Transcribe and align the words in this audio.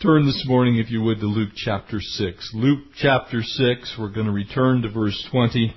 Turn 0.00 0.26
this 0.26 0.44
morning, 0.46 0.76
if 0.76 0.92
you 0.92 1.02
would, 1.02 1.18
to 1.18 1.26
Luke 1.26 1.50
chapter 1.56 2.00
6. 2.00 2.52
Luke 2.54 2.84
chapter 2.94 3.42
6, 3.42 3.96
we're 3.98 4.12
going 4.12 4.26
to 4.26 4.32
return 4.32 4.82
to 4.82 4.88
verse 4.88 5.26
20. 5.32 5.74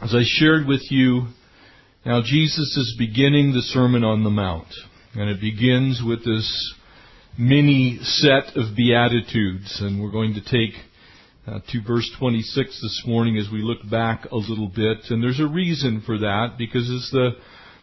As 0.00 0.14
I 0.14 0.22
shared 0.24 0.66
with 0.66 0.80
you, 0.90 1.26
now 2.06 2.22
Jesus 2.24 2.74
is 2.74 2.96
beginning 2.98 3.52
the 3.52 3.60
Sermon 3.60 4.02
on 4.02 4.24
the 4.24 4.30
Mount. 4.30 4.68
And 5.12 5.28
it 5.28 5.42
begins 5.42 6.00
with 6.02 6.24
this 6.24 6.74
mini 7.36 7.98
set 8.00 8.56
of 8.56 8.74
Beatitudes. 8.74 9.82
And 9.82 10.02
we're 10.02 10.10
going 10.10 10.32
to 10.32 10.40
take 10.40 10.74
uh, 11.46 11.58
to 11.70 11.82
verse 11.86 12.10
26 12.18 12.80
this 12.80 13.02
morning 13.06 13.36
as 13.36 13.52
we 13.52 13.60
look 13.60 13.86
back 13.90 14.24
a 14.32 14.36
little 14.36 14.72
bit. 14.74 15.10
And 15.10 15.22
there's 15.22 15.40
a 15.40 15.46
reason 15.46 16.02
for 16.06 16.16
that, 16.16 16.54
because 16.56 16.88
as 16.88 17.10
the 17.12 17.32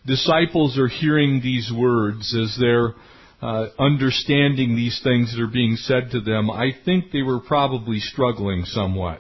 disciples 0.07 0.79
are 0.79 0.87
hearing 0.87 1.39
these 1.43 1.71
words, 1.71 2.35
as 2.35 2.57
they're 2.59 2.95
uh, 3.41 3.67
understanding 3.77 4.75
these 4.75 4.99
things 5.03 5.33
that 5.33 5.41
are 5.41 5.47
being 5.47 5.75
said 5.75 6.11
to 6.11 6.21
them, 6.21 6.49
I 6.49 6.71
think 6.85 7.11
they 7.11 7.21
were 7.21 7.39
probably 7.39 7.99
struggling 7.99 8.65
somewhat. 8.65 9.19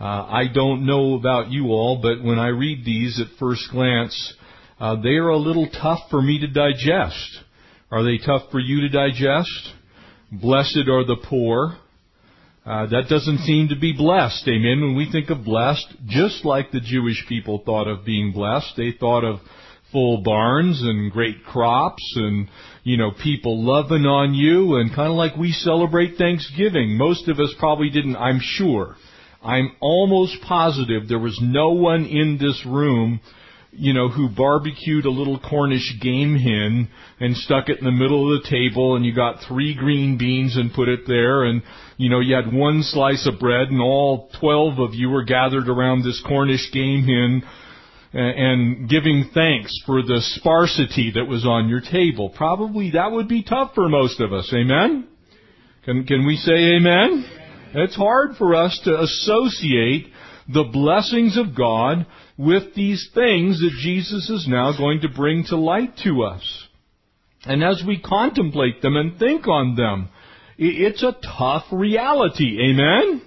Uh, 0.00 0.04
I 0.04 0.44
don't 0.52 0.86
know 0.86 1.14
about 1.14 1.50
you 1.50 1.66
all, 1.66 2.00
but 2.00 2.24
when 2.24 2.38
I 2.38 2.48
read 2.48 2.84
these 2.84 3.20
at 3.20 3.38
first 3.38 3.70
glance, 3.70 4.34
uh, 4.78 4.96
they 5.02 5.16
are 5.16 5.28
a 5.28 5.36
little 5.36 5.68
tough 5.68 6.00
for 6.10 6.22
me 6.22 6.38
to 6.40 6.46
digest. 6.46 7.40
Are 7.90 8.02
they 8.02 8.18
tough 8.24 8.50
for 8.50 8.60
you 8.60 8.80
to 8.82 8.88
digest? 8.88 9.72
Blessed 10.32 10.88
are 10.88 11.04
the 11.04 11.18
poor. 11.28 11.76
Uh, 12.64 12.86
that 12.86 13.08
doesn't 13.08 13.38
seem 13.38 13.68
to 13.68 13.76
be 13.78 13.92
blessed, 13.92 14.46
amen. 14.46 14.80
When 14.80 14.96
we 14.96 15.10
think 15.10 15.28
of 15.28 15.44
blessed, 15.44 15.86
just 16.06 16.44
like 16.44 16.70
the 16.70 16.80
Jewish 16.80 17.26
people 17.28 17.62
thought 17.64 17.88
of 17.88 18.04
being 18.04 18.32
blessed, 18.32 18.74
they 18.76 18.92
thought 18.98 19.24
of 19.24 19.40
full 19.92 20.22
barns 20.22 20.80
and 20.82 21.10
great 21.10 21.44
crops 21.44 22.12
and, 22.16 22.48
you 22.82 22.96
know, 22.96 23.10
people 23.22 23.64
loving 23.64 24.06
on 24.06 24.34
you 24.34 24.76
and 24.76 24.94
kind 24.94 25.08
of 25.10 25.16
like 25.16 25.36
we 25.36 25.52
celebrate 25.52 26.16
Thanksgiving. 26.16 26.96
Most 26.96 27.28
of 27.28 27.38
us 27.38 27.54
probably 27.58 27.90
didn't, 27.90 28.16
I'm 28.16 28.40
sure. 28.40 28.96
I'm 29.42 29.72
almost 29.80 30.36
positive 30.42 31.08
there 31.08 31.18
was 31.18 31.38
no 31.42 31.70
one 31.70 32.04
in 32.04 32.38
this 32.38 32.64
room, 32.66 33.20
you 33.72 33.92
know, 33.92 34.08
who 34.08 34.28
barbecued 34.28 35.06
a 35.06 35.10
little 35.10 35.40
Cornish 35.40 35.98
game 36.00 36.36
hen 36.36 36.88
and 37.20 37.36
stuck 37.36 37.68
it 37.68 37.78
in 37.78 37.84
the 37.84 37.90
middle 37.90 38.34
of 38.34 38.42
the 38.42 38.50
table 38.50 38.96
and 38.96 39.04
you 39.04 39.14
got 39.14 39.42
three 39.48 39.74
green 39.74 40.18
beans 40.18 40.56
and 40.56 40.74
put 40.74 40.88
it 40.88 41.00
there 41.06 41.44
and, 41.44 41.62
you 41.96 42.10
know, 42.10 42.20
you 42.20 42.34
had 42.34 42.52
one 42.52 42.82
slice 42.82 43.26
of 43.26 43.40
bread 43.40 43.68
and 43.68 43.80
all 43.80 44.28
twelve 44.38 44.78
of 44.78 44.94
you 44.94 45.08
were 45.08 45.24
gathered 45.24 45.68
around 45.68 46.02
this 46.02 46.22
Cornish 46.26 46.70
game 46.72 47.04
hen 47.04 47.42
and 48.12 48.88
giving 48.88 49.30
thanks 49.32 49.72
for 49.86 50.02
the 50.02 50.20
sparsity 50.20 51.12
that 51.14 51.26
was 51.26 51.46
on 51.46 51.68
your 51.68 51.80
table. 51.80 52.30
Probably 52.30 52.90
that 52.92 53.12
would 53.12 53.28
be 53.28 53.42
tough 53.42 53.72
for 53.74 53.88
most 53.88 54.20
of 54.20 54.32
us. 54.32 54.52
Amen? 54.52 55.06
Can, 55.84 56.04
can 56.04 56.26
we 56.26 56.36
say 56.36 56.52
amen? 56.52 57.24
It's 57.74 57.96
hard 57.96 58.36
for 58.36 58.54
us 58.54 58.80
to 58.84 59.00
associate 59.00 60.06
the 60.52 60.64
blessings 60.64 61.38
of 61.38 61.54
God 61.56 62.06
with 62.36 62.74
these 62.74 63.08
things 63.14 63.60
that 63.60 63.78
Jesus 63.80 64.28
is 64.28 64.46
now 64.48 64.76
going 64.76 65.02
to 65.02 65.08
bring 65.08 65.44
to 65.44 65.56
light 65.56 65.96
to 66.04 66.22
us. 66.24 66.68
And 67.44 67.62
as 67.62 67.82
we 67.86 68.00
contemplate 68.00 68.82
them 68.82 68.96
and 68.96 69.18
think 69.18 69.46
on 69.46 69.76
them, 69.76 70.08
it's 70.58 71.02
a 71.02 71.16
tough 71.38 71.64
reality. 71.70 72.58
Amen? 72.60 73.22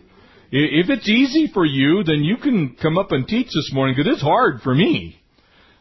If 0.56 0.92
it's 0.92 1.10
easy 1.10 1.50
for 1.52 1.66
you, 1.66 2.04
then 2.04 2.24
you 2.24 2.38
can 2.38 2.78
come 2.80 2.96
up 3.00 3.12
and 3.12 3.28
teach 3.28 3.48
this 3.48 3.72
morning 3.74 3.96
because 3.98 4.14
it's 4.14 4.22
hard 4.22 4.62
for 4.62 4.76
me. 4.76 5.20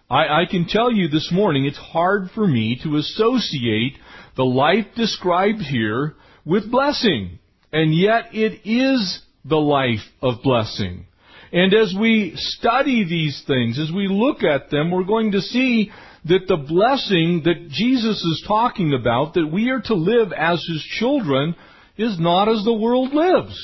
I, 0.08 0.42
I 0.42 0.44
can 0.50 0.66
tell 0.66 0.90
you 0.90 1.08
this 1.08 1.30
morning 1.30 1.66
it's 1.66 1.76
hard 1.76 2.30
for 2.34 2.46
me 2.46 2.80
to 2.82 2.96
associate 2.96 3.98
the 4.34 4.46
life 4.46 4.86
described 4.96 5.60
here 5.60 6.14
with 6.46 6.70
blessing. 6.70 7.38
And 7.70 7.94
yet 7.94 8.28
it 8.32 8.62
is 8.64 9.20
the 9.44 9.58
life 9.58 10.06
of 10.22 10.42
blessing. 10.42 11.04
And 11.52 11.74
as 11.74 11.94
we 11.98 12.32
study 12.36 13.04
these 13.04 13.44
things, 13.46 13.78
as 13.78 13.92
we 13.94 14.08
look 14.08 14.42
at 14.42 14.70
them, 14.70 14.90
we're 14.90 15.04
going 15.04 15.32
to 15.32 15.42
see 15.42 15.90
that 16.24 16.48
the 16.48 16.56
blessing 16.56 17.42
that 17.44 17.68
Jesus 17.68 18.24
is 18.24 18.44
talking 18.48 18.94
about, 18.94 19.34
that 19.34 19.52
we 19.52 19.68
are 19.68 19.82
to 19.82 19.94
live 19.94 20.32
as 20.32 20.64
His 20.66 20.82
children, 20.98 21.56
is 21.98 22.18
not 22.18 22.48
as 22.48 22.64
the 22.64 22.72
world 22.72 23.12
lives. 23.12 23.54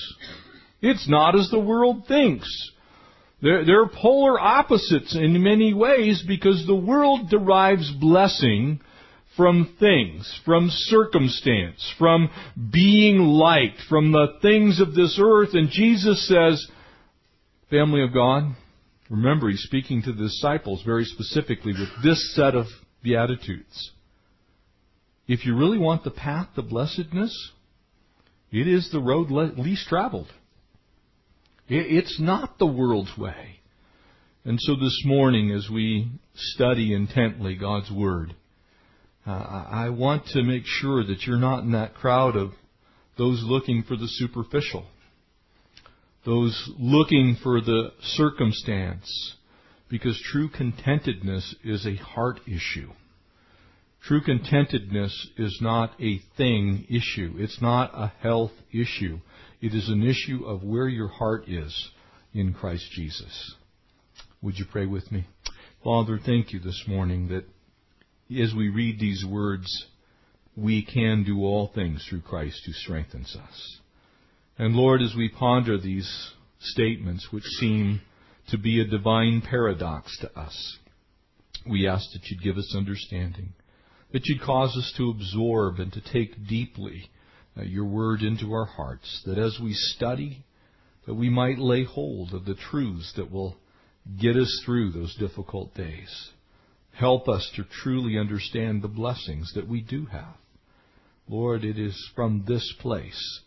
It's 0.81 1.09
not 1.09 1.39
as 1.39 1.51
the 1.51 1.59
world 1.59 2.07
thinks. 2.07 2.49
They're, 3.43 3.65
they're 3.65 3.89
polar 3.89 4.39
opposites 4.39 5.15
in 5.15 5.43
many 5.43 5.75
ways 5.75 6.25
because 6.27 6.67
the 6.67 6.75
world 6.75 7.31
derives 7.31 7.91
blessing 7.93 8.81
from 9.37 9.77
things, 9.79 10.41
from 10.45 10.69
circumstance, 10.69 11.95
from 11.97 12.29
being 12.73 13.19
liked, 13.19 13.81
from 13.89 14.11
the 14.11 14.39
things 14.43 14.81
of 14.81 14.95
this 14.95 15.19
earth. 15.23 15.51
And 15.53 15.71
Jesus 15.71 16.27
says, 16.27 16.67
family 17.71 18.03
of 18.03 18.13
God, 18.13 18.57
remember 19.09 19.49
he's 19.49 19.63
speaking 19.63 20.03
to 20.03 20.13
the 20.13 20.25
disciples 20.25 20.83
very 20.85 21.05
specifically 21.05 21.73
with 21.73 21.89
this 22.03 22.35
set 22.35 22.57
of 22.57 22.67
beatitudes. 23.03 23.93
If 25.29 25.47
you 25.47 25.57
really 25.57 25.79
want 25.79 26.03
the 26.03 26.11
path 26.11 26.49
to 26.57 26.63
blessedness, 26.63 27.53
it 28.51 28.67
is 28.67 28.91
the 28.91 29.01
road 29.01 29.31
least 29.31 29.87
traveled. 29.87 30.33
It's 31.69 32.19
not 32.19 32.59
the 32.59 32.67
world's 32.67 33.17
way. 33.19 33.61
And 34.45 34.59
so 34.61 34.75
this 34.75 35.03
morning, 35.05 35.51
as 35.51 35.69
we 35.71 36.11
study 36.35 36.95
intently 36.95 37.57
God's 37.57 37.91
Word, 37.91 38.35
uh, 39.27 39.31
I 39.31 39.91
want 39.91 40.27
to 40.29 40.43
make 40.43 40.63
sure 40.65 41.05
that 41.05 41.27
you're 41.27 41.37
not 41.37 41.65
in 41.65 41.73
that 41.73 41.95
crowd 41.95 42.37
of 42.37 42.53
those 43.19 43.43
looking 43.45 43.83
for 43.83 43.97
the 43.97 44.09
superficial, 44.09 44.87
those 46.25 46.71
looking 46.79 47.37
for 47.43 47.61
the 47.61 47.91
circumstance, 48.01 49.35
because 49.91 50.19
true 50.33 50.49
contentedness 50.49 51.55
is 51.63 51.87
a 51.87 51.97
heart 51.97 52.41
issue. 52.47 52.91
True 54.03 54.21
contentedness 54.23 55.29
is 55.37 55.59
not 55.61 55.93
a 56.01 56.19
thing 56.37 56.87
issue. 56.89 57.35
It's 57.37 57.61
not 57.61 57.91
a 57.95 58.13
health 58.23 58.53
issue. 58.73 59.19
It 59.61 59.75
is 59.75 59.89
an 59.89 60.03
issue 60.03 60.45
of 60.45 60.63
where 60.63 60.89
your 60.89 61.09
heart 61.09 61.49
is 61.49 61.91
in 62.33 62.55
Christ 62.55 62.91
Jesus. 62.93 63.55
Would 64.41 64.59
you 64.59 64.65
pray 64.71 64.87
with 64.87 65.11
me? 65.11 65.27
Father, 65.83 66.19
thank 66.25 66.53
you 66.53 66.61
this 66.61 66.85
morning 66.87 67.29
that 67.29 67.45
as 68.43 68.55
we 68.55 68.69
read 68.69 69.01
these 69.01 69.25
words, 69.29 69.87
we 70.57 70.85
can 70.85 71.25
do 71.25 71.41
all 71.41 71.71
things 71.75 72.05
through 72.09 72.21
Christ 72.23 72.63
who 72.67 72.73
strengthens 72.73 73.37
us. 73.37 73.79
And 74.59 74.75
Lord, 74.75 75.03
as 75.03 75.15
we 75.17 75.29
ponder 75.29 75.79
these 75.79 76.33
statements 76.61 77.29
which 77.31 77.45
seem 77.45 78.01
to 78.49 78.59
be 78.59 78.81
a 78.81 78.87
divine 78.87 79.41
paradox 79.41 80.17
to 80.21 80.39
us, 80.39 80.79
we 81.69 81.87
ask 81.87 82.13
that 82.13 82.27
you'd 82.27 82.43
give 82.43 82.57
us 82.57 82.75
understanding, 82.77 83.53
that 84.13 84.27
you'd 84.27 84.43
cause 84.43 84.75
us 84.77 84.93
to 84.97 85.11
absorb 85.11 85.79
and 85.79 85.93
to 85.93 86.01
take 86.01 86.47
deeply 86.47 87.11
uh, 87.57 87.63
your 87.63 87.85
word 87.85 88.23
into 88.23 88.53
our 88.53 88.65
hearts, 88.65 89.23
that 89.27 89.39
as 89.39 89.59
we 89.63 89.73
study, 89.75 90.45
that 91.07 91.15
we 91.15 91.29
might 91.29 91.59
lay 91.59 91.85
hold 91.85 92.33
of 92.33 92.45
the 92.45 92.55
truths 92.55 93.13
that 93.17 93.31
will 93.31 93.57
get 94.21 94.37
us 94.37 94.63
through 94.65 94.93
those 94.93 95.15
difficult 95.17 95.75
days. 95.75 96.31
Help 96.93 97.29
us 97.29 97.51
to 97.57 97.65
truly 97.83 98.19
understand 98.19 98.83
the 98.83 98.89
blessings 98.89 99.53
that 99.55 99.69
we 99.69 99.81
do 99.81 100.07
have. 100.07 100.35
Lord, 101.29 101.65
it 101.65 101.79
is 101.79 102.11
from 102.17 102.45
this 102.47 102.75
place 102.81 103.41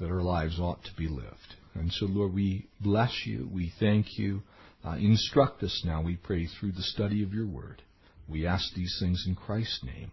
that 0.00 0.10
our 0.10 0.22
lives 0.22 0.58
ought 0.58 0.82
to 0.84 0.94
be 0.96 1.08
lived. 1.08 1.54
And 1.74 1.92
so, 1.92 2.06
Lord, 2.06 2.34
we 2.34 2.68
bless 2.80 3.22
you. 3.24 3.48
We 3.52 3.72
thank 3.78 4.18
you. 4.18 4.42
Uh, 4.84 4.96
instruct 4.96 5.62
us 5.62 5.82
now, 5.84 6.02
we 6.02 6.16
pray, 6.16 6.46
through 6.46 6.72
the 6.72 6.82
study 6.82 7.22
of 7.22 7.32
your 7.32 7.46
word. 7.46 7.82
We 8.28 8.46
ask 8.46 8.74
these 8.74 8.96
things 9.00 9.24
in 9.26 9.34
Christ's 9.34 9.84
name. 9.84 10.10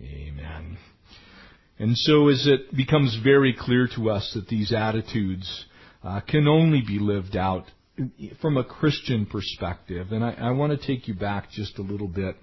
Amen. 0.00 0.78
And 1.78 1.96
so 1.96 2.28
as 2.28 2.46
it 2.46 2.74
becomes 2.74 3.18
very 3.22 3.54
clear 3.58 3.88
to 3.96 4.10
us 4.10 4.30
that 4.34 4.48
these 4.48 4.72
attitudes 4.72 5.66
uh, 6.02 6.20
can 6.20 6.48
only 6.48 6.82
be 6.86 6.98
lived 6.98 7.36
out 7.36 7.64
from 8.40 8.56
a 8.56 8.64
Christian 8.64 9.26
perspective, 9.26 10.12
and 10.12 10.24
I, 10.24 10.32
I 10.32 10.50
want 10.52 10.78
to 10.78 10.86
take 10.86 11.06
you 11.06 11.14
back 11.14 11.50
just 11.50 11.78
a 11.78 11.82
little 11.82 12.08
bit 12.08 12.36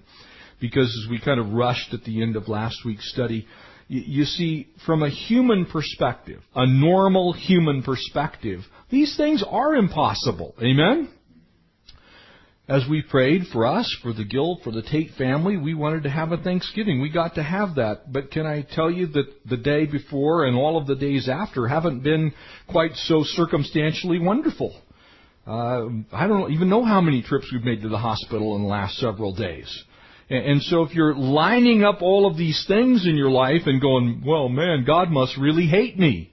because 0.60 0.86
as 1.04 1.10
we 1.10 1.20
kind 1.20 1.40
of 1.40 1.52
rushed 1.52 1.92
at 1.92 2.04
the 2.04 2.22
end 2.22 2.36
of 2.36 2.48
last 2.48 2.84
week's 2.84 3.10
study, 3.12 3.46
you, 3.88 4.02
you 4.06 4.24
see, 4.24 4.68
from 4.86 5.02
a 5.02 5.10
human 5.10 5.66
perspective, 5.66 6.40
a 6.54 6.66
normal 6.66 7.32
human 7.32 7.82
perspective, 7.82 8.60
these 8.90 9.16
things 9.16 9.42
are 9.48 9.74
impossible. 9.74 10.54
Amen? 10.62 11.08
As 12.70 12.84
we 12.88 13.02
prayed 13.02 13.42
for 13.52 13.66
us, 13.66 13.96
for 14.00 14.12
the 14.12 14.24
guild, 14.24 14.60
for 14.62 14.70
the 14.70 14.82
Tate 14.82 15.10
family, 15.18 15.56
we 15.56 15.74
wanted 15.74 16.04
to 16.04 16.10
have 16.10 16.30
a 16.30 16.36
Thanksgiving. 16.36 17.00
We 17.00 17.10
got 17.10 17.34
to 17.34 17.42
have 17.42 17.74
that. 17.74 18.12
But 18.12 18.30
can 18.30 18.46
I 18.46 18.62
tell 18.62 18.88
you 18.88 19.08
that 19.08 19.26
the 19.44 19.56
day 19.56 19.86
before 19.86 20.44
and 20.44 20.56
all 20.56 20.78
of 20.78 20.86
the 20.86 20.94
days 20.94 21.28
after 21.28 21.66
haven't 21.66 22.04
been 22.04 22.32
quite 22.68 22.92
so 22.94 23.24
circumstantially 23.24 24.20
wonderful? 24.20 24.80
Uh, 25.44 25.88
I 26.12 26.28
don't 26.28 26.52
even 26.52 26.68
know 26.68 26.84
how 26.84 27.00
many 27.00 27.22
trips 27.22 27.50
we've 27.52 27.64
made 27.64 27.82
to 27.82 27.88
the 27.88 27.98
hospital 27.98 28.54
in 28.54 28.62
the 28.62 28.68
last 28.68 28.98
several 28.98 29.34
days. 29.34 29.84
And 30.28 30.62
so 30.62 30.84
if 30.84 30.94
you're 30.94 31.16
lining 31.16 31.82
up 31.82 32.02
all 32.02 32.30
of 32.30 32.36
these 32.36 32.64
things 32.68 33.04
in 33.04 33.16
your 33.16 33.32
life 33.32 33.62
and 33.66 33.80
going, 33.80 34.22
well, 34.24 34.48
man, 34.48 34.84
God 34.86 35.10
must 35.10 35.36
really 35.36 35.66
hate 35.66 35.98
me. 35.98 36.29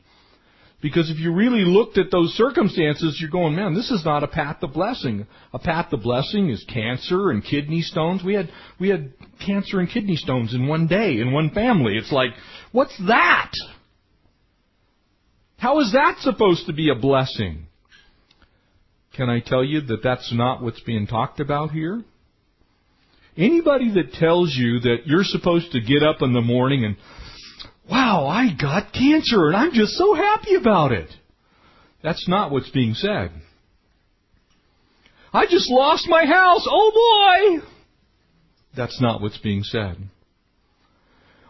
Because 0.80 1.10
if 1.10 1.18
you 1.18 1.34
really 1.34 1.66
looked 1.66 1.98
at 1.98 2.12
those 2.12 2.34
circumstances, 2.34 3.18
you're 3.20 3.32
going, 3.32 3.56
man, 3.56 3.74
this 3.74 3.90
is 3.90 4.06
not 4.06 4.24
a 4.24 4.28
path 4.28 4.60
to 4.60 4.68
blessing. 4.68 5.26
A 5.52 5.58
path 5.58 5.90
to 5.90 5.98
blessing 5.98 6.50
is 6.50 6.64
cancer 6.72 7.32
and 7.32 7.44
kidney 7.44 7.82
stones. 7.82 8.24
We 8.24 8.36
had, 8.36 8.50
we 8.80 8.90
had 8.90 9.14
cancer 9.44 9.80
and 9.80 9.90
kidney 9.90 10.18
stones 10.18 10.54
in 10.54 10.68
one 10.68 10.86
day, 10.86 11.20
in 11.20 11.34
one 11.34 11.50
family. 11.50 11.98
It's 11.98 12.12
like, 12.12 12.30
what's 12.72 12.96
that? 13.08 13.52
How 15.58 15.80
is 15.80 15.94
that 15.94 16.20
supposed 16.20 16.68
to 16.68 16.74
be 16.74 16.92
a 16.92 16.96
blessing? 16.96 17.66
Can 19.16 19.32
I 19.32 19.40
tell 19.40 19.64
you 19.64 19.82
that 19.82 20.04
that's 20.04 20.32
not 20.32 20.62
what's 20.62 20.82
being 20.82 21.08
talked 21.08 21.40
about 21.40 21.72
here? 21.72 22.04
Anybody 23.36 23.94
that 23.96 24.14
tells 24.14 24.56
you 24.56 24.80
that 24.82 25.08
you're 25.08 25.24
supposed 25.24 25.72
to 25.72 25.82
get 25.82 26.04
up 26.04 26.22
in 26.22 26.34
the 26.34 26.42
morning 26.42 26.86
and, 26.86 26.98
wow, 27.90 28.28
I 28.28 28.50
got 28.60 28.94
cancer 28.94 29.48
and 29.48 29.56
I'm 29.56 29.74
just 29.74 29.94
so 29.94 30.14
happy 30.14 30.56
about 30.56 30.92
it. 30.92 31.10
That's 32.04 32.28
not 32.28 32.52
what's 32.52 32.70
being 32.70 32.94
said. 32.94 33.32
I 35.34 35.46
just 35.46 35.70
lost 35.70 36.08
my 36.08 36.26
house. 36.26 36.66
Oh 36.70 37.60
boy! 37.62 37.68
That's 38.76 39.02
not 39.02 39.22
what's 39.22 39.38
being 39.38 39.64
said. 39.64 39.98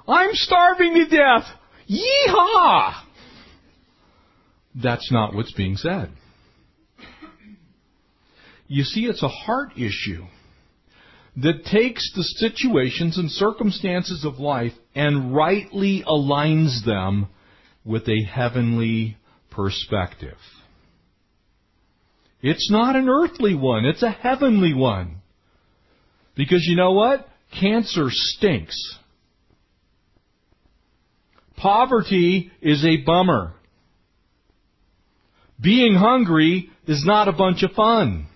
I'm 0.07 0.29
starving 0.33 0.93
to 0.95 1.05
death. 1.05 1.45
Yeehaw! 1.89 3.03
That's 4.81 5.11
not 5.11 5.33
what's 5.33 5.51
being 5.53 5.75
said. 5.75 6.11
You 8.67 8.83
see, 8.83 9.05
it's 9.05 9.23
a 9.23 9.27
heart 9.27 9.73
issue 9.77 10.25
that 11.37 11.65
takes 11.65 12.11
the 12.15 12.23
situations 12.23 13.17
and 13.17 13.29
circumstances 13.29 14.25
of 14.25 14.39
life 14.39 14.73
and 14.95 15.35
rightly 15.35 16.03
aligns 16.07 16.83
them 16.83 17.27
with 17.85 18.07
a 18.09 18.23
heavenly 18.23 19.17
perspective. 19.51 20.37
It's 22.41 22.71
not 22.71 22.95
an 22.95 23.07
earthly 23.07 23.53
one, 23.53 23.85
it's 23.85 24.01
a 24.01 24.09
heavenly 24.09 24.73
one. 24.73 25.17
Because 26.35 26.65
you 26.67 26.75
know 26.75 26.91
what? 26.93 27.27
Cancer 27.59 28.07
stinks. 28.09 28.97
Poverty 31.55 32.51
is 32.61 32.83
a 32.85 32.97
bummer. 33.03 33.53
Being 35.59 35.95
hungry 35.95 36.69
is 36.87 37.03
not 37.05 37.27
a 37.27 37.31
bunch 37.31 37.63
of 37.63 37.71
fun. 37.71 38.27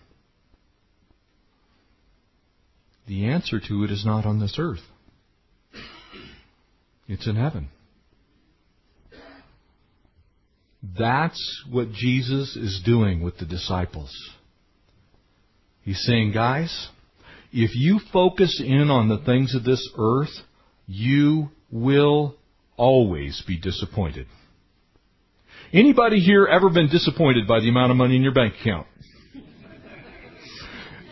The 3.11 3.25
answer 3.25 3.59
to 3.59 3.83
it 3.83 3.91
is 3.91 4.05
not 4.05 4.25
on 4.25 4.39
this 4.39 4.55
earth. 4.57 4.79
It's 7.09 7.27
in 7.27 7.35
heaven. 7.35 7.67
That's 10.97 11.65
what 11.69 11.91
Jesus 11.91 12.55
is 12.55 12.81
doing 12.85 13.21
with 13.21 13.37
the 13.37 13.45
disciples. 13.45 14.15
He's 15.81 16.01
saying, 16.05 16.31
guys, 16.31 16.87
if 17.51 17.71
you 17.75 17.99
focus 18.13 18.63
in 18.65 18.89
on 18.89 19.09
the 19.09 19.17
things 19.17 19.55
of 19.55 19.65
this 19.65 19.89
earth, 19.97 20.31
you 20.87 21.49
will 21.69 22.37
always 22.77 23.43
be 23.45 23.59
disappointed. 23.59 24.27
Anybody 25.73 26.21
here 26.21 26.45
ever 26.45 26.69
been 26.69 26.87
disappointed 26.87 27.45
by 27.45 27.59
the 27.59 27.67
amount 27.67 27.91
of 27.91 27.97
money 27.97 28.15
in 28.15 28.23
your 28.23 28.33
bank 28.33 28.53
account? 28.61 28.87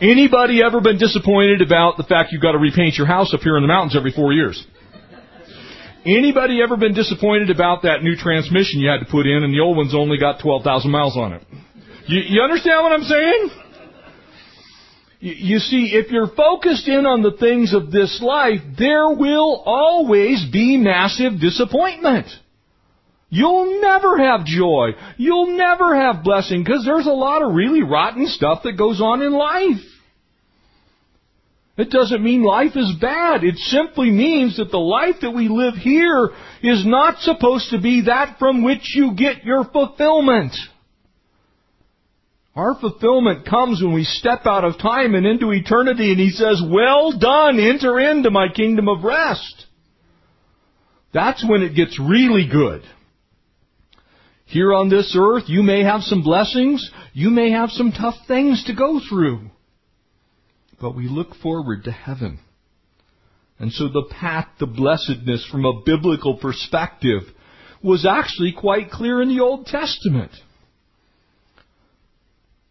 Anybody 0.00 0.62
ever 0.62 0.80
been 0.80 0.96
disappointed 0.96 1.60
about 1.60 1.98
the 1.98 2.04
fact 2.04 2.32
you've 2.32 2.40
got 2.40 2.52
to 2.52 2.58
repaint 2.58 2.96
your 2.96 3.06
house 3.06 3.34
up 3.34 3.40
here 3.40 3.56
in 3.56 3.62
the 3.62 3.68
mountains 3.68 3.94
every 3.94 4.12
four 4.12 4.32
years? 4.32 4.66
Anybody 6.06 6.62
ever 6.62 6.78
been 6.78 6.94
disappointed 6.94 7.50
about 7.50 7.82
that 7.82 8.02
new 8.02 8.16
transmission 8.16 8.80
you 8.80 8.88
had 8.88 9.04
to 9.04 9.10
put 9.10 9.26
in 9.26 9.44
and 9.44 9.52
the 9.52 9.60
old 9.60 9.76
one's 9.76 9.94
only 9.94 10.16
got 10.16 10.40
12,000 10.40 10.90
miles 10.90 11.18
on 11.18 11.34
it? 11.34 11.42
You, 12.06 12.20
you 12.26 12.40
understand 12.40 12.82
what 12.82 12.92
I'm 12.92 13.02
saying? 13.02 13.50
You, 15.20 15.34
you 15.36 15.58
see, 15.58 15.90
if 15.92 16.10
you're 16.10 16.34
focused 16.34 16.88
in 16.88 17.04
on 17.04 17.20
the 17.20 17.32
things 17.32 17.74
of 17.74 17.92
this 17.92 18.22
life, 18.22 18.60
there 18.78 19.10
will 19.10 19.62
always 19.66 20.46
be 20.50 20.78
massive 20.78 21.38
disappointment. 21.38 22.28
You'll 23.28 23.82
never 23.82 24.16
have 24.16 24.46
joy. 24.46 24.92
You'll 25.18 25.58
never 25.58 25.94
have 25.94 26.24
blessing 26.24 26.64
because 26.64 26.86
there's 26.86 27.06
a 27.06 27.10
lot 27.10 27.42
of 27.42 27.54
really 27.54 27.82
rotten 27.82 28.26
stuff 28.26 28.62
that 28.64 28.78
goes 28.78 29.02
on 29.02 29.20
in 29.20 29.32
life. 29.32 29.84
It 31.80 31.90
doesn't 31.90 32.22
mean 32.22 32.42
life 32.42 32.76
is 32.76 32.94
bad. 33.00 33.42
It 33.42 33.56
simply 33.56 34.10
means 34.10 34.58
that 34.58 34.70
the 34.70 34.78
life 34.78 35.16
that 35.22 35.30
we 35.30 35.48
live 35.48 35.74
here 35.74 36.30
is 36.62 36.84
not 36.86 37.20
supposed 37.20 37.70
to 37.70 37.80
be 37.80 38.02
that 38.02 38.38
from 38.38 38.62
which 38.62 38.94
you 38.94 39.14
get 39.14 39.44
your 39.44 39.64
fulfillment. 39.64 40.52
Our 42.54 42.74
fulfillment 42.78 43.46
comes 43.46 43.80
when 43.82 43.94
we 43.94 44.04
step 44.04 44.40
out 44.44 44.64
of 44.64 44.78
time 44.78 45.14
and 45.14 45.24
into 45.24 45.52
eternity 45.52 46.10
and 46.10 46.20
He 46.20 46.30
says, 46.30 46.60
well 46.62 47.18
done, 47.18 47.58
enter 47.58 47.98
into 47.98 48.30
my 48.30 48.48
kingdom 48.54 48.88
of 48.88 49.02
rest. 49.02 49.66
That's 51.14 51.42
when 51.48 51.62
it 51.62 51.74
gets 51.74 51.98
really 51.98 52.46
good. 52.50 52.82
Here 54.44 54.74
on 54.74 54.90
this 54.90 55.16
earth, 55.18 55.44
you 55.46 55.62
may 55.62 55.84
have 55.84 56.02
some 56.02 56.22
blessings, 56.22 56.90
you 57.12 57.30
may 57.30 57.52
have 57.52 57.70
some 57.70 57.92
tough 57.92 58.16
things 58.26 58.64
to 58.64 58.74
go 58.74 59.00
through. 59.08 59.50
But 60.80 60.96
we 60.96 61.08
look 61.08 61.34
forward 61.36 61.84
to 61.84 61.92
heaven. 61.92 62.40
And 63.58 63.70
so 63.72 63.88
the 63.88 64.08
path 64.10 64.48
to 64.58 64.66
blessedness 64.66 65.46
from 65.50 65.64
a 65.66 65.82
biblical 65.84 66.38
perspective 66.38 67.22
was 67.82 68.06
actually 68.06 68.52
quite 68.52 68.90
clear 68.90 69.20
in 69.20 69.28
the 69.28 69.40
Old 69.40 69.66
Testament. 69.66 70.30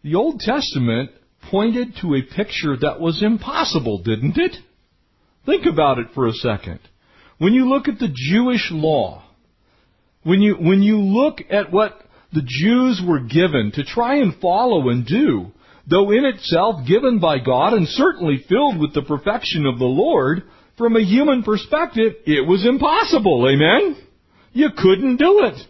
The 0.02 0.16
Old 0.16 0.40
Testament 0.40 1.10
pointed 1.50 1.94
to 2.00 2.14
a 2.14 2.22
picture 2.22 2.76
that 2.76 3.00
was 3.00 3.22
impossible, 3.22 4.02
didn't 4.02 4.38
it? 4.38 4.56
Think 5.46 5.66
about 5.66 5.98
it 5.98 6.08
for 6.14 6.26
a 6.26 6.32
second. 6.32 6.80
When 7.38 7.54
you 7.54 7.68
look 7.68 7.88
at 7.88 7.98
the 7.98 8.12
Jewish 8.12 8.70
law, 8.70 9.24
when 10.22 10.42
you, 10.42 10.54
when 10.54 10.82
you 10.82 10.98
look 10.98 11.38
at 11.50 11.72
what 11.72 12.00
the 12.32 12.42
Jews 12.44 13.02
were 13.06 13.20
given 13.20 13.72
to 13.74 13.84
try 13.84 14.16
and 14.16 14.34
follow 14.40 14.90
and 14.90 15.06
do, 15.06 15.52
though 15.90 16.12
in 16.12 16.24
itself 16.24 16.86
given 16.86 17.18
by 17.18 17.38
God 17.38 17.74
and 17.74 17.86
certainly 17.88 18.44
filled 18.48 18.78
with 18.78 18.94
the 18.94 19.02
perfection 19.02 19.66
of 19.66 19.78
the 19.78 19.84
Lord, 19.84 20.44
from 20.78 20.96
a 20.96 21.04
human 21.04 21.42
perspective, 21.42 22.14
it 22.24 22.46
was 22.46 22.64
impossible. 22.64 23.46
Amen? 23.48 23.96
You 24.52 24.70
couldn't 24.76 25.16
do 25.16 25.44
it. 25.44 25.60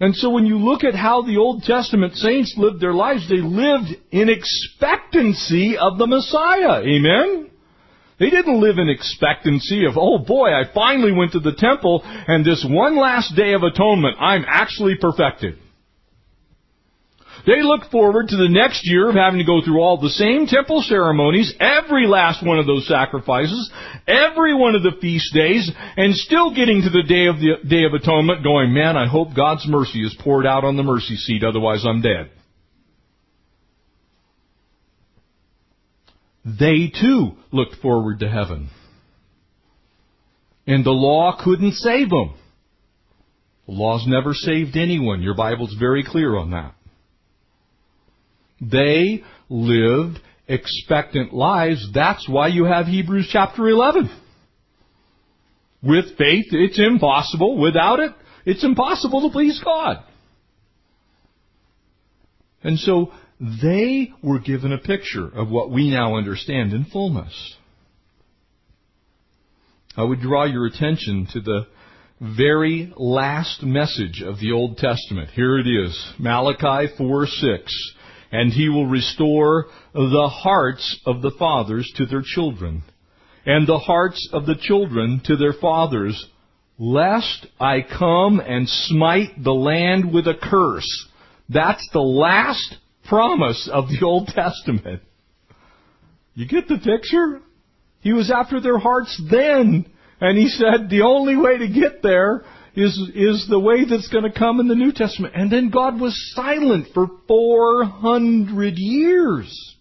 And 0.00 0.16
so 0.16 0.30
when 0.30 0.46
you 0.46 0.56
look 0.56 0.82
at 0.82 0.94
how 0.94 1.22
the 1.22 1.36
Old 1.36 1.62
Testament 1.62 2.14
saints 2.14 2.54
lived 2.56 2.80
their 2.80 2.94
lives, 2.94 3.28
they 3.28 3.36
lived 3.36 3.94
in 4.10 4.30
expectancy 4.30 5.76
of 5.76 5.98
the 5.98 6.06
Messiah. 6.06 6.80
Amen? 6.80 7.50
They 8.18 8.30
didn't 8.30 8.60
live 8.60 8.78
in 8.78 8.88
expectancy 8.88 9.84
of, 9.84 9.96
oh 9.96 10.18
boy, 10.18 10.48
I 10.48 10.72
finally 10.74 11.12
went 11.12 11.32
to 11.32 11.40
the 11.40 11.54
temple 11.56 12.02
and 12.04 12.44
this 12.44 12.66
one 12.68 12.96
last 12.96 13.36
day 13.36 13.52
of 13.52 13.62
atonement, 13.62 14.16
I'm 14.18 14.44
actually 14.46 14.96
perfected. 15.00 15.58
They 17.46 17.62
look 17.62 17.90
forward 17.90 18.28
to 18.28 18.36
the 18.36 18.48
next 18.48 18.82
year 18.84 19.08
of 19.08 19.14
having 19.14 19.38
to 19.38 19.44
go 19.44 19.60
through 19.64 19.80
all 19.80 20.00
the 20.00 20.10
same 20.10 20.46
temple 20.46 20.82
ceremonies, 20.82 21.54
every 21.60 22.06
last 22.06 22.44
one 22.44 22.58
of 22.58 22.66
those 22.66 22.86
sacrifices, 22.86 23.70
every 24.06 24.54
one 24.54 24.74
of 24.74 24.82
the 24.82 24.96
feast 25.00 25.32
days, 25.34 25.70
and 25.96 26.14
still 26.14 26.54
getting 26.54 26.82
to 26.82 26.90
the 26.90 27.02
day 27.02 27.26
of 27.26 27.36
the 27.36 27.68
day 27.68 27.84
of 27.84 27.94
atonement 27.94 28.44
going, 28.44 28.72
man, 28.72 28.96
I 28.96 29.06
hope 29.06 29.34
God's 29.34 29.66
mercy 29.66 30.04
is 30.04 30.16
poured 30.20 30.46
out 30.46 30.64
on 30.64 30.76
the 30.76 30.82
mercy 30.82 31.16
seat, 31.16 31.42
otherwise 31.44 31.84
I'm 31.86 32.02
dead. 32.02 32.30
they 36.44 36.88
too 36.88 37.32
looked 37.52 37.76
forward 37.76 38.20
to 38.20 38.28
heaven. 38.28 38.70
And 40.66 40.84
the 40.84 40.90
law 40.90 41.38
couldn't 41.42 41.72
save 41.72 42.10
them. 42.10 42.34
The 43.66 43.72
law's 43.72 44.04
never 44.06 44.34
saved 44.34 44.76
anyone. 44.76 45.22
Your 45.22 45.34
Bible's 45.34 45.74
very 45.78 46.04
clear 46.04 46.36
on 46.36 46.50
that. 46.52 46.74
They 48.60 49.24
lived 49.48 50.20
expectant 50.48 51.32
lives. 51.32 51.88
That's 51.94 52.28
why 52.28 52.48
you 52.48 52.64
have 52.64 52.86
Hebrews 52.86 53.28
chapter 53.30 53.68
11. 53.68 54.10
With 55.82 56.16
faith, 56.18 56.46
it's 56.50 56.78
impossible. 56.78 57.58
Without 57.58 58.00
it, 58.00 58.12
it's 58.44 58.64
impossible 58.64 59.22
to 59.28 59.32
please 59.32 59.60
God. 59.64 60.04
And 62.62 62.78
so 62.78 63.12
they 63.40 64.12
were 64.22 64.38
given 64.38 64.72
a 64.72 64.78
picture 64.78 65.26
of 65.26 65.48
what 65.50 65.70
we 65.70 65.90
now 65.90 66.16
understand 66.16 66.74
in 66.74 66.84
fullness. 66.84 67.56
I 69.96 70.04
would 70.04 70.20
draw 70.20 70.44
your 70.44 70.66
attention 70.66 71.26
to 71.32 71.40
the 71.40 71.66
very 72.20 72.92
last 72.96 73.62
message 73.62 74.22
of 74.22 74.38
the 74.38 74.52
Old 74.52 74.76
Testament. 74.76 75.30
Here 75.30 75.58
it 75.58 75.66
is, 75.66 76.12
Malachi 76.18 76.92
4 76.98 77.26
6. 77.26 77.94
And 78.32 78.52
he 78.52 78.68
will 78.68 78.86
restore 78.86 79.66
the 79.92 80.30
hearts 80.32 81.00
of 81.06 81.22
the 81.22 81.32
fathers 81.38 81.90
to 81.96 82.06
their 82.06 82.22
children, 82.24 82.84
and 83.44 83.66
the 83.66 83.78
hearts 83.78 84.28
of 84.32 84.46
the 84.46 84.54
children 84.60 85.20
to 85.24 85.36
their 85.36 85.54
fathers, 85.54 86.26
lest 86.78 87.46
I 87.58 87.80
come 87.82 88.40
and 88.40 88.68
smite 88.68 89.42
the 89.42 89.52
land 89.52 90.12
with 90.12 90.26
a 90.28 90.34
curse. 90.40 91.06
That's 91.48 91.86
the 91.92 92.00
last 92.00 92.76
promise 93.08 93.68
of 93.72 93.88
the 93.88 94.04
Old 94.04 94.28
Testament. 94.28 95.02
You 96.34 96.46
get 96.46 96.68
the 96.68 96.78
picture? 96.78 97.42
He 98.00 98.12
was 98.12 98.30
after 98.30 98.60
their 98.60 98.78
hearts 98.78 99.20
then. 99.30 99.86
And 100.20 100.38
he 100.38 100.48
said 100.48 100.88
the 100.88 101.02
only 101.02 101.36
way 101.36 101.58
to 101.58 101.68
get 101.68 102.02
there 102.02 102.44
is, 102.74 103.10
is 103.14 103.46
the 103.48 103.58
way 103.58 103.84
that's 103.84 104.08
going 104.08 104.30
to 104.30 104.38
come 104.38 104.60
in 104.60 104.68
the 104.68 104.74
New 104.74 104.92
Testament. 104.92 105.34
And 105.36 105.50
then 105.50 105.70
God 105.70 106.00
was 106.00 106.32
silent 106.34 106.88
for 106.94 107.08
400 107.26 108.74
years. 108.76 109.76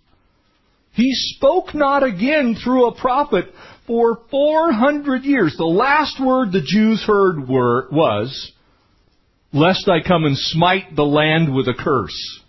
He 0.94 1.12
spoke 1.14 1.74
not 1.74 2.04
again 2.04 2.56
through 2.62 2.88
a 2.88 3.00
prophet 3.00 3.46
for 3.88 4.22
400 4.30 5.24
years. 5.24 5.56
The 5.58 5.66
last 5.66 6.20
word 6.24 6.52
the 6.52 6.62
Jews 6.66 7.04
heard 7.06 7.48
were, 7.48 7.88
was, 7.92 8.52
lest 9.54 9.88
I 9.88 10.06
come 10.06 10.26
and 10.26 10.38
smite 10.38 10.96
the 10.96 11.06
land 11.06 11.54
with 11.54 11.68
a 11.68 11.74
curse. 11.74 12.42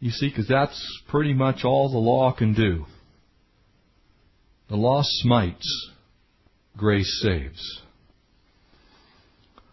You 0.00 0.10
see, 0.10 0.28
because 0.28 0.48
that's 0.48 1.02
pretty 1.08 1.32
much 1.32 1.64
all 1.64 1.90
the 1.90 1.98
law 1.98 2.32
can 2.32 2.52
do. 2.52 2.84
The 4.68 4.76
law 4.76 5.00
smites, 5.02 5.90
grace 6.76 7.20
saves. 7.22 7.82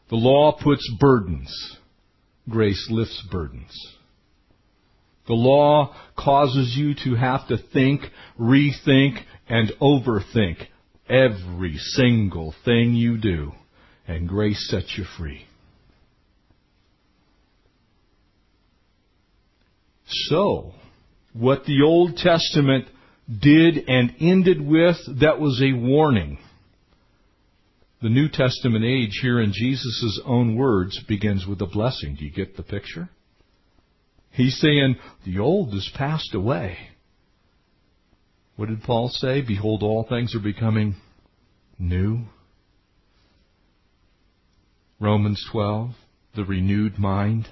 The 0.09 0.15
law 0.17 0.57
puts 0.61 0.89
burdens, 0.99 1.77
grace 2.49 2.87
lifts 2.89 3.25
burdens. 3.31 3.95
The 5.27 5.33
law 5.33 5.95
causes 6.17 6.75
you 6.75 6.93
to 7.05 7.15
have 7.15 7.47
to 7.47 7.57
think, 7.57 8.01
rethink, 8.39 9.19
and 9.47 9.71
overthink 9.81 10.57
every 11.07 11.77
single 11.77 12.53
thing 12.65 12.93
you 12.93 13.17
do, 13.17 13.53
and 14.07 14.27
grace 14.27 14.67
sets 14.69 14.97
you 14.97 15.05
free. 15.17 15.45
So, 20.07 20.73
what 21.33 21.63
the 21.65 21.83
Old 21.83 22.17
Testament 22.17 22.85
did 23.29 23.87
and 23.87 24.13
ended 24.19 24.59
with, 24.59 24.97
that 25.21 25.39
was 25.39 25.61
a 25.63 25.73
warning. 25.73 26.37
The 28.01 28.09
New 28.09 28.29
Testament 28.29 28.83
age 28.83 29.19
here 29.21 29.39
in 29.39 29.53
Jesus' 29.53 30.19
own 30.25 30.55
words 30.55 30.99
begins 31.07 31.45
with 31.45 31.61
a 31.61 31.67
blessing. 31.67 32.15
Do 32.15 32.25
you 32.25 32.31
get 32.31 32.57
the 32.57 32.63
picture? 32.63 33.09
He's 34.31 34.57
saying, 34.59 34.95
the 35.23 35.37
old 35.37 35.73
is 35.75 35.91
passed 35.93 36.33
away. 36.33 36.77
What 38.55 38.69
did 38.69 38.81
Paul 38.81 39.09
say? 39.09 39.41
Behold, 39.41 39.83
all 39.83 40.05
things 40.07 40.33
are 40.35 40.39
becoming 40.39 40.95
new. 41.77 42.21
Romans 44.99 45.43
12, 45.51 45.91
the 46.35 46.45
renewed 46.45 46.97
mind, 46.97 47.49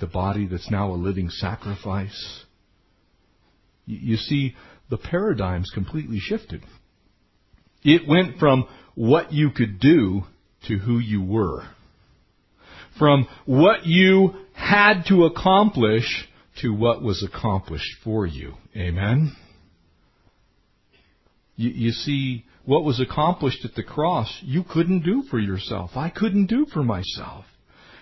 the 0.00 0.06
body 0.06 0.46
that's 0.46 0.70
now 0.70 0.92
a 0.92 0.94
living 0.94 1.28
sacrifice. 1.28 2.44
You 3.84 4.16
see, 4.16 4.54
the 4.88 4.98
paradigm's 4.98 5.70
completely 5.74 6.18
shifted. 6.18 6.62
It 7.82 8.06
went 8.06 8.38
from 8.38 8.66
what 8.94 9.32
you 9.32 9.50
could 9.50 9.80
do 9.80 10.22
to 10.68 10.78
who 10.78 10.98
you 10.98 11.22
were. 11.22 11.64
From 12.98 13.26
what 13.46 13.86
you 13.86 14.34
had 14.54 15.04
to 15.08 15.24
accomplish 15.24 16.28
to 16.60 16.72
what 16.72 17.02
was 17.02 17.26
accomplished 17.26 17.96
for 18.04 18.26
you. 18.26 18.54
Amen? 18.76 19.34
You, 21.56 21.70
you, 21.70 21.90
see, 21.90 22.44
what 22.64 22.84
was 22.84 23.00
accomplished 23.00 23.64
at 23.64 23.74
the 23.74 23.82
cross, 23.82 24.30
you 24.42 24.62
couldn't 24.62 25.04
do 25.04 25.24
for 25.30 25.38
yourself. 25.38 25.92
I 25.96 26.10
couldn't 26.10 26.46
do 26.46 26.66
for 26.72 26.82
myself. 26.82 27.44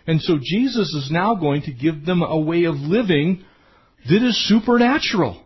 And 0.06 0.20
so 0.20 0.38
Jesus 0.42 0.92
is 0.94 1.10
now 1.10 1.34
going 1.34 1.62
to 1.62 1.72
give 1.72 2.04
them 2.04 2.22
a 2.22 2.38
way 2.38 2.64
of 2.64 2.74
living 2.74 3.44
that 4.08 4.26
is 4.26 4.48
supernatural. 4.48 5.42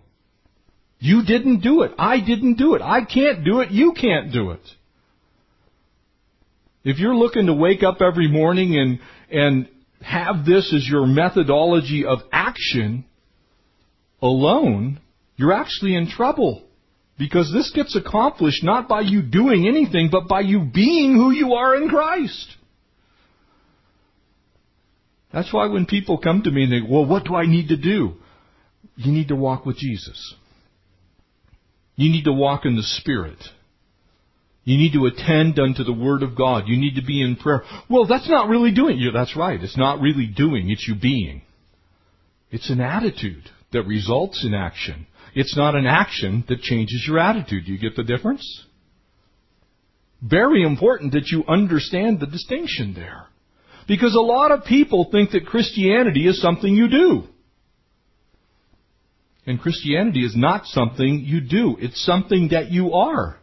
You 1.05 1.23
didn't 1.23 1.61
do 1.61 1.83
it. 1.83 1.93
I 1.99 2.19
didn't 2.19 2.55
do 2.55 2.77
it. 2.77 2.81
I 2.81 3.05
can't 3.05 3.45
do 3.45 3.61
it. 3.61 3.71
You 3.71 3.93
can't 3.93 4.33
do 4.33 4.53
it. 4.53 4.63
If 6.83 6.99
you're 6.99 7.15
looking 7.15 7.45
to 7.45 7.53
wake 7.53 7.83
up 7.83 7.99
every 8.01 8.27
morning 8.27 8.75
and, 8.79 9.01
and 9.31 9.69
have 10.01 10.47
this 10.47 10.73
as 10.75 10.89
your 10.89 11.07
methodology 11.07 12.07
of 12.07 12.21
action 12.33 13.05
alone, 14.23 14.99
you're 15.37 15.53
actually 15.53 15.95
in 15.95 16.09
trouble. 16.09 16.65
Because 17.19 17.53
this 17.53 17.71
gets 17.75 17.95
accomplished 17.95 18.65
not 18.65 18.89
by 18.89 19.03
you 19.03 19.21
doing 19.21 19.69
anything, 19.69 20.09
but 20.11 20.27
by 20.27 20.41
you 20.41 20.61
being 20.73 21.17
who 21.17 21.33
you 21.33 21.53
are 21.53 21.77
in 21.77 21.91
Christ. 21.91 22.57
That's 25.35 25.53
why 25.53 25.67
when 25.67 25.85
people 25.85 26.17
come 26.17 26.41
to 26.45 26.51
me 26.51 26.63
and 26.63 26.73
they, 26.73 26.81
go, 26.81 26.87
well, 26.89 27.05
what 27.05 27.27
do 27.27 27.35
I 27.35 27.45
need 27.45 27.69
to 27.69 27.77
do? 27.77 28.15
You 28.97 29.13
need 29.13 29.29
to 29.29 29.37
walk 29.37 29.67
with 29.67 29.77
Jesus. 29.77 30.35
You 31.97 32.11
need 32.11 32.25
to 32.25 32.33
walk 32.33 32.65
in 32.65 32.77
the 32.77 32.83
Spirit. 32.83 33.39
You 34.65 34.79
need 34.79 34.95
to 34.95 35.07
attend 35.07 35.59
unto 35.59 35.85
the 35.85 35.93
Word 35.93 36.23
of 36.23 36.37
God. 36.37 36.65
You 36.67 36.79
need 36.79 36.95
to 36.95 37.05
be 37.05 37.21
in 37.23 37.37
prayer. 37.37 37.63
Well, 37.89 38.07
that's 38.07 38.29
not 38.29 38.49
really 38.49 38.73
doing 38.73 38.99
it. 39.01 39.13
That's 39.13 39.37
right. 39.37 39.63
It's 39.63 39.77
not 39.77 40.01
really 40.01 40.27
doing. 40.27 40.71
It's 40.71 40.89
you 40.89 40.95
being. 40.95 41.43
It's 42.51 42.71
an 42.71 42.81
attitude 42.81 43.51
that 43.73 43.83
results 43.83 44.45
in 44.45 44.55
action. 44.55 45.07
It's 45.35 45.57
not 45.57 45.75
an 45.75 45.87
action 45.87 46.45
that 46.49 46.61
changes 46.61 47.05
your 47.07 47.19
attitude. 47.19 47.67
Do 47.67 47.73
you 47.73 47.79
get 47.79 47.97
the 47.97 48.05
difference? 48.05 48.65
Very 50.23 50.63
important 50.63 51.13
that 51.13 51.29
you 51.29 51.45
understand 51.47 52.21
the 52.21 52.27
distinction 52.27 52.95
there. 52.95 53.27
Because 53.87 54.15
a 54.15 54.21
lot 54.21 54.51
of 54.51 54.65
people 54.65 55.09
think 55.13 55.33
that 55.33 55.47
Christianity 55.47 56.27
is 56.27 56.41
something 56.41 56.75
you 56.75 56.89
do. 56.89 57.25
And 59.47 59.61
Christianity 59.61 60.25
is 60.25 60.35
not 60.35 60.67
something 60.67 61.23
you 61.25 61.41
do. 61.41 61.77
It's 61.79 62.05
something 62.05 62.49
that 62.53 62.71
you 62.71 62.93
are. 62.95 63.37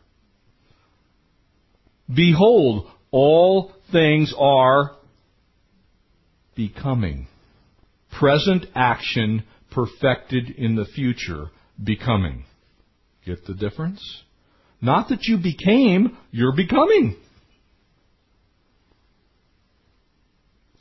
Behold, 2.14 2.88
all 3.12 3.72
things 3.92 4.34
are 4.38 4.92
becoming. 6.56 7.28
Present 8.20 8.66
action 8.76 9.44
perfected 9.72 10.50
in 10.50 10.76
the 10.76 10.86
future, 10.86 11.46
becoming. 11.82 12.46
Get 13.26 13.46
the 13.46 13.54
difference? 13.54 14.02
Not 14.82 15.10
that 15.10 15.26
you 15.26 15.38
became, 15.38 16.18
you're 16.32 16.56
becoming. 16.56 17.16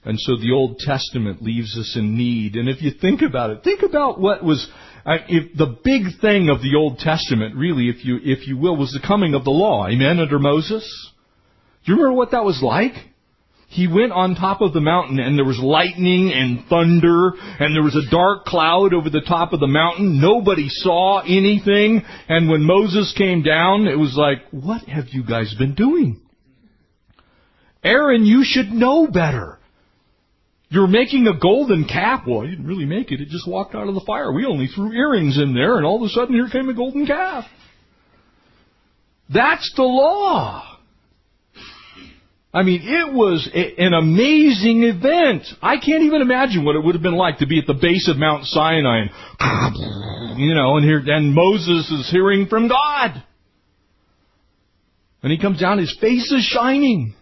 And 0.02 0.18
so 0.18 0.36
the 0.36 0.52
Old 0.52 0.78
Testament 0.78 1.42
leaves 1.42 1.76
us 1.78 1.94
in 1.96 2.16
need. 2.16 2.56
And 2.56 2.68
if 2.68 2.80
you 2.80 2.90
think 2.90 3.20
about 3.20 3.50
it, 3.50 3.62
think 3.62 3.82
about 3.82 4.18
what 4.18 4.42
was 4.42 4.66
If 5.06 5.56
the 5.56 5.78
big 5.82 6.20
thing 6.20 6.48
of 6.48 6.62
the 6.62 6.76
Old 6.76 6.98
Testament, 6.98 7.56
really, 7.56 7.88
if 7.88 8.04
you 8.04 8.18
if 8.22 8.46
you 8.46 8.56
will, 8.56 8.76
was 8.76 8.92
the 8.92 9.06
coming 9.06 9.34
of 9.34 9.44
the 9.44 9.50
law. 9.50 9.86
Amen. 9.86 10.20
Under 10.20 10.38
Moses. 10.38 10.84
Do 11.84 11.92
you 11.92 11.98
remember 11.98 12.16
what 12.16 12.32
that 12.32 12.44
was 12.44 12.60
like? 12.62 12.92
He 13.68 13.86
went 13.86 14.10
on 14.10 14.34
top 14.34 14.62
of 14.62 14.72
the 14.72 14.80
mountain 14.80 15.20
and 15.20 15.38
there 15.38 15.44
was 15.44 15.60
lightning 15.60 16.32
and 16.32 16.64
thunder 16.68 17.30
and 17.60 17.72
there 17.72 17.84
was 17.84 17.94
a 17.94 18.10
dark 18.10 18.44
cloud 18.44 18.92
over 18.92 19.08
the 19.08 19.20
top 19.20 19.52
of 19.52 19.60
the 19.60 19.68
mountain. 19.68 20.20
Nobody 20.20 20.68
saw 20.68 21.20
anything. 21.20 22.02
And 22.28 22.50
when 22.50 22.64
Moses 22.64 23.14
came 23.16 23.42
down, 23.42 23.86
it 23.86 23.96
was 23.96 24.16
like, 24.16 24.38
what 24.50 24.82
have 24.88 25.10
you 25.10 25.22
guys 25.24 25.54
been 25.56 25.76
doing? 25.76 26.20
Aaron, 27.84 28.26
you 28.26 28.42
should 28.42 28.72
know 28.72 29.06
better. 29.06 29.59
You're 30.70 30.86
making 30.86 31.26
a 31.26 31.36
golden 31.36 31.84
calf. 31.84 32.22
Well, 32.26 32.44
you 32.44 32.52
didn't 32.52 32.66
really 32.66 32.86
make 32.86 33.10
it. 33.10 33.20
It 33.20 33.28
just 33.28 33.46
walked 33.46 33.74
out 33.74 33.88
of 33.88 33.94
the 33.94 34.04
fire. 34.06 34.32
We 34.32 34.46
only 34.46 34.68
threw 34.68 34.92
earrings 34.92 35.36
in 35.36 35.52
there, 35.52 35.76
and 35.76 35.84
all 35.84 35.96
of 35.96 36.08
a 36.08 36.08
sudden 36.08 36.32
here 36.32 36.48
came 36.48 36.68
a 36.68 36.74
golden 36.74 37.06
calf. 37.06 37.44
That's 39.32 39.72
the 39.74 39.82
law. 39.82 40.78
I 42.52 42.62
mean, 42.62 42.82
it 42.82 43.12
was 43.12 43.48
a, 43.52 43.80
an 43.80 43.94
amazing 43.94 44.84
event. 44.84 45.44
I 45.60 45.76
can't 45.76 46.02
even 46.02 46.20
imagine 46.20 46.64
what 46.64 46.76
it 46.76 46.84
would 46.84 46.94
have 46.94 47.02
been 47.02 47.16
like 47.16 47.38
to 47.38 47.46
be 47.46 47.58
at 47.58 47.66
the 47.66 47.74
base 47.74 48.08
of 48.08 48.16
Mount 48.16 48.44
Sinai 48.44 49.02
and, 49.02 50.38
you 50.38 50.54
know, 50.54 50.76
and 50.76 50.84
here, 50.84 51.02
and 51.04 51.32
Moses 51.34 51.90
is 51.90 52.08
hearing 52.10 52.46
from 52.46 52.68
God. 52.68 53.22
And 55.22 55.30
he 55.30 55.38
comes 55.38 55.60
down, 55.60 55.78
his 55.78 55.96
face 56.00 56.32
is 56.32 56.44
shining. 56.44 57.14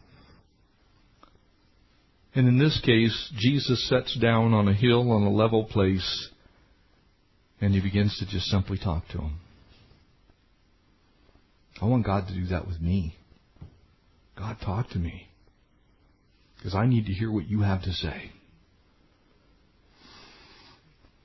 And 2.35 2.47
in 2.47 2.59
this 2.59 2.81
case, 2.85 3.33
Jesus 3.37 3.89
sets 3.89 4.17
down 4.19 4.53
on 4.53 4.69
a 4.69 4.75
hill 4.75 5.11
on 5.11 5.23
a 5.23 5.31
level 5.31 5.65
place 5.65 6.29
and 7.61 7.75
he 7.75 7.81
begins 7.81 8.17
to 8.19 8.27
just 8.27 8.47
simply 8.47 8.79
talk 8.79 9.09
to 9.09 9.19
him. 9.19 9.41
I 11.81 11.87
want 11.87 12.07
God 12.07 12.27
to 12.29 12.35
do 12.35 12.47
that 12.47 12.67
with 12.67 12.81
me. 12.81 13.17
God, 14.37 14.57
talk 14.65 14.91
to 14.91 14.99
me. 14.99 15.29
Because 16.57 16.75
I 16.75 16.87
need 16.87 17.07
to 17.07 17.13
hear 17.13 17.31
what 17.31 17.49
you 17.49 17.63
have 17.63 17.83
to 17.83 17.93
say. 17.93 18.33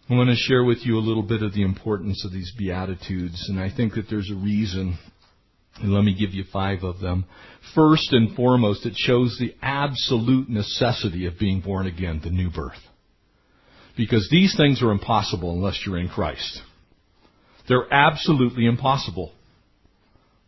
I 0.10 0.16
want 0.16 0.30
to 0.30 0.36
share 0.36 0.64
with 0.64 0.80
you 0.84 0.98
a 0.98 1.00
little 1.00 1.24
bit 1.24 1.42
of 1.42 1.54
the 1.54 1.64
importance 1.64 2.24
of 2.26 2.32
these 2.32 2.52
Beatitudes, 2.58 3.48
and 3.48 3.60
I 3.60 3.72
think 3.76 3.94
that 3.94 4.10
there's 4.10 4.30
a 4.30 4.36
reason. 4.36 4.98
And 5.82 5.94
let 5.94 6.04
me 6.04 6.16
give 6.18 6.34
you 6.34 6.44
five 6.52 6.84
of 6.84 7.00
them. 7.00 7.26
First 7.74 8.14
and 8.14 8.36
foremost, 8.36 8.86
it 8.86 8.94
shows 8.96 9.38
the 9.40 9.56
absolute 9.62 10.50
necessity 10.50 11.26
of 11.26 11.40
being 11.40 11.62
born 11.62 11.88
again, 11.88 12.22
the 12.24 12.30
new 12.30 12.52
birth. 12.52 12.78
Because 13.98 14.28
these 14.30 14.56
things 14.56 14.82
are 14.82 14.92
impossible 14.92 15.52
unless 15.52 15.82
you're 15.86 15.98
in 15.98 16.10
Christ. 16.10 16.62
They're 17.68 17.92
absolutely 17.92 18.66
impossible. 18.66 19.32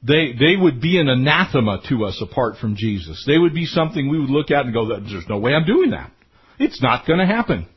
They, 0.03 0.33
they 0.33 0.55
would 0.55 0.81
be 0.81 0.99
an 0.99 1.09
anathema 1.09 1.81
to 1.89 2.05
us 2.05 2.21
apart 2.21 2.57
from 2.57 2.75
Jesus. 2.75 3.23
They 3.25 3.37
would 3.37 3.53
be 3.53 3.65
something 3.65 4.07
we 4.07 4.19
would 4.19 4.29
look 4.29 4.51
at 4.51 4.65
and 4.65 4.73
go, 4.73 4.87
there's 4.87 5.27
no 5.27 5.39
way 5.39 5.53
I'm 5.53 5.65
doing 5.65 5.91
that. 5.91 6.11
It's 6.59 6.81
not 6.81 7.07
going 7.07 7.19
to 7.19 7.25
happen. 7.25 7.67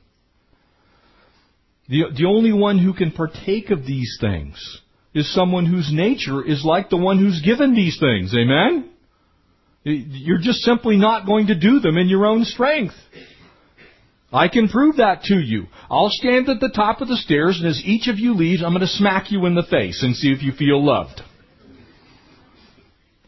The, 1.89 2.05
the 2.15 2.27
only 2.27 2.53
one 2.53 2.79
who 2.79 2.93
can 2.93 3.13
partake 3.13 3.71
of 3.71 3.87
these 3.87 4.19
things 4.21 4.81
is 5.19 5.33
someone 5.35 5.67
whose 5.67 5.91
nature 5.93 6.45
is 6.45 6.65
like 6.65 6.91
the 6.91 6.97
one 6.97 7.19
who's 7.19 7.43
given 7.43 7.75
these 7.75 7.99
things. 7.99 8.35
Amen? 8.35 8.91
You're 9.85 10.41
just 10.41 10.61
simply 10.61 10.97
not 10.97 11.27
going 11.27 11.49
to 11.49 11.59
do 11.59 11.81
them 11.81 11.97
in 11.97 12.09
your 12.09 12.27
own 12.27 12.45
strength. 12.45 12.95
I 14.33 14.49
can 14.49 14.69
prove 14.69 14.97
that 14.97 15.23
to 15.25 15.35
you. 15.35 15.67
I'll 15.91 16.11
stand 16.11 16.49
at 16.49 16.61
the 16.61 16.69
top 16.69 17.01
of 17.01 17.09
the 17.09 17.17
stairs, 17.17 17.59
and 17.59 17.69
as 17.69 17.83
each 17.85 18.09
of 18.09 18.19
you 18.19 18.35
leaves, 18.35 18.63
I'm 18.63 18.73
going 18.73 18.81
to 18.81 18.87
smack 18.87 19.31
you 19.31 19.47
in 19.47 19.55
the 19.55 19.63
face 19.63 20.03
and 20.03 20.15
see 20.15 20.31
if 20.31 20.43
you 20.43 20.53
feel 20.53 20.85
loved. 20.85 21.23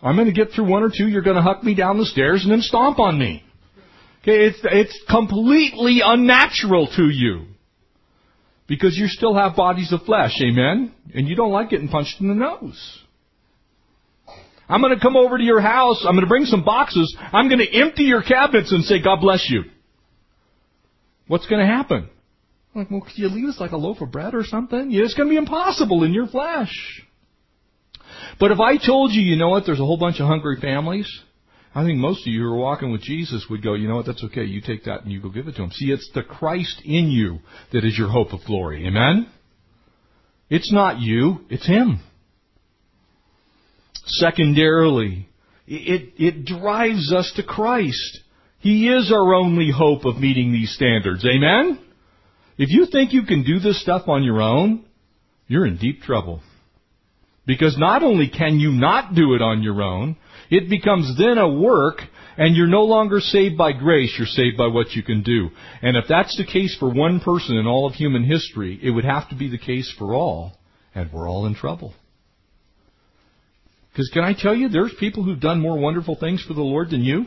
I'm 0.02 0.16
going 0.16 0.28
to 0.28 0.35
get 0.35 0.52
through 0.52 0.68
one 0.68 0.82
or 0.82 0.90
two. 0.94 1.09
You're 1.09 1.23
going 1.23 1.37
to 1.37 1.42
huck 1.42 1.62
me 1.62 1.75
down 1.75 1.99
the 1.99 2.06
stairs 2.06 2.42
and 2.42 2.52
then 2.52 2.61
stomp 2.61 2.99
on 2.99 3.18
me. 3.18 3.42
Okay, 4.23 4.47
it's, 4.47 4.59
it's 4.64 5.04
completely 5.09 6.00
unnatural 6.04 6.88
to 6.97 7.04
you. 7.04 7.47
Because 8.70 8.96
you 8.96 9.08
still 9.08 9.34
have 9.34 9.56
bodies 9.56 9.92
of 9.92 10.02
flesh, 10.02 10.40
amen? 10.40 10.94
And 11.12 11.26
you 11.26 11.34
don't 11.34 11.50
like 11.50 11.70
getting 11.70 11.88
punched 11.88 12.20
in 12.20 12.28
the 12.28 12.36
nose. 12.36 13.02
I'm 14.68 14.80
going 14.80 14.94
to 14.94 15.02
come 15.02 15.16
over 15.16 15.36
to 15.36 15.42
your 15.42 15.60
house. 15.60 16.04
I'm 16.06 16.14
going 16.14 16.24
to 16.24 16.28
bring 16.28 16.44
some 16.44 16.64
boxes. 16.64 17.16
I'm 17.32 17.48
going 17.48 17.58
to 17.58 17.68
empty 17.68 18.04
your 18.04 18.22
cabinets 18.22 18.70
and 18.70 18.84
say, 18.84 19.02
God 19.02 19.20
bless 19.20 19.50
you. 19.50 19.64
What's 21.26 21.48
going 21.48 21.60
to 21.60 21.66
happen? 21.66 22.08
I'm 22.72 22.82
like, 22.82 22.92
well, 22.92 23.00
could 23.00 23.18
you 23.18 23.26
leave 23.26 23.48
us 23.48 23.58
like 23.58 23.72
a 23.72 23.76
loaf 23.76 24.00
of 24.02 24.12
bread 24.12 24.36
or 24.36 24.44
something? 24.44 24.92
Yeah, 24.92 25.02
it's 25.02 25.14
going 25.14 25.28
to 25.28 25.32
be 25.32 25.36
impossible 25.36 26.04
in 26.04 26.14
your 26.14 26.28
flesh. 26.28 27.02
But 28.38 28.52
if 28.52 28.60
I 28.60 28.76
told 28.76 29.10
you, 29.10 29.20
you 29.20 29.34
know 29.34 29.48
what, 29.48 29.66
there's 29.66 29.80
a 29.80 29.84
whole 29.84 29.98
bunch 29.98 30.20
of 30.20 30.28
hungry 30.28 30.58
families, 30.60 31.10
I 31.74 31.84
think 31.84 31.98
most 31.98 32.26
of 32.26 32.32
you 32.32 32.40
who 32.40 32.52
are 32.52 32.56
walking 32.56 32.90
with 32.90 33.02
Jesus 33.02 33.46
would 33.48 33.62
go, 33.62 33.74
you 33.74 33.86
know 33.86 33.96
what, 33.96 34.06
that's 34.06 34.24
okay. 34.24 34.44
You 34.44 34.60
take 34.60 34.84
that 34.84 35.02
and 35.02 35.12
you 35.12 35.20
go 35.20 35.28
give 35.28 35.46
it 35.46 35.54
to 35.56 35.62
him. 35.62 35.70
See, 35.70 35.86
it's 35.86 36.10
the 36.14 36.22
Christ 36.22 36.82
in 36.84 37.10
you 37.10 37.38
that 37.72 37.84
is 37.84 37.96
your 37.96 38.08
hope 38.08 38.32
of 38.32 38.40
glory. 38.44 38.86
Amen? 38.88 39.28
It's 40.48 40.72
not 40.72 41.00
you, 41.00 41.44
it's 41.48 41.66
him. 41.66 42.00
Secondarily, 44.04 45.28
it, 45.68 46.14
it 46.16 46.44
drives 46.44 47.12
us 47.12 47.32
to 47.36 47.44
Christ. 47.44 48.20
He 48.58 48.88
is 48.88 49.12
our 49.12 49.34
only 49.34 49.70
hope 49.70 50.04
of 50.04 50.18
meeting 50.18 50.52
these 50.52 50.74
standards. 50.74 51.24
Amen? 51.24 51.78
If 52.58 52.70
you 52.70 52.86
think 52.90 53.12
you 53.12 53.22
can 53.22 53.44
do 53.44 53.60
this 53.60 53.80
stuff 53.80 54.08
on 54.08 54.24
your 54.24 54.42
own, 54.42 54.84
you're 55.46 55.66
in 55.66 55.76
deep 55.76 56.02
trouble. 56.02 56.42
Because 57.46 57.78
not 57.78 58.02
only 58.02 58.28
can 58.28 58.58
you 58.58 58.72
not 58.72 59.14
do 59.14 59.34
it 59.34 59.40
on 59.40 59.62
your 59.62 59.80
own, 59.82 60.16
it 60.50 60.69
becomes 60.69 61.16
then 61.16 61.38
a 61.38 61.49
work, 61.49 62.00
and 62.37 62.57
you're 62.57 62.66
no 62.66 62.83
longer 62.83 63.21
saved 63.21 63.57
by 63.57 63.73
grace, 63.73 64.14
you're 64.19 64.26
saved 64.26 64.57
by 64.57 64.66
what 64.66 64.92
you 64.92 65.02
can 65.02 65.23
do. 65.23 65.50
And 65.83 65.97
if 65.97 66.04
that's 66.09 66.37
the 66.37 66.45
case 66.45 66.76
for 66.78 66.92
one 66.92 67.21
person 67.21 67.57
in 67.57 67.66
all 67.66 67.87
of 67.87 67.95
human 67.95 68.25
history, 68.25 68.78
it 68.83 68.90
would 68.90 69.04
have 69.04 69.28
to 69.30 69.37
be 69.37 69.49
the 69.49 69.59
case 69.59 69.92
for 69.99 70.14
all, 70.14 70.59
and 70.95 71.12
we're 71.12 71.28
all 71.28 71.47
in 71.47 71.54
trouble. 71.54 71.95
Because 73.92 74.11
can 74.12 74.25
I 74.25 74.35
tell 74.35 74.54
you, 74.54 74.69
there's 74.69 74.95
people 74.99 75.23
who've 75.23 75.40
done 75.40 75.61
more 75.61 75.78
wonderful 75.78 76.16
things 76.16 76.42
for 76.42 76.54
the 76.54 76.62
Lord 76.62 76.90
than 76.90 77.02
you, 77.02 77.26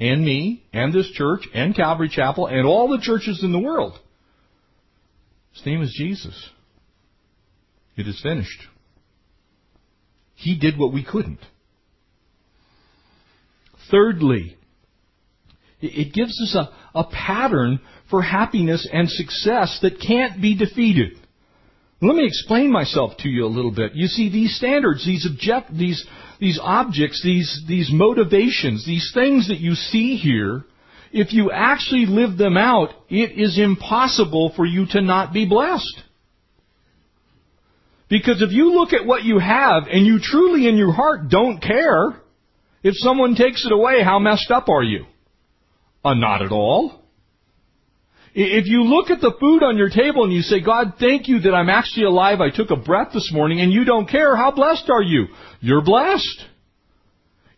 and 0.00 0.24
me, 0.24 0.62
and 0.72 0.92
this 0.92 1.10
church, 1.12 1.46
and 1.54 1.74
Calvary 1.74 2.08
Chapel, 2.08 2.46
and 2.46 2.66
all 2.66 2.88
the 2.88 3.02
churches 3.02 3.42
in 3.42 3.52
the 3.52 3.58
world. 3.58 3.98
His 5.54 5.66
name 5.66 5.82
is 5.82 5.94
Jesus. 5.96 6.50
It 7.96 8.06
is 8.06 8.20
finished. 8.22 8.62
He 10.36 10.56
did 10.56 10.78
what 10.78 10.92
we 10.92 11.04
couldn't. 11.04 11.40
Thirdly, 13.90 14.56
it 15.80 16.12
gives 16.12 16.40
us 16.42 16.56
a, 16.56 16.98
a 16.98 17.04
pattern 17.04 17.80
for 18.10 18.22
happiness 18.22 18.88
and 18.92 19.08
success 19.08 19.78
that 19.82 20.00
can't 20.00 20.40
be 20.40 20.56
defeated. 20.56 21.18
Let 22.00 22.14
me 22.14 22.26
explain 22.26 22.70
myself 22.70 23.16
to 23.18 23.28
you 23.28 23.44
a 23.44 23.48
little 23.48 23.72
bit. 23.72 23.94
You 23.94 24.06
see, 24.06 24.30
these 24.30 24.56
standards, 24.56 25.04
these 25.04 25.26
object, 25.26 25.76
these, 25.76 26.04
these 26.40 26.58
objects, 26.62 27.22
these, 27.24 27.64
these 27.66 27.90
motivations, 27.92 28.86
these 28.86 29.10
things 29.12 29.48
that 29.48 29.58
you 29.58 29.74
see 29.74 30.16
here, 30.16 30.64
if 31.12 31.32
you 31.32 31.50
actually 31.50 32.06
live 32.06 32.38
them 32.38 32.56
out, 32.56 32.90
it 33.08 33.38
is 33.38 33.58
impossible 33.58 34.52
for 34.54 34.64
you 34.64 34.86
to 34.90 35.00
not 35.00 35.32
be 35.32 35.46
blessed. 35.46 36.02
Because 38.08 38.42
if 38.42 38.52
you 38.52 38.72
look 38.72 38.92
at 38.92 39.06
what 39.06 39.24
you 39.24 39.38
have 39.38 39.84
and 39.90 40.06
you 40.06 40.18
truly 40.22 40.68
in 40.68 40.76
your 40.76 40.92
heart 40.92 41.28
don't 41.28 41.60
care, 41.60 42.20
if 42.82 42.94
someone 42.96 43.34
takes 43.34 43.64
it 43.64 43.72
away, 43.72 44.02
how 44.02 44.18
messed 44.18 44.50
up 44.50 44.68
are 44.68 44.82
you? 44.82 45.04
Uh, 46.04 46.14
not 46.14 46.42
at 46.42 46.52
all. 46.52 47.02
If 48.34 48.66
you 48.66 48.84
look 48.84 49.10
at 49.10 49.20
the 49.20 49.34
food 49.40 49.62
on 49.62 49.76
your 49.76 49.88
table 49.88 50.22
and 50.22 50.32
you 50.32 50.42
say, 50.42 50.60
God, 50.60 50.94
thank 51.00 51.26
you 51.26 51.40
that 51.40 51.54
I'm 51.54 51.68
actually 51.68 52.04
alive, 52.04 52.40
I 52.40 52.50
took 52.50 52.70
a 52.70 52.76
breath 52.76 53.08
this 53.12 53.30
morning, 53.32 53.60
and 53.60 53.72
you 53.72 53.84
don't 53.84 54.08
care, 54.08 54.36
how 54.36 54.52
blessed 54.52 54.88
are 54.90 55.02
you? 55.02 55.26
You're 55.60 55.82
blessed. 55.82 56.44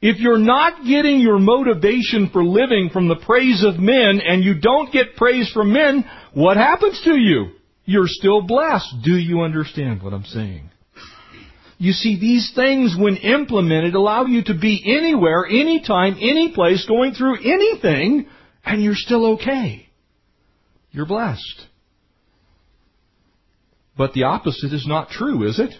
If 0.01 0.19
you're 0.19 0.39
not 0.39 0.87
getting 0.87 1.21
your 1.21 1.39
motivation 1.39 2.31
for 2.33 2.43
living 2.43 2.89
from 2.91 3.09
the 3.09 3.17
praise 3.17 3.63
of 3.63 3.79
men 3.79 4.21
and 4.27 4.43
you 4.43 4.59
don't 4.59 4.91
get 4.91 5.17
praise 5.17 5.51
from 5.53 5.73
men, 5.73 6.09
what 6.33 6.57
happens 6.57 6.99
to 7.05 7.19
you? 7.19 7.51
You're 7.85 8.07
still 8.07 8.41
blessed. 8.41 9.03
Do 9.05 9.15
you 9.17 9.43
understand 9.43 10.03
what 10.03 10.15
I'm 10.15 10.25
saying? 10.25 10.70
You 11.83 11.93
see, 11.93 12.21
these 12.21 12.53
things, 12.55 12.95
when 12.95 13.17
implemented, 13.17 13.95
allow 13.95 14.27
you 14.27 14.45
to 14.45 14.55
be 14.55 14.83
anywhere, 14.85 15.47
anytime, 15.47 16.15
any 16.21 16.53
place, 16.55 16.85
going 16.87 17.15
through 17.15 17.37
anything, 17.37 18.27
and 18.67 18.83
you're 18.83 18.93
still 18.95 19.33
okay. 19.37 19.89
You're 20.91 21.07
blessed. 21.07 21.67
But 23.97 24.13
the 24.13 24.25
opposite 24.25 24.75
is 24.75 24.87
not 24.87 25.09
true, 25.09 25.49
is 25.49 25.59
it? 25.59 25.71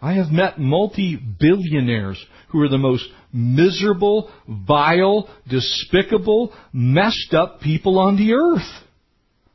I 0.00 0.12
have 0.12 0.30
met 0.30 0.60
multi-billionaires 0.60 2.24
who 2.50 2.60
are 2.60 2.68
the 2.68 2.78
most 2.78 3.04
miserable, 3.32 4.30
vile, 4.48 5.28
despicable, 5.50 6.52
messed 6.72 7.34
up 7.34 7.62
people 7.62 7.98
on 7.98 8.16
the 8.16 8.34
earth. 8.34 8.86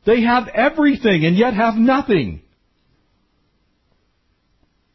They 0.04 0.20
have 0.24 0.48
everything 0.48 1.24
and 1.24 1.34
yet 1.34 1.54
have 1.54 1.76
nothing. 1.76 2.42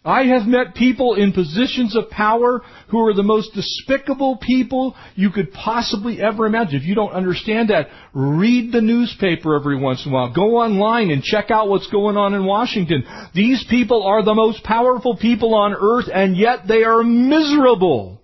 I 0.05 0.25
have 0.25 0.45
met 0.45 0.75
people 0.75 1.15
in 1.15 1.31
positions 1.31 1.95
of 1.95 2.09
power 2.09 2.61
who 2.89 2.99
are 3.07 3.13
the 3.13 3.23
most 3.23 3.53
despicable 3.53 4.37
people 4.37 4.95
you 5.15 5.29
could 5.29 5.53
possibly 5.53 6.21
ever 6.21 6.45
imagine. 6.45 6.75
If 6.75 6.85
you 6.85 6.93
don't 6.93 7.13
understand 7.13 7.69
that, 7.69 7.87
read 8.13 8.73
the 8.73 8.81
newspaper 8.81 9.55
every 9.55 9.77
once 9.77 10.05
in 10.05 10.11
a 10.11 10.13
while. 10.13 10.33
Go 10.33 10.57
online 10.57 11.09
and 11.09 11.23
check 11.23 11.51
out 11.51 11.69
what's 11.69 11.87
going 11.87 12.17
on 12.17 12.33
in 12.33 12.45
Washington. 12.45 13.05
These 13.33 13.65
people 13.69 14.03
are 14.03 14.23
the 14.23 14.33
most 14.33 14.63
powerful 14.65 15.15
people 15.15 15.55
on 15.55 15.73
earth 15.73 16.09
and 16.13 16.35
yet 16.35 16.67
they 16.67 16.83
are 16.83 17.01
miserable. 17.01 18.21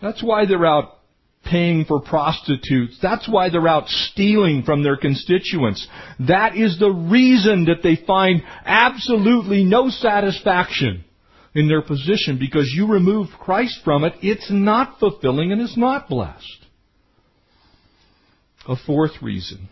That's 0.00 0.22
why 0.22 0.46
they're 0.46 0.64
out 0.64 0.93
paying 1.44 1.84
for 1.84 2.00
prostitutes. 2.00 2.98
That's 3.00 3.28
why 3.28 3.50
they're 3.50 3.68
out 3.68 3.88
stealing 3.88 4.62
from 4.62 4.82
their 4.82 4.96
constituents. 4.96 5.86
That 6.20 6.56
is 6.56 6.78
the 6.78 6.90
reason 6.90 7.66
that 7.66 7.82
they 7.82 7.96
find 8.06 8.42
absolutely 8.64 9.64
no 9.64 9.90
satisfaction 9.90 11.04
in 11.54 11.68
their 11.68 11.82
position 11.82 12.38
because 12.38 12.72
you 12.74 12.86
remove 12.86 13.28
Christ 13.38 13.80
from 13.84 14.04
it. 14.04 14.14
It's 14.22 14.50
not 14.50 14.98
fulfilling 14.98 15.52
and 15.52 15.60
it's 15.60 15.76
not 15.76 16.08
blessed. 16.08 16.66
A 18.68 18.76
fourth 18.76 19.22
reason. 19.22 19.68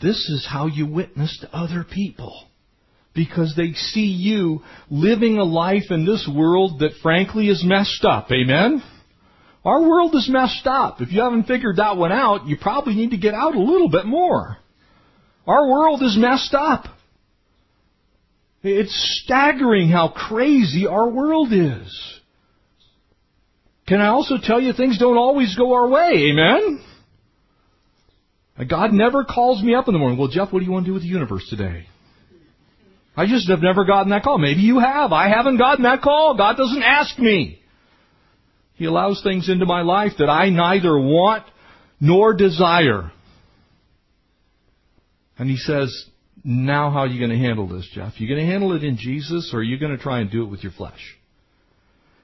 This 0.00 0.16
is 0.28 0.46
how 0.50 0.66
you 0.66 0.86
witness 0.86 1.38
to 1.40 1.54
other 1.54 1.84
people 1.84 2.46
because 3.14 3.54
they 3.56 3.72
see 3.72 4.06
you 4.06 4.62
living 4.90 5.38
a 5.38 5.44
life 5.44 5.90
in 5.90 6.06
this 6.06 6.28
world 6.32 6.80
that 6.80 6.92
frankly 7.02 7.48
is 7.48 7.62
messed 7.64 8.04
up. 8.04 8.30
Amen? 8.32 8.82
Our 9.64 9.80
world 9.82 10.14
is 10.14 10.28
messed 10.28 10.66
up. 10.66 11.00
If 11.00 11.12
you 11.12 11.22
haven't 11.22 11.44
figured 11.44 11.76
that 11.76 11.96
one 11.96 12.10
out, 12.12 12.46
you 12.46 12.56
probably 12.60 12.94
need 12.94 13.10
to 13.10 13.16
get 13.16 13.34
out 13.34 13.54
a 13.54 13.60
little 13.60 13.88
bit 13.88 14.06
more. 14.06 14.56
Our 15.46 15.68
world 15.68 16.02
is 16.02 16.16
messed 16.18 16.54
up. 16.54 16.86
It's 18.64 19.22
staggering 19.24 19.88
how 19.88 20.08
crazy 20.08 20.86
our 20.86 21.08
world 21.08 21.52
is. 21.52 22.20
Can 23.86 24.00
I 24.00 24.08
also 24.08 24.36
tell 24.42 24.60
you 24.60 24.72
things 24.72 24.98
don't 24.98 25.18
always 25.18 25.56
go 25.56 25.74
our 25.74 25.88
way? 25.88 26.30
Amen? 26.30 26.84
God 28.68 28.92
never 28.92 29.24
calls 29.24 29.62
me 29.62 29.74
up 29.74 29.88
in 29.88 29.94
the 29.94 29.98
morning. 29.98 30.18
Well, 30.18 30.28
Jeff, 30.28 30.52
what 30.52 30.60
do 30.60 30.64
you 30.64 30.70
want 30.70 30.84
to 30.84 30.90
do 30.90 30.94
with 30.94 31.02
the 31.02 31.08
universe 31.08 31.46
today? 31.48 31.86
I 33.16 33.26
just 33.26 33.48
have 33.50 33.60
never 33.60 33.84
gotten 33.84 34.10
that 34.10 34.22
call. 34.22 34.38
Maybe 34.38 34.60
you 34.60 34.78
have. 34.78 35.12
I 35.12 35.28
haven't 35.28 35.58
gotten 35.58 35.82
that 35.84 36.00
call. 36.00 36.36
God 36.36 36.56
doesn't 36.56 36.82
ask 36.82 37.18
me. 37.18 37.61
He 38.74 38.86
allows 38.86 39.22
things 39.22 39.48
into 39.48 39.66
my 39.66 39.82
life 39.82 40.12
that 40.18 40.28
I 40.28 40.50
neither 40.50 40.98
want 40.98 41.44
nor 42.00 42.34
desire. 42.34 43.12
And 45.38 45.48
he 45.48 45.56
says, 45.56 46.06
now 46.44 46.90
how 46.90 47.00
are 47.00 47.06
you 47.06 47.18
going 47.18 47.38
to 47.38 47.46
handle 47.46 47.68
this, 47.68 47.88
Jeff? 47.94 48.14
Are 48.14 48.22
You 48.22 48.28
going 48.28 48.44
to 48.44 48.50
handle 48.50 48.72
it 48.74 48.82
in 48.82 48.96
Jesus 48.96 49.50
or 49.52 49.60
are 49.60 49.62
you 49.62 49.78
going 49.78 49.96
to 49.96 50.02
try 50.02 50.20
and 50.20 50.30
do 50.30 50.42
it 50.42 50.50
with 50.50 50.62
your 50.62 50.72
flesh? 50.72 51.00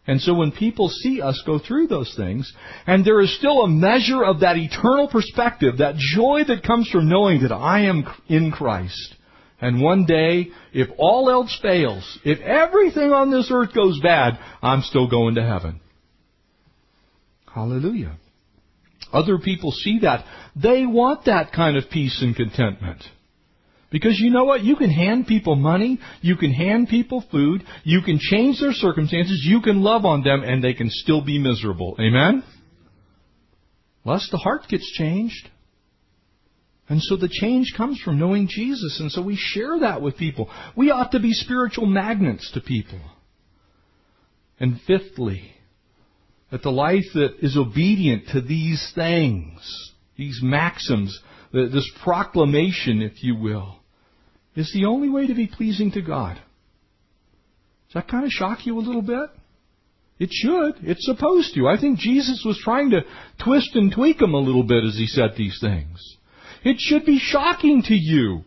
And 0.06 0.20
so 0.22 0.32
when 0.32 0.52
people 0.52 0.88
see 0.88 1.20
us 1.20 1.42
go 1.44 1.58
through 1.58 1.88
those 1.88 2.14
things, 2.16 2.50
and 2.86 3.04
there 3.04 3.20
is 3.20 3.36
still 3.36 3.62
a 3.62 3.68
measure 3.68 4.24
of 4.24 4.40
that 4.40 4.56
eternal 4.56 5.06
perspective, 5.06 5.78
that 5.78 5.96
joy 5.96 6.44
that 6.48 6.62
comes 6.62 6.88
from 6.90 7.10
knowing 7.10 7.42
that 7.42 7.52
I 7.52 7.82
am 7.82 8.06
in 8.26 8.50
Christ, 8.50 9.14
and 9.60 9.82
one 9.82 10.06
day, 10.06 10.48
if 10.72 10.88
all 10.96 11.28
else 11.28 11.56
fails, 11.60 12.18
if 12.24 12.40
everything 12.40 13.12
on 13.12 13.30
this 13.30 13.50
earth 13.52 13.74
goes 13.74 14.00
bad, 14.00 14.38
I'm 14.62 14.80
still 14.80 15.10
going 15.10 15.34
to 15.34 15.42
heaven. 15.42 15.80
Hallelujah. 17.54 18.16
Other 19.12 19.38
people 19.38 19.72
see 19.72 20.00
that. 20.00 20.24
They 20.54 20.84
want 20.86 21.24
that 21.26 21.52
kind 21.52 21.76
of 21.76 21.90
peace 21.90 22.20
and 22.20 22.36
contentment. 22.36 23.02
Because 23.90 24.18
you 24.18 24.30
know 24.30 24.44
what? 24.44 24.62
You 24.62 24.76
can 24.76 24.90
hand 24.90 25.26
people 25.26 25.56
money, 25.56 25.98
you 26.20 26.36
can 26.36 26.52
hand 26.52 26.88
people 26.88 27.24
food, 27.30 27.64
you 27.84 28.02
can 28.02 28.18
change 28.20 28.60
their 28.60 28.72
circumstances, 28.72 29.42
you 29.48 29.62
can 29.62 29.82
love 29.82 30.04
on 30.04 30.22
them, 30.22 30.42
and 30.42 30.62
they 30.62 30.74
can 30.74 30.90
still 30.90 31.24
be 31.24 31.38
miserable. 31.38 31.96
Amen? 31.98 32.44
Unless 34.04 34.28
the 34.30 34.36
heart 34.36 34.68
gets 34.68 34.90
changed. 34.92 35.48
And 36.90 37.02
so 37.02 37.16
the 37.16 37.28
change 37.30 37.72
comes 37.76 38.00
from 38.02 38.18
knowing 38.18 38.48
Jesus, 38.48 38.98
and 39.00 39.10
so 39.10 39.22
we 39.22 39.36
share 39.36 39.80
that 39.80 40.02
with 40.02 40.16
people. 40.16 40.50
We 40.76 40.90
ought 40.90 41.12
to 41.12 41.20
be 41.20 41.32
spiritual 41.32 41.86
magnets 41.86 42.50
to 42.52 42.60
people. 42.60 43.00
And 44.60 44.80
fifthly, 44.86 45.52
that 46.50 46.62
the 46.62 46.70
life 46.70 47.04
that 47.14 47.36
is 47.40 47.56
obedient 47.56 48.28
to 48.28 48.40
these 48.40 48.92
things, 48.94 49.92
these 50.16 50.40
maxims, 50.42 51.20
this 51.52 51.90
proclamation, 52.02 53.02
if 53.02 53.22
you 53.22 53.36
will, 53.36 53.76
is 54.56 54.72
the 54.72 54.86
only 54.86 55.08
way 55.08 55.26
to 55.26 55.34
be 55.34 55.46
pleasing 55.46 55.92
to 55.92 56.02
God. 56.02 56.36
Does 57.88 57.94
that 57.94 58.08
kind 58.08 58.24
of 58.24 58.30
shock 58.30 58.66
you 58.66 58.78
a 58.78 58.80
little 58.80 59.02
bit? 59.02 59.30
It 60.18 60.30
should. 60.32 60.76
It's 60.82 61.06
supposed 61.06 61.54
to. 61.54 61.68
I 61.68 61.80
think 61.80 61.98
Jesus 61.98 62.42
was 62.44 62.60
trying 62.62 62.90
to 62.90 63.02
twist 63.42 63.70
and 63.74 63.92
tweak 63.92 64.18
them 64.18 64.34
a 64.34 64.38
little 64.38 64.64
bit 64.64 64.84
as 64.84 64.96
he 64.96 65.06
said 65.06 65.30
these 65.36 65.58
things. 65.60 66.16
It 66.64 66.80
should 66.80 67.06
be 67.06 67.18
shocking 67.18 67.82
to 67.84 67.94
you. 67.94 68.44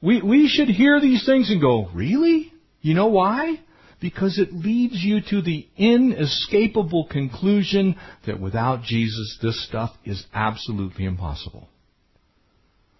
We, 0.00 0.22
we 0.22 0.48
should 0.48 0.68
hear 0.68 1.00
these 1.00 1.26
things 1.26 1.50
and 1.50 1.60
go, 1.60 1.88
really? 1.92 2.52
You 2.80 2.94
know 2.94 3.08
why? 3.08 3.60
Because 4.00 4.38
it 4.38 4.52
leads 4.52 5.02
you 5.02 5.20
to 5.30 5.42
the 5.42 5.66
inescapable 5.76 7.06
conclusion 7.10 7.96
that 8.26 8.40
without 8.40 8.82
Jesus, 8.82 9.38
this 9.42 9.66
stuff 9.66 9.90
is 10.04 10.24
absolutely 10.32 11.04
impossible. 11.04 11.68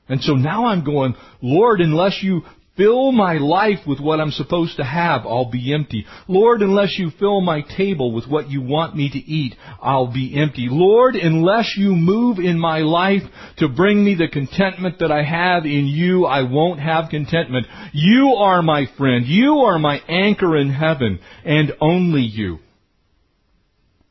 And 0.08 0.20
so 0.22 0.34
now 0.34 0.66
I'm 0.66 0.84
going, 0.84 1.14
Lord, 1.42 1.80
unless 1.80 2.20
you 2.22 2.42
fill 2.78 3.12
my 3.12 3.34
life 3.34 3.80
with 3.86 4.00
what 4.00 4.20
I'm 4.20 4.30
supposed 4.30 4.78
to 4.78 4.84
have, 4.84 5.26
I'll 5.26 5.50
be 5.50 5.74
empty. 5.74 6.06
Lord, 6.28 6.62
unless 6.62 6.96
you 6.98 7.10
fill 7.18 7.42
my 7.42 7.60
table 7.76 8.12
with 8.12 8.26
what 8.26 8.48
you 8.48 8.62
want 8.62 8.96
me 8.96 9.10
to 9.10 9.18
eat, 9.18 9.54
I'll 9.82 10.10
be 10.10 10.34
empty. 10.40 10.68
Lord, 10.70 11.16
unless 11.16 11.74
you 11.76 11.94
move 11.94 12.38
in 12.38 12.58
my 12.58 12.78
life 12.78 13.22
to 13.58 13.68
bring 13.68 14.02
me 14.02 14.14
the 14.14 14.28
contentment 14.28 15.00
that 15.00 15.12
I 15.12 15.24
have 15.24 15.66
in 15.66 15.86
you, 15.86 16.24
I 16.24 16.50
won't 16.50 16.80
have 16.80 17.10
contentment. 17.10 17.66
You 17.92 18.36
are 18.38 18.62
my 18.62 18.86
friend. 18.96 19.26
You 19.26 19.58
are 19.58 19.78
my 19.78 19.98
anchor 20.08 20.56
in 20.56 20.70
heaven, 20.70 21.18
and 21.44 21.72
only 21.80 22.22
you. 22.22 22.60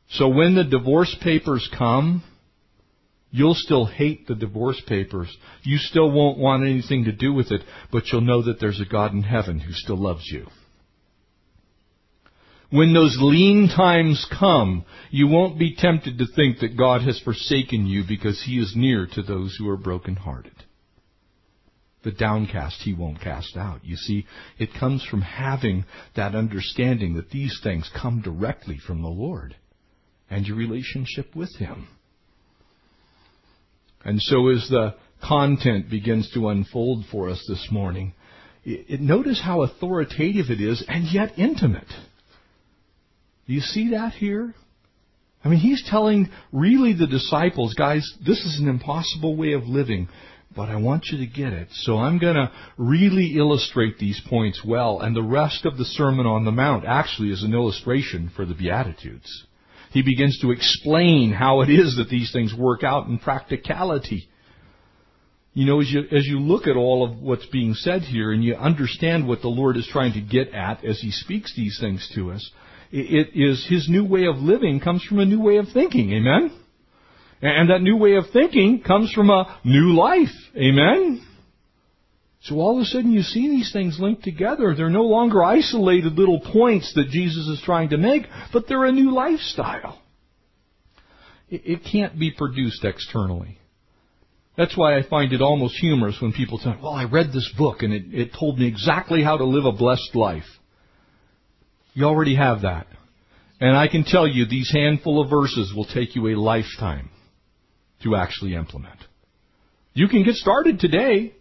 So 0.09 0.27
when 0.27 0.55
the 0.55 0.63
divorce 0.63 1.15
papers 1.21 1.69
come, 1.77 2.23
You'll 3.29 3.55
still 3.55 3.85
hate 3.85 4.27
the 4.27 4.35
divorce 4.35 4.81
papers. 4.87 5.35
You 5.63 5.77
still 5.77 6.09
won't 6.09 6.37
want 6.37 6.63
anything 6.63 7.05
to 7.05 7.11
do 7.11 7.33
with 7.33 7.51
it, 7.51 7.61
but 7.91 8.03
you'll 8.11 8.21
know 8.21 8.41
that 8.43 8.59
there's 8.59 8.79
a 8.79 8.85
God 8.85 9.13
in 9.13 9.23
heaven 9.23 9.59
who 9.59 9.73
still 9.73 9.97
loves 9.97 10.25
you. 10.31 10.47
When 12.69 12.93
those 12.93 13.17
lean 13.19 13.69
times 13.69 14.25
come, 14.37 14.83
you 15.09 15.27
won't 15.27 15.57
be 15.57 15.75
tempted 15.75 16.17
to 16.17 16.25
think 16.35 16.59
that 16.59 16.77
God 16.77 17.01
has 17.01 17.19
forsaken 17.19 17.85
you 17.85 18.03
because 18.07 18.43
He 18.43 18.59
is 18.59 18.73
near 18.75 19.07
to 19.13 19.21
those 19.21 19.55
who 19.57 19.69
are 19.69 19.77
brokenhearted. 19.77 20.51
The 22.03 22.11
downcast 22.11 22.81
He 22.81 22.93
won't 22.93 23.21
cast 23.21 23.55
out. 23.55 23.85
You 23.85 23.95
see, 23.95 24.25
it 24.57 24.73
comes 24.77 25.03
from 25.03 25.21
having 25.21 25.85
that 26.15 26.35
understanding 26.35 27.15
that 27.15 27.29
these 27.29 27.59
things 27.63 27.89
come 27.99 28.21
directly 28.21 28.77
from 28.77 29.01
the 29.01 29.07
Lord 29.07 29.55
and 30.29 30.45
your 30.45 30.57
relationship 30.57 31.35
with 31.35 31.55
Him. 31.55 31.87
And 34.07 34.21
so 34.21 34.47
as 34.47 34.65
the 34.69 34.95
content 35.21 35.89
begins 35.89 36.31
to 36.33 36.47
unfold 36.47 37.05
for 37.11 37.29
us 37.29 37.43
this 37.47 37.67
morning, 37.69 38.13
it, 38.63 39.01
notice 39.01 39.41
how 39.43 39.63
authoritative 39.63 40.49
it 40.49 40.61
is 40.61 40.81
and 40.87 41.13
yet 41.13 41.37
intimate. 41.37 41.89
Do 43.47 43.53
you 43.53 43.59
see 43.59 43.91
that 43.91 44.13
here? 44.13 44.55
I 45.43 45.49
mean, 45.49 45.59
he's 45.59 45.83
telling 45.89 46.29
really 46.53 46.93
the 46.93 47.05
disciples, 47.05 47.73
guys, 47.73 48.09
this 48.25 48.39
is 48.39 48.59
an 48.61 48.69
impossible 48.69 49.35
way 49.35 49.51
of 49.51 49.63
living, 49.63 50.07
but 50.55 50.69
I 50.69 50.77
want 50.77 51.07
you 51.11 51.17
to 51.17 51.27
get 51.27 51.51
it. 51.51 51.67
So 51.71 51.97
I'm 51.97 52.17
going 52.17 52.35
to 52.35 52.49
really 52.77 53.35
illustrate 53.35 53.99
these 53.99 54.21
points 54.29 54.61
well, 54.65 55.01
and 55.01 55.13
the 55.13 55.21
rest 55.21 55.65
of 55.65 55.77
the 55.77 55.85
Sermon 55.85 56.25
on 56.25 56.45
the 56.45 56.51
Mount 56.51 56.85
actually 56.85 57.31
is 57.31 57.43
an 57.43 57.53
illustration 57.53 58.31
for 58.33 58.45
the 58.45 58.55
Beatitudes. 58.55 59.45
He 59.91 60.01
begins 60.01 60.39
to 60.41 60.51
explain 60.51 61.31
how 61.31 61.61
it 61.61 61.69
is 61.69 61.95
that 61.97 62.09
these 62.09 62.31
things 62.31 62.53
work 62.53 62.83
out 62.83 63.07
in 63.07 63.19
practicality. 63.19 64.27
You 65.53 65.65
know, 65.65 65.81
as 65.81 65.89
you, 65.89 66.01
as 66.11 66.25
you 66.25 66.39
look 66.39 66.67
at 66.67 66.75
all 66.75 67.03
of 67.03 67.19
what's 67.19 67.45
being 67.47 67.73
said 67.73 68.03
here 68.03 68.31
and 68.31 68.43
you 68.43 68.55
understand 68.55 69.27
what 69.27 69.41
the 69.41 69.47
Lord 69.47 69.75
is 69.75 69.87
trying 69.91 70.13
to 70.13 70.21
get 70.21 70.53
at 70.53 70.85
as 70.85 70.99
He 70.99 71.11
speaks 71.11 71.55
these 71.55 71.79
things 71.79 72.09
to 72.15 72.31
us, 72.31 72.51
it, 72.91 73.29
it 73.33 73.39
is 73.39 73.65
His 73.67 73.89
new 73.89 74.05
way 74.05 74.25
of 74.25 74.37
living 74.37 74.79
comes 74.79 75.03
from 75.03 75.19
a 75.19 75.25
new 75.25 75.41
way 75.41 75.57
of 75.57 75.65
thinking. 75.73 76.11
Amen? 76.11 76.51
And 77.41 77.69
that 77.69 77.81
new 77.81 77.97
way 77.97 78.15
of 78.15 78.25
thinking 78.31 78.81
comes 78.81 79.11
from 79.13 79.29
a 79.29 79.59
new 79.63 79.95
life. 79.95 80.33
Amen? 80.55 81.25
So 82.41 82.55
all 82.55 82.77
of 82.77 82.83
a 82.83 82.85
sudden 82.85 83.11
you 83.11 83.23
see 83.23 83.49
these 83.49 83.71
things 83.73 83.99
linked 83.99 84.23
together. 84.23 84.75
They're 84.75 84.89
no 84.89 85.03
longer 85.03 85.43
isolated 85.43 86.13
little 86.13 86.39
points 86.39 86.93
that 86.95 87.09
Jesus 87.09 87.47
is 87.47 87.61
trying 87.63 87.89
to 87.89 87.97
make, 87.97 88.23
but 88.53 88.67
they're 88.67 88.85
a 88.85 88.91
new 88.91 89.11
lifestyle. 89.11 90.01
It, 91.49 91.81
can't 91.89 92.19
be 92.19 92.31
produced 92.31 92.83
externally. 92.83 93.57
That's 94.57 94.75
why 94.75 94.97
I 94.97 95.03
find 95.03 95.31
it 95.31 95.41
almost 95.41 95.77
humorous 95.79 96.17
when 96.21 96.33
people 96.33 96.57
say, 96.57 96.75
well, 96.81 96.91
I 96.91 97.05
read 97.05 97.27
this 97.27 97.49
book 97.57 97.83
and 97.83 97.93
it, 97.93 98.03
it 98.11 98.31
told 98.37 98.59
me 98.59 98.67
exactly 98.67 99.23
how 99.23 99.37
to 99.37 99.45
live 99.45 99.65
a 99.65 99.71
blessed 99.71 100.13
life. 100.13 100.43
You 101.93 102.05
already 102.05 102.35
have 102.35 102.61
that. 102.61 102.87
And 103.59 103.75
I 103.75 103.87
can 103.87 104.03
tell 104.03 104.27
you 104.27 104.45
these 104.45 104.71
handful 104.71 105.21
of 105.21 105.29
verses 105.29 105.73
will 105.75 105.85
take 105.85 106.15
you 106.15 106.27
a 106.27 106.35
lifetime 106.35 107.09
to 108.03 108.15
actually 108.15 108.55
implement. 108.55 108.99
You 109.93 110.07
can 110.07 110.23
get 110.23 110.35
started 110.35 110.79
today. 110.79 111.33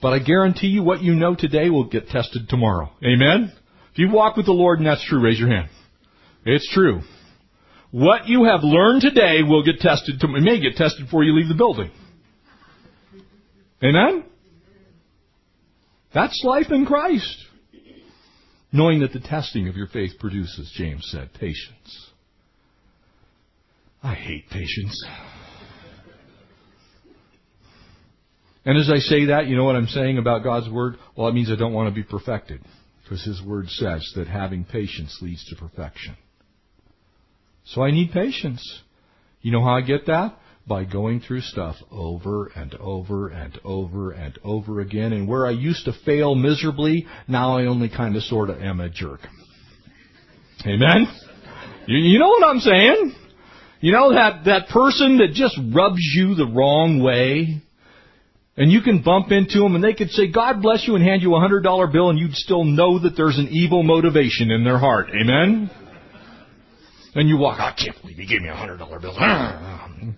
But 0.00 0.12
I 0.12 0.18
guarantee 0.20 0.68
you 0.68 0.82
what 0.82 1.02
you 1.02 1.14
know 1.14 1.34
today 1.34 1.70
will 1.70 1.88
get 1.88 2.08
tested 2.08 2.48
tomorrow. 2.48 2.90
Amen? 3.04 3.52
If 3.92 3.98
you 3.98 4.10
walk 4.10 4.36
with 4.36 4.46
the 4.46 4.52
Lord 4.52 4.78
and 4.78 4.86
that's 4.86 5.04
true, 5.04 5.20
raise 5.20 5.38
your 5.38 5.48
hand. 5.48 5.68
It's 6.44 6.70
true. 6.72 7.00
What 7.90 8.28
you 8.28 8.44
have 8.44 8.60
learned 8.62 9.02
today 9.02 9.42
will 9.42 9.64
get 9.64 9.80
tested, 9.80 10.22
it 10.22 10.42
may 10.42 10.60
get 10.60 10.76
tested 10.76 11.06
before 11.06 11.24
you 11.24 11.34
leave 11.34 11.48
the 11.48 11.54
building. 11.54 11.90
Amen? 13.82 14.24
That's 16.14 16.40
life 16.44 16.70
in 16.70 16.86
Christ. 16.86 17.44
Knowing 18.72 19.00
that 19.00 19.12
the 19.12 19.20
testing 19.20 19.68
of 19.68 19.76
your 19.76 19.86
faith 19.86 20.12
produces, 20.20 20.70
James 20.76 21.08
said, 21.10 21.32
patience. 21.32 22.10
I 24.02 24.14
hate 24.14 24.48
patience. 24.50 25.04
And 28.64 28.78
as 28.78 28.90
I 28.90 28.98
say 28.98 29.26
that, 29.26 29.46
you 29.46 29.56
know 29.56 29.64
what 29.64 29.76
I'm 29.76 29.86
saying 29.86 30.18
about 30.18 30.42
God's 30.42 30.68
Word? 30.68 30.96
Well, 31.16 31.28
it 31.28 31.34
means 31.34 31.50
I 31.50 31.56
don't 31.56 31.72
want 31.72 31.88
to 31.88 31.94
be 31.94 32.02
perfected. 32.02 32.60
Because 33.02 33.24
His 33.24 33.42
Word 33.42 33.68
says 33.70 34.06
that 34.16 34.26
having 34.26 34.64
patience 34.64 35.18
leads 35.22 35.44
to 35.46 35.56
perfection. 35.56 36.16
So 37.64 37.82
I 37.82 37.90
need 37.90 38.12
patience. 38.12 38.82
You 39.40 39.52
know 39.52 39.62
how 39.62 39.76
I 39.76 39.80
get 39.80 40.06
that? 40.06 40.38
By 40.66 40.84
going 40.84 41.20
through 41.20 41.40
stuff 41.40 41.76
over 41.90 42.48
and 42.48 42.74
over 42.74 43.28
and 43.28 43.58
over 43.64 44.10
and 44.10 44.38
over 44.44 44.80
again. 44.80 45.14
And 45.14 45.26
where 45.26 45.46
I 45.46 45.50
used 45.50 45.86
to 45.86 45.92
fail 46.04 46.34
miserably, 46.34 47.06
now 47.26 47.56
I 47.56 47.64
only 47.64 47.88
kind 47.88 48.16
of 48.16 48.22
sort 48.24 48.50
of 48.50 48.60
am 48.60 48.80
a 48.80 48.90
jerk. 48.90 49.20
Amen? 50.66 51.06
You, 51.86 51.98
you 51.98 52.18
know 52.18 52.28
what 52.28 52.44
I'm 52.44 52.60
saying? 52.60 53.14
You 53.80 53.92
know 53.92 54.12
that, 54.12 54.44
that 54.44 54.68
person 54.68 55.18
that 55.18 55.32
just 55.32 55.58
rubs 55.74 56.00
you 56.14 56.34
the 56.34 56.46
wrong 56.46 57.02
way? 57.02 57.62
And 58.58 58.72
you 58.72 58.80
can 58.80 59.02
bump 59.02 59.30
into 59.30 59.60
them 59.60 59.76
and 59.76 59.84
they 59.84 59.94
could 59.94 60.10
say, 60.10 60.26
God 60.26 60.60
bless 60.60 60.84
you 60.84 60.96
and 60.96 61.04
hand 61.04 61.22
you 61.22 61.36
a 61.36 61.40
hundred 61.40 61.60
dollar 61.60 61.86
bill 61.86 62.10
and 62.10 62.18
you'd 62.18 62.34
still 62.34 62.64
know 62.64 62.98
that 62.98 63.16
there's 63.16 63.38
an 63.38 63.46
evil 63.52 63.84
motivation 63.84 64.50
in 64.50 64.64
their 64.64 64.78
heart. 64.78 65.10
Amen? 65.10 65.70
And 67.14 67.28
you 67.28 67.36
walk, 67.36 67.60
I 67.60 67.72
can't 67.72 67.96
believe 68.02 68.18
you 68.18 68.26
gave 68.26 68.42
me 68.42 68.48
a 68.48 68.56
hundred 68.56 68.78
dollar 68.78 68.98
bill. 69.00 69.16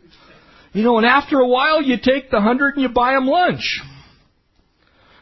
You 0.73 0.85
know, 0.85 0.99
and 0.99 1.07
after 1.07 1.41
a 1.41 1.49
while 1.49 1.83
you 1.83 1.97
take 2.01 2.31
the 2.31 2.41
hundred 2.41 2.75
and 2.75 2.83
you 2.83 2.89
buy 2.91 3.15
them 3.15 3.27
lunch. 3.27 3.81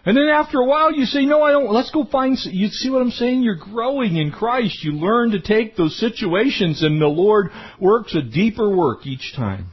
And 0.05 0.15
then 0.15 0.29
after 0.29 0.59
a 0.59 0.65
while 0.67 0.93
you 0.93 1.07
say, 1.07 1.25
no, 1.25 1.43
I 1.43 1.53
don't, 1.53 1.73
let's 1.73 1.91
go 1.91 2.05
find, 2.05 2.37
you 2.45 2.69
see 2.69 2.91
what 2.91 3.01
I'm 3.01 3.11
saying? 3.11 3.43
You're 3.43 3.57
growing 3.57 4.17
in 4.17 4.31
Christ. 4.31 4.85
You 4.85 4.93
learn 4.93 5.31
to 5.31 5.41
take 5.41 5.75
those 5.75 5.99
situations 5.99 6.83
and 6.83 7.01
the 7.01 7.07
Lord 7.07 7.47
works 7.81 8.15
a 8.15 8.21
deeper 8.21 8.69
work 8.69 9.07
each 9.07 9.33
time. 9.35 9.69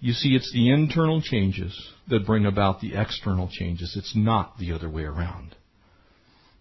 You 0.00 0.12
see, 0.12 0.36
it's 0.36 0.52
the 0.52 0.70
internal 0.70 1.22
changes 1.22 1.74
that 2.08 2.26
bring 2.26 2.46
about 2.46 2.80
the 2.80 2.94
external 2.94 3.48
changes. 3.50 3.94
It's 3.96 4.14
not 4.14 4.58
the 4.58 4.72
other 4.72 4.88
way 4.88 5.02
around. 5.02 5.54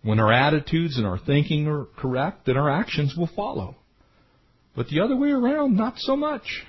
When 0.02 0.20
our 0.20 0.32
attitudes 0.32 0.98
and 0.98 1.06
our 1.06 1.18
thinking 1.18 1.68
are 1.68 1.86
correct, 1.98 2.46
then 2.46 2.58
our 2.58 2.70
actions 2.70 3.16
will 3.18 3.30
follow. 3.36 3.76
But 4.76 4.88
the 4.88 5.00
other 5.00 5.16
way 5.16 5.30
around, 5.30 5.76
not 5.76 5.96
so 5.98 6.16
much. 6.16 6.64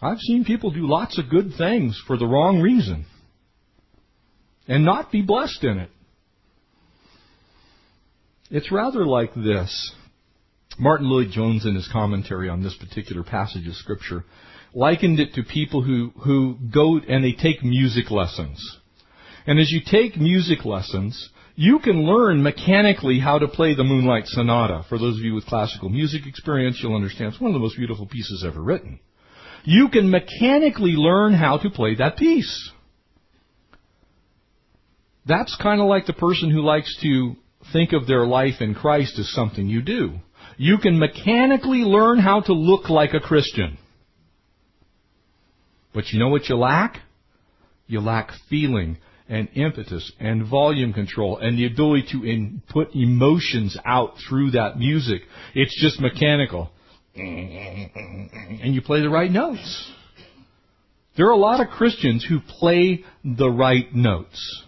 I've 0.00 0.18
seen 0.18 0.44
people 0.44 0.70
do 0.70 0.86
lots 0.86 1.18
of 1.18 1.30
good 1.30 1.52
things 1.56 2.00
for 2.06 2.16
the 2.16 2.26
wrong 2.26 2.60
reason 2.60 3.06
and 4.68 4.84
not 4.84 5.10
be 5.10 5.22
blessed 5.22 5.64
in 5.64 5.78
it. 5.78 5.90
It's 8.50 8.70
rather 8.70 9.04
like 9.04 9.34
this. 9.34 9.92
Martyn 10.78 11.08
Lloyd-Jones, 11.08 11.64
in 11.64 11.74
his 11.74 11.88
commentary 11.90 12.48
on 12.48 12.62
this 12.62 12.76
particular 12.76 13.22
passage 13.22 13.66
of 13.66 13.74
Scripture, 13.74 14.24
likened 14.76 15.18
it 15.18 15.32
to 15.32 15.42
people 15.42 15.82
who, 15.82 16.12
who 16.22 16.54
go 16.70 16.98
and 16.98 17.24
they 17.24 17.32
take 17.32 17.64
music 17.64 18.10
lessons. 18.10 18.78
And 19.46 19.58
as 19.58 19.70
you 19.70 19.80
take 19.84 20.18
music 20.18 20.66
lessons, 20.66 21.30
you 21.54 21.78
can 21.78 22.04
learn 22.06 22.42
mechanically 22.42 23.18
how 23.18 23.38
to 23.38 23.48
play 23.48 23.74
the 23.74 23.84
Moonlight 23.84 24.26
Sonata. 24.26 24.84
For 24.90 24.98
those 24.98 25.16
of 25.16 25.24
you 25.24 25.34
with 25.34 25.46
classical 25.46 25.88
music 25.88 26.26
experience, 26.26 26.78
you'll 26.82 26.94
understand 26.94 27.32
it's 27.32 27.40
one 27.40 27.50
of 27.50 27.54
the 27.54 27.60
most 27.60 27.78
beautiful 27.78 28.06
pieces 28.06 28.44
ever 28.46 28.62
written. 28.62 29.00
You 29.64 29.88
can 29.88 30.10
mechanically 30.10 30.92
learn 30.92 31.32
how 31.32 31.56
to 31.56 31.70
play 31.70 31.94
that 31.94 32.18
piece. 32.18 32.70
That's 35.24 35.56
kind 35.60 35.80
of 35.80 35.88
like 35.88 36.04
the 36.04 36.12
person 36.12 36.50
who 36.50 36.60
likes 36.60 36.94
to 37.02 37.34
think 37.72 37.94
of 37.94 38.06
their 38.06 38.26
life 38.26 38.60
in 38.60 38.74
Christ 38.74 39.18
as 39.18 39.32
something 39.32 39.66
you 39.66 39.80
do. 39.80 40.16
You 40.58 40.76
can 40.78 40.98
mechanically 40.98 41.78
learn 41.78 42.18
how 42.18 42.42
to 42.42 42.52
look 42.52 42.90
like 42.90 43.14
a 43.14 43.20
Christian. 43.20 43.78
But 45.96 46.12
you 46.12 46.18
know 46.18 46.28
what 46.28 46.46
you 46.50 46.56
lack? 46.56 46.98
You 47.86 48.00
lack 48.00 48.30
feeling 48.50 48.98
and 49.30 49.48
impetus 49.54 50.12
and 50.20 50.46
volume 50.46 50.92
control 50.92 51.38
and 51.38 51.58
the 51.58 51.64
ability 51.66 52.08
to 52.12 52.22
in, 52.22 52.62
put 52.68 52.94
emotions 52.94 53.78
out 53.82 54.12
through 54.28 54.50
that 54.50 54.78
music. 54.78 55.22
It's 55.54 55.74
just 55.80 55.98
mechanical. 55.98 56.70
And 57.14 58.74
you 58.74 58.82
play 58.82 59.00
the 59.00 59.08
right 59.08 59.30
notes. 59.30 59.90
There 61.16 61.28
are 61.28 61.32
a 61.32 61.38
lot 61.38 61.62
of 61.62 61.68
Christians 61.68 62.26
who 62.28 62.40
play 62.40 63.02
the 63.24 63.48
right 63.48 63.92
notes. 63.94 64.64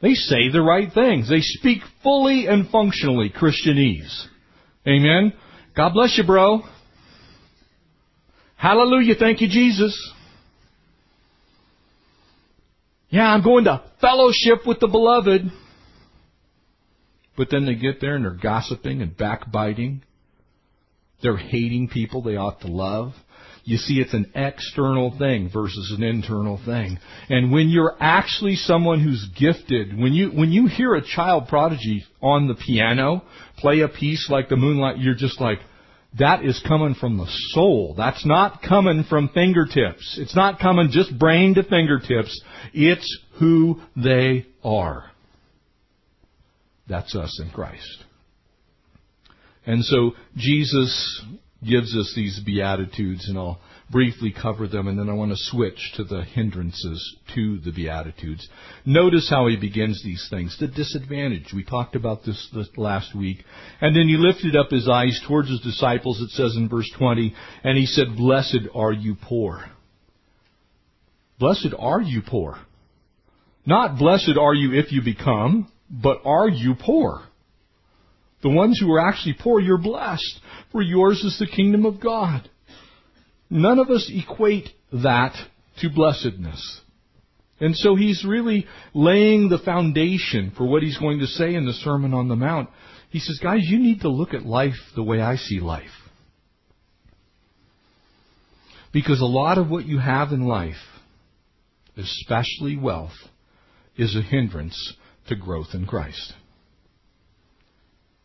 They 0.00 0.14
say 0.14 0.50
the 0.52 0.62
right 0.62 0.92
things. 0.92 1.28
They 1.28 1.40
speak 1.40 1.80
fully 2.04 2.46
and 2.46 2.70
functionally 2.70 3.28
Christianese. 3.28 4.26
Amen. 4.86 5.32
God 5.74 5.94
bless 5.94 6.16
you, 6.16 6.24
bro. 6.24 6.62
Hallelujah. 8.64 9.14
Thank 9.16 9.42
you, 9.42 9.48
Jesus. 9.48 9.94
Yeah, 13.10 13.26
I'm 13.26 13.44
going 13.44 13.64
to 13.64 13.82
fellowship 14.00 14.66
with 14.66 14.80
the 14.80 14.86
beloved. 14.86 15.42
But 17.36 17.48
then 17.50 17.66
they 17.66 17.74
get 17.74 18.00
there 18.00 18.16
and 18.16 18.24
they're 18.24 18.30
gossiping 18.30 19.02
and 19.02 19.14
backbiting. 19.14 20.02
They're 21.22 21.36
hating 21.36 21.88
people 21.88 22.22
they 22.22 22.36
ought 22.36 22.62
to 22.62 22.68
love. 22.68 23.12
You 23.64 23.76
see, 23.76 24.00
it's 24.00 24.14
an 24.14 24.32
external 24.34 25.14
thing 25.18 25.50
versus 25.52 25.94
an 25.94 26.02
internal 26.02 26.58
thing. 26.64 26.98
And 27.28 27.52
when 27.52 27.68
you're 27.68 27.94
actually 28.00 28.56
someone 28.56 29.00
who's 29.00 29.28
gifted, 29.38 29.94
when 29.94 30.14
you, 30.14 30.30
when 30.30 30.52
you 30.52 30.68
hear 30.68 30.94
a 30.94 31.04
child 31.06 31.48
prodigy 31.48 32.06
on 32.22 32.48
the 32.48 32.54
piano 32.54 33.24
play 33.58 33.80
a 33.80 33.88
piece 33.88 34.30
like 34.30 34.48
the 34.48 34.56
moonlight, 34.56 35.00
you're 35.00 35.14
just 35.14 35.38
like, 35.38 35.58
that 36.18 36.44
is 36.44 36.62
coming 36.66 36.94
from 36.94 37.18
the 37.18 37.26
soul. 37.52 37.94
That's 37.96 38.24
not 38.24 38.62
coming 38.62 39.04
from 39.08 39.30
fingertips. 39.30 40.16
It's 40.20 40.36
not 40.36 40.60
coming 40.60 40.90
just 40.90 41.18
brain 41.18 41.54
to 41.54 41.64
fingertips. 41.64 42.40
It's 42.72 43.18
who 43.40 43.80
they 43.96 44.46
are. 44.62 45.10
That's 46.88 47.16
us 47.16 47.40
in 47.42 47.50
Christ. 47.50 48.04
And 49.66 49.84
so 49.84 50.12
Jesus 50.36 51.22
gives 51.68 51.96
us 51.96 52.12
these 52.14 52.40
Beatitudes, 52.44 53.28
and 53.28 53.38
I'll 53.38 53.60
briefly 53.90 54.32
cover 54.32 54.66
them, 54.66 54.88
and 54.88 54.98
then 54.98 55.08
I 55.08 55.12
want 55.12 55.30
to 55.30 55.36
switch 55.36 55.92
to 55.96 56.04
the 56.04 56.24
hindrances 56.24 57.16
to 57.34 57.58
the 57.58 57.72
Beatitudes. 57.72 58.48
Notice 58.84 59.28
how 59.28 59.46
he 59.46 59.56
begins 59.56 60.02
these 60.02 60.26
things. 60.30 60.56
The 60.58 60.68
disadvantage. 60.68 61.52
We 61.54 61.64
talked 61.64 61.94
about 61.94 62.24
this, 62.24 62.48
last 62.76 63.14
week. 63.14 63.44
And 63.80 63.94
then 63.94 64.08
he 64.08 64.16
lifted 64.16 64.56
up 64.56 64.70
his 64.70 64.88
eyes 64.88 65.20
towards 65.26 65.50
his 65.50 65.60
disciples, 65.60 66.20
it 66.20 66.30
says 66.30 66.56
in 66.56 66.68
verse 66.68 66.90
20, 66.98 67.34
and 67.62 67.76
he 67.76 67.86
said, 67.86 68.16
Blessed 68.16 68.68
are 68.74 68.92
you 68.92 69.16
poor. 69.20 69.64
Blessed 71.38 71.74
are 71.78 72.00
you 72.00 72.22
poor. 72.26 72.58
Not 73.66 73.98
blessed 73.98 74.36
are 74.38 74.54
you 74.54 74.78
if 74.78 74.92
you 74.92 75.02
become, 75.02 75.70
but 75.90 76.18
are 76.24 76.48
you 76.48 76.74
poor? 76.74 77.22
The 78.42 78.50
ones 78.50 78.78
who 78.78 78.92
are 78.92 79.08
actually 79.08 79.36
poor, 79.40 79.58
you're 79.58 79.78
blessed, 79.78 80.40
for 80.70 80.82
yours 80.82 81.22
is 81.24 81.38
the 81.38 81.46
kingdom 81.46 81.86
of 81.86 81.98
God. 81.98 82.48
None 83.50 83.78
of 83.78 83.90
us 83.90 84.10
equate 84.12 84.68
that 84.92 85.34
to 85.80 85.90
blessedness. 85.90 86.80
And 87.60 87.76
so 87.76 87.94
he's 87.94 88.24
really 88.24 88.66
laying 88.94 89.48
the 89.48 89.58
foundation 89.58 90.52
for 90.56 90.66
what 90.66 90.82
he's 90.82 90.98
going 90.98 91.20
to 91.20 91.26
say 91.26 91.54
in 91.54 91.66
the 91.66 91.72
Sermon 91.72 92.12
on 92.12 92.28
the 92.28 92.36
Mount. 92.36 92.68
He 93.10 93.20
says, 93.20 93.38
guys, 93.42 93.62
you 93.62 93.78
need 93.78 94.00
to 94.00 94.08
look 94.08 94.34
at 94.34 94.44
life 94.44 94.74
the 94.96 95.02
way 95.02 95.20
I 95.20 95.36
see 95.36 95.60
life. 95.60 95.84
Because 98.92 99.20
a 99.20 99.26
lot 99.26 99.58
of 99.58 99.68
what 99.68 99.86
you 99.86 99.98
have 99.98 100.32
in 100.32 100.46
life, 100.46 100.74
especially 101.96 102.76
wealth, 102.76 103.12
is 103.96 104.16
a 104.16 104.22
hindrance 104.22 104.94
to 105.28 105.36
growth 105.36 105.68
in 105.74 105.86
Christ. 105.86 106.32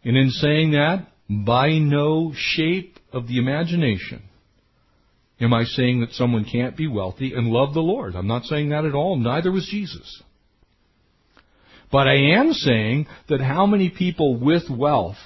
And 0.03 0.17
in 0.17 0.29
saying 0.29 0.71
that, 0.71 1.08
by 1.29 1.77
no 1.77 2.34
shape 2.36 2.97
of 3.13 3.27
the 3.27 3.38
imagination 3.38 4.23
am 5.39 5.54
I 5.54 5.63
saying 5.63 6.02
that 6.02 6.12
someone 6.12 6.45
can't 6.45 6.75
be 6.75 6.88
wealthy 6.88 7.34
and 7.34 7.47
love 7.47 7.73
the 7.73 7.82
Lord. 7.82 8.15
I'm 8.15 8.28
not 8.28 8.45
saying 8.45 8.69
that 8.69 8.86
at 8.86 8.95
all. 8.95 9.17
Neither 9.17 9.52
was 9.52 9.67
Jesus. 9.69 10.21
But 11.91 12.08
I 12.08 12.36
am 12.36 12.54
saying 12.54 13.08
that 13.30 13.41
how 13.41 13.65
many 13.65 13.89
people 13.89 14.39
with 14.39 14.69
wealth 14.69 15.17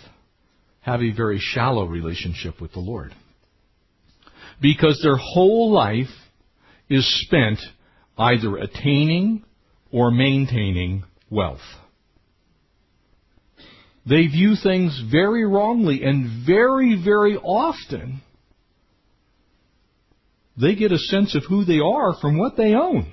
have 0.81 1.01
a 1.01 1.11
very 1.11 1.39
shallow 1.39 1.85
relationship 1.85 2.61
with 2.61 2.73
the 2.73 2.79
Lord. 2.79 3.13
Because 4.61 4.99
their 5.01 5.17
whole 5.17 5.71
life 5.71 6.11
is 6.89 7.05
spent 7.25 7.59
either 8.17 8.57
attaining 8.57 9.43
or 9.91 10.11
maintaining 10.11 11.03
wealth. 11.29 11.61
They 14.05 14.27
view 14.27 14.55
things 14.61 15.01
very 15.09 15.45
wrongly 15.45 16.03
and 16.03 16.45
very, 16.45 17.01
very 17.03 17.37
often 17.37 18.21
they 20.59 20.75
get 20.75 20.91
a 20.91 20.97
sense 20.97 21.35
of 21.35 21.43
who 21.47 21.65
they 21.65 21.79
are 21.79 22.15
from 22.19 22.37
what 22.37 22.57
they 22.57 22.73
own. 22.73 23.11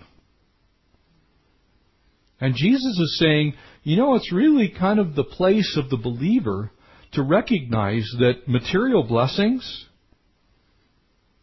And 2.40 2.55
Jesus 2.55 2.98
is 2.98 3.18
saying, 3.18 3.55
you 3.83 3.96
know, 3.96 4.14
it's 4.14 4.33
really 4.33 4.68
kind 4.68 4.98
of 4.98 5.14
the 5.14 5.24
place 5.24 5.76
of 5.76 5.90
the 5.90 5.96
believer 5.96 6.70
to 7.12 7.22
recognize 7.22 8.09
that 8.18 8.46
material 8.46 9.03
blessings 9.03 9.87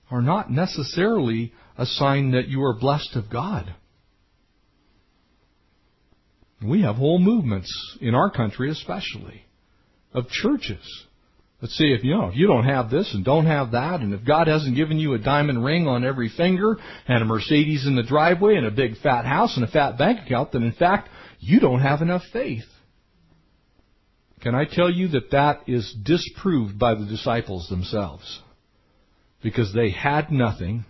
are 0.10 0.22
not 0.22 0.50
necessarily 0.50 1.54
a 1.78 1.86
sign 1.86 2.32
that 2.32 2.48
you 2.48 2.64
are 2.64 2.74
blessed 2.74 3.16
of 3.16 3.30
God. 3.30 3.74
We 6.66 6.82
have 6.82 6.96
whole 6.96 7.20
movements 7.20 7.72
in 8.02 8.16
our 8.16 8.32
country, 8.32 8.72
especially, 8.72 9.44
of 10.14 10.28
churches 10.30 11.07
that 11.62 11.72
say 11.72 11.86
if 11.86 12.04
you 12.04 12.14
know 12.14 12.28
if 12.28 12.36
you 12.36 12.48
don't 12.48 12.66
have 12.66 12.90
this 12.90 13.14
and 13.14 13.26
don't 13.26 13.46
have 13.46 13.72
that, 13.72 14.02
and 14.02 14.14
if 14.14 14.24
God 14.24 14.48
hasn't 14.48 14.76
given 14.76 15.00
you 15.00 15.14
a 15.14 15.20
diamond 15.20 15.64
ring 15.64 15.88
on 15.88 16.06
every 16.06 16.30
finger 16.30 16.78
and 17.08 17.24
a 17.24 17.26
Mercedes 17.26 17.88
in 17.88 17.96
the 17.96 18.04
driveway 18.04 18.56
and 18.56 18.66
a 18.66 18.72
big 18.72 18.98
fat 18.98 19.26
house 19.26 19.56
and 19.56 19.66
a 19.66 19.72
fat 19.72 19.98
bank 19.98 20.26
account, 20.26 20.52
then 20.52 20.64
in 20.64 20.74
fact 20.74 21.10
you 21.40 21.60
don't 21.60 21.82
have 21.82 22.02
enough 22.02 22.24
faith. 22.32 22.66
Can 24.42 24.54
I 24.54 24.66
tell 24.66 24.90
you 24.90 25.08
that 25.10 25.32
that 25.32 25.62
is 25.68 25.96
disproved 26.04 26.78
by 26.78 26.94
the 26.94 27.06
disciples 27.06 27.70
themselves? 27.70 28.42
Because 29.42 29.74
they 29.74 29.90
had 29.90 30.32
nothing, 30.32 30.86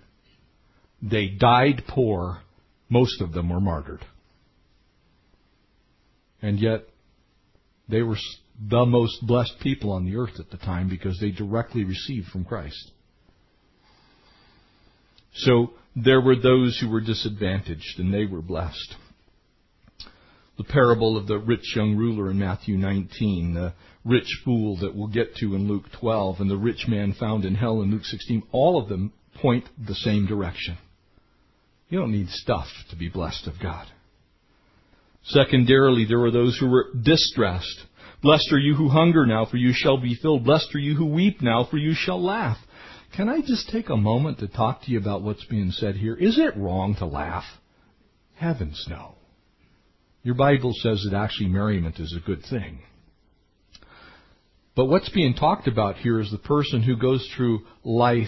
they 1.01 1.27
died 1.27 1.83
poor, 1.87 2.41
most 2.89 3.21
of 3.21 3.33
them 3.33 3.49
were 3.49 3.61
martyred. 3.61 4.05
And 6.41 6.59
yet, 6.59 6.83
they 7.89 8.01
were 8.01 8.17
the 8.59 8.85
most 8.85 9.25
blessed 9.25 9.59
people 9.61 9.91
on 9.91 10.05
the 10.05 10.15
earth 10.17 10.39
at 10.39 10.49
the 10.49 10.57
time 10.57 10.89
because 10.89 11.17
they 11.19 11.31
directly 11.31 11.83
received 11.83 12.27
from 12.27 12.45
Christ. 12.45 12.91
So 15.33 15.73
there 15.95 16.21
were 16.21 16.35
those 16.35 16.79
who 16.79 16.89
were 16.89 17.01
disadvantaged 17.01 17.99
and 17.99 18.13
they 18.13 18.25
were 18.25 18.41
blessed. 18.41 18.95
The 20.57 20.63
parable 20.63 21.17
of 21.17 21.27
the 21.27 21.37
rich 21.37 21.75
young 21.75 21.95
ruler 21.95 22.31
in 22.31 22.39
Matthew 22.39 22.77
19, 22.77 23.53
the 23.53 23.73
rich 24.03 24.41
fool 24.43 24.77
that 24.77 24.95
we'll 24.95 25.07
get 25.07 25.35
to 25.35 25.53
in 25.53 25.67
Luke 25.67 25.85
12, 25.99 26.39
and 26.39 26.49
the 26.49 26.57
rich 26.57 26.85
man 26.87 27.13
found 27.13 27.45
in 27.45 27.53
hell 27.53 27.81
in 27.81 27.91
Luke 27.91 28.05
16, 28.05 28.41
all 28.51 28.81
of 28.81 28.89
them 28.89 29.13
point 29.35 29.65
the 29.87 29.93
same 29.93 30.25
direction. 30.25 30.77
You 31.89 31.99
don't 31.99 32.11
need 32.11 32.29
stuff 32.29 32.67
to 32.89 32.95
be 32.95 33.09
blessed 33.09 33.45
of 33.45 33.53
God. 33.61 33.85
Secondarily, 35.25 36.05
there 36.05 36.19
were 36.19 36.31
those 36.31 36.57
who 36.57 36.69
were 36.69 36.87
distressed. 36.99 37.81
Blessed 38.27 38.51
are 38.51 38.59
you 38.59 38.75
who 38.75 38.89
hunger 38.89 39.25
now, 39.25 39.45
for 39.45 39.55
you 39.55 39.71
shall 39.73 39.95
be 39.97 40.13
filled. 40.21 40.43
Blessed 40.43 40.75
are 40.75 40.79
you 40.79 40.95
who 40.95 41.05
weep 41.05 41.41
now, 41.41 41.63
for 41.63 41.77
you 41.77 41.93
shall 41.93 42.21
laugh. 42.21 42.57
Can 43.15 43.29
I 43.29 43.39
just 43.39 43.69
take 43.69 43.87
a 43.87 43.95
moment 43.95 44.39
to 44.39 44.49
talk 44.49 44.81
to 44.81 44.91
you 44.91 44.99
about 44.99 45.21
what's 45.21 45.45
being 45.45 45.71
said 45.71 45.95
here? 45.95 46.13
Is 46.13 46.37
it 46.37 46.57
wrong 46.57 46.93
to 46.95 47.05
laugh? 47.05 47.45
Heavens 48.35 48.85
no. 48.89 49.15
Your 50.23 50.35
Bible 50.35 50.73
says 50.73 51.07
that 51.09 51.15
actually 51.15 51.47
merriment 51.47 52.01
is 52.01 52.13
a 52.17 52.19
good 52.19 52.43
thing. 52.49 52.79
But 54.75 54.87
what's 54.87 55.07
being 55.07 55.33
talked 55.33 55.69
about 55.69 55.95
here 55.95 56.19
is 56.19 56.29
the 56.29 56.37
person 56.37 56.83
who 56.83 56.97
goes 56.97 57.25
through 57.33 57.61
life 57.85 58.27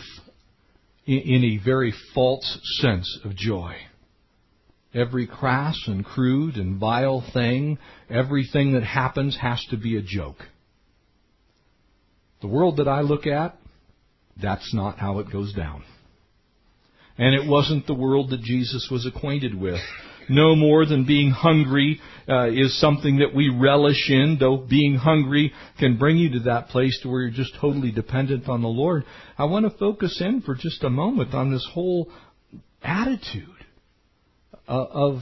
in 1.06 1.44
a 1.44 1.66
very 1.66 1.94
false 2.14 2.58
sense 2.80 3.20
of 3.26 3.36
joy. 3.36 3.76
Every 4.94 5.28
crass 5.28 5.80
and 5.88 6.04
crude 6.04 6.56
and 6.56 6.80
vile 6.80 7.24
thing, 7.34 7.78
everything 8.10 8.74
that 8.74 8.84
happens 8.84 9.38
has 9.40 9.64
to 9.70 9.78
be 9.78 9.98
a 9.98 10.02
joke. 10.02 10.38
The 12.42 12.48
world 12.48 12.78
that 12.78 12.88
I 12.88 13.02
look 13.02 13.28
at, 13.28 13.56
that's 14.42 14.74
not 14.74 14.98
how 14.98 15.20
it 15.20 15.32
goes 15.32 15.54
down. 15.54 15.84
And 17.18 17.36
it 17.36 17.48
wasn't 17.48 17.86
the 17.86 17.94
world 17.94 18.32
that 18.32 18.42
Jesus 18.42 18.88
was 18.90 19.06
acquainted 19.06 19.54
with. 19.54 19.82
No 20.30 20.56
more 20.56 20.86
than 20.86 21.06
being 21.06 21.32
hungry 21.32 22.00
uh, 22.28 22.50
is 22.50 22.80
something 22.80 23.18
that 23.18 23.36
we 23.36 23.50
relish 23.50 24.10
in, 24.10 24.38
though 24.40 24.58
being 24.58 24.96
hungry 24.96 25.52
can 25.80 25.98
bring 25.98 26.18
you 26.18 26.32
to 26.34 26.40
that 26.42 26.70
place 26.70 26.98
to 27.02 27.10
where 27.10 27.22
you're 27.22 27.32
just 27.32 27.56
totally 27.60 27.92
dependent 27.92 28.48
on 28.48 28.62
the 28.62 28.68
Lord. 28.68 29.04
I 29.38 29.46
want 29.46 29.70
to 29.70 29.78
focus 29.78 30.22
in 30.22 30.42
for 30.42 30.56
just 30.56 30.84
a 30.84 30.90
moment 30.90 31.34
on 31.34 31.52
this 31.52 31.68
whole 31.74 32.10
attitude 32.82 33.59
uh, 34.70 34.86
of 34.92 35.22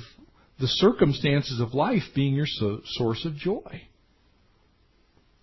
the 0.60 0.67
circumstances 0.67 1.60
of 1.60 1.73
life 1.73 2.03
being 2.13 2.36
your 2.36 2.45
so- 2.45 2.81
source 2.86 3.25
of 3.25 3.36
joy. 3.36 3.83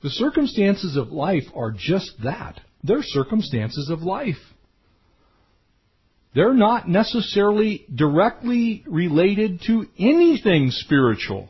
The 0.02 0.10
circumstances 0.10 0.96
of 0.96 1.08
life 1.08 1.44
are 1.54 1.72
just 1.72 2.12
that. 2.22 2.60
They're 2.82 3.02
circumstances 3.02 3.88
of 3.88 4.02
life. 4.02 4.36
They're 6.34 6.52
not 6.52 6.88
necessarily 6.88 7.86
directly 7.94 8.84
related 8.86 9.62
to 9.66 9.86
anything 9.98 10.70
spiritual. 10.70 11.48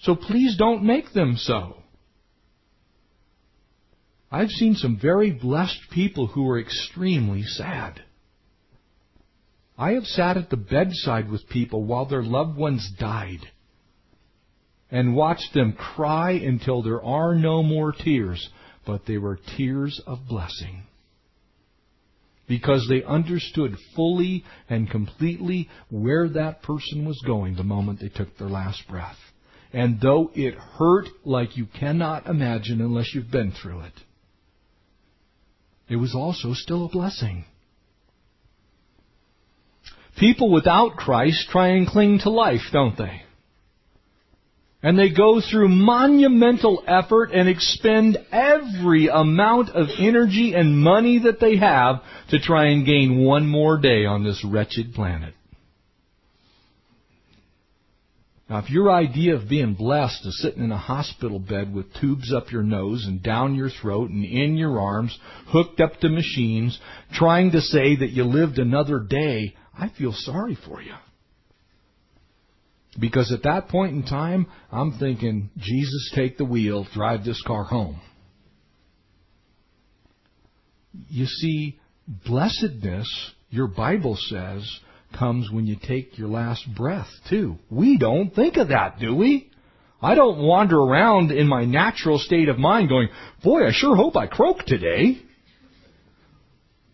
So 0.00 0.16
please 0.16 0.56
don't 0.56 0.82
make 0.82 1.12
them 1.12 1.36
so. 1.36 1.76
I've 4.30 4.50
seen 4.50 4.74
some 4.74 4.98
very 5.00 5.30
blessed 5.30 5.78
people 5.92 6.26
who 6.26 6.48
are 6.48 6.58
extremely 6.58 7.42
sad. 7.42 8.02
I 9.78 9.92
have 9.92 10.04
sat 10.04 10.36
at 10.36 10.50
the 10.50 10.56
bedside 10.56 11.30
with 11.30 11.48
people 11.48 11.84
while 11.84 12.06
their 12.06 12.22
loved 12.22 12.56
ones 12.56 12.90
died 12.98 13.40
and 14.90 15.14
watched 15.14 15.52
them 15.52 15.72
cry 15.72 16.32
until 16.32 16.82
there 16.82 17.02
are 17.02 17.34
no 17.34 17.62
more 17.62 17.92
tears, 17.92 18.48
but 18.86 19.04
they 19.06 19.18
were 19.18 19.38
tears 19.56 20.00
of 20.06 20.26
blessing. 20.28 20.84
Because 22.48 22.86
they 22.88 23.02
understood 23.02 23.76
fully 23.96 24.44
and 24.70 24.88
completely 24.88 25.68
where 25.90 26.28
that 26.28 26.62
person 26.62 27.04
was 27.04 27.20
going 27.26 27.56
the 27.56 27.64
moment 27.64 28.00
they 28.00 28.08
took 28.08 28.38
their 28.38 28.48
last 28.48 28.86
breath. 28.88 29.18
And 29.72 30.00
though 30.00 30.30
it 30.34 30.54
hurt 30.54 31.08
like 31.24 31.56
you 31.56 31.66
cannot 31.66 32.26
imagine 32.26 32.80
unless 32.80 33.12
you've 33.14 33.32
been 33.32 33.50
through 33.50 33.80
it, 33.80 33.92
it 35.88 35.96
was 35.96 36.14
also 36.14 36.54
still 36.54 36.86
a 36.86 36.88
blessing. 36.88 37.44
People 40.18 40.50
without 40.50 40.96
Christ 40.96 41.48
try 41.50 41.68
and 41.68 41.86
cling 41.86 42.20
to 42.20 42.30
life, 42.30 42.62
don't 42.72 42.96
they? 42.96 43.22
And 44.82 44.98
they 44.98 45.10
go 45.10 45.40
through 45.40 45.68
monumental 45.68 46.82
effort 46.86 47.32
and 47.32 47.48
expend 47.48 48.18
every 48.30 49.08
amount 49.08 49.70
of 49.70 49.88
energy 49.98 50.54
and 50.54 50.78
money 50.78 51.18
that 51.24 51.40
they 51.40 51.56
have 51.56 52.02
to 52.30 52.38
try 52.38 52.66
and 52.66 52.86
gain 52.86 53.24
one 53.24 53.48
more 53.48 53.78
day 53.78 54.04
on 54.04 54.22
this 54.22 54.44
wretched 54.44 54.94
planet. 54.94 55.34
Now, 58.48 58.58
if 58.58 58.70
your 58.70 58.92
idea 58.92 59.34
of 59.34 59.48
being 59.48 59.74
blessed 59.74 60.24
is 60.24 60.40
sitting 60.40 60.62
in 60.62 60.70
a 60.70 60.78
hospital 60.78 61.40
bed 61.40 61.74
with 61.74 61.92
tubes 61.94 62.32
up 62.32 62.52
your 62.52 62.62
nose 62.62 63.04
and 63.04 63.20
down 63.20 63.56
your 63.56 63.70
throat 63.70 64.10
and 64.10 64.24
in 64.24 64.56
your 64.56 64.78
arms, 64.78 65.18
hooked 65.48 65.80
up 65.80 65.98
to 66.00 66.08
machines, 66.08 66.78
trying 67.12 67.50
to 67.50 67.60
say 67.60 67.96
that 67.96 68.10
you 68.10 68.22
lived 68.22 68.60
another 68.60 69.00
day, 69.00 69.56
I 69.78 69.90
feel 69.90 70.12
sorry 70.12 70.56
for 70.66 70.80
you. 70.80 70.94
Because 72.98 73.30
at 73.32 73.42
that 73.42 73.68
point 73.68 73.94
in 73.94 74.02
time, 74.04 74.46
I'm 74.72 74.92
thinking, 74.98 75.50
Jesus, 75.58 76.12
take 76.14 76.38
the 76.38 76.44
wheel, 76.44 76.86
drive 76.94 77.24
this 77.24 77.42
car 77.46 77.64
home. 77.64 78.00
You 81.08 81.26
see, 81.26 81.78
blessedness, 82.08 83.06
your 83.50 83.66
Bible 83.66 84.16
says, 84.18 84.80
comes 85.18 85.50
when 85.50 85.66
you 85.66 85.76
take 85.80 86.18
your 86.18 86.28
last 86.28 86.66
breath, 86.74 87.08
too. 87.28 87.56
We 87.70 87.98
don't 87.98 88.34
think 88.34 88.56
of 88.56 88.68
that, 88.68 88.98
do 88.98 89.14
we? 89.14 89.50
I 90.00 90.14
don't 90.14 90.38
wander 90.38 90.78
around 90.78 91.32
in 91.32 91.48
my 91.48 91.64
natural 91.64 92.18
state 92.18 92.48
of 92.48 92.58
mind 92.58 92.88
going, 92.88 93.08
boy, 93.42 93.66
I 93.66 93.72
sure 93.72 93.96
hope 93.96 94.16
I 94.16 94.26
croak 94.26 94.64
today. 94.66 95.18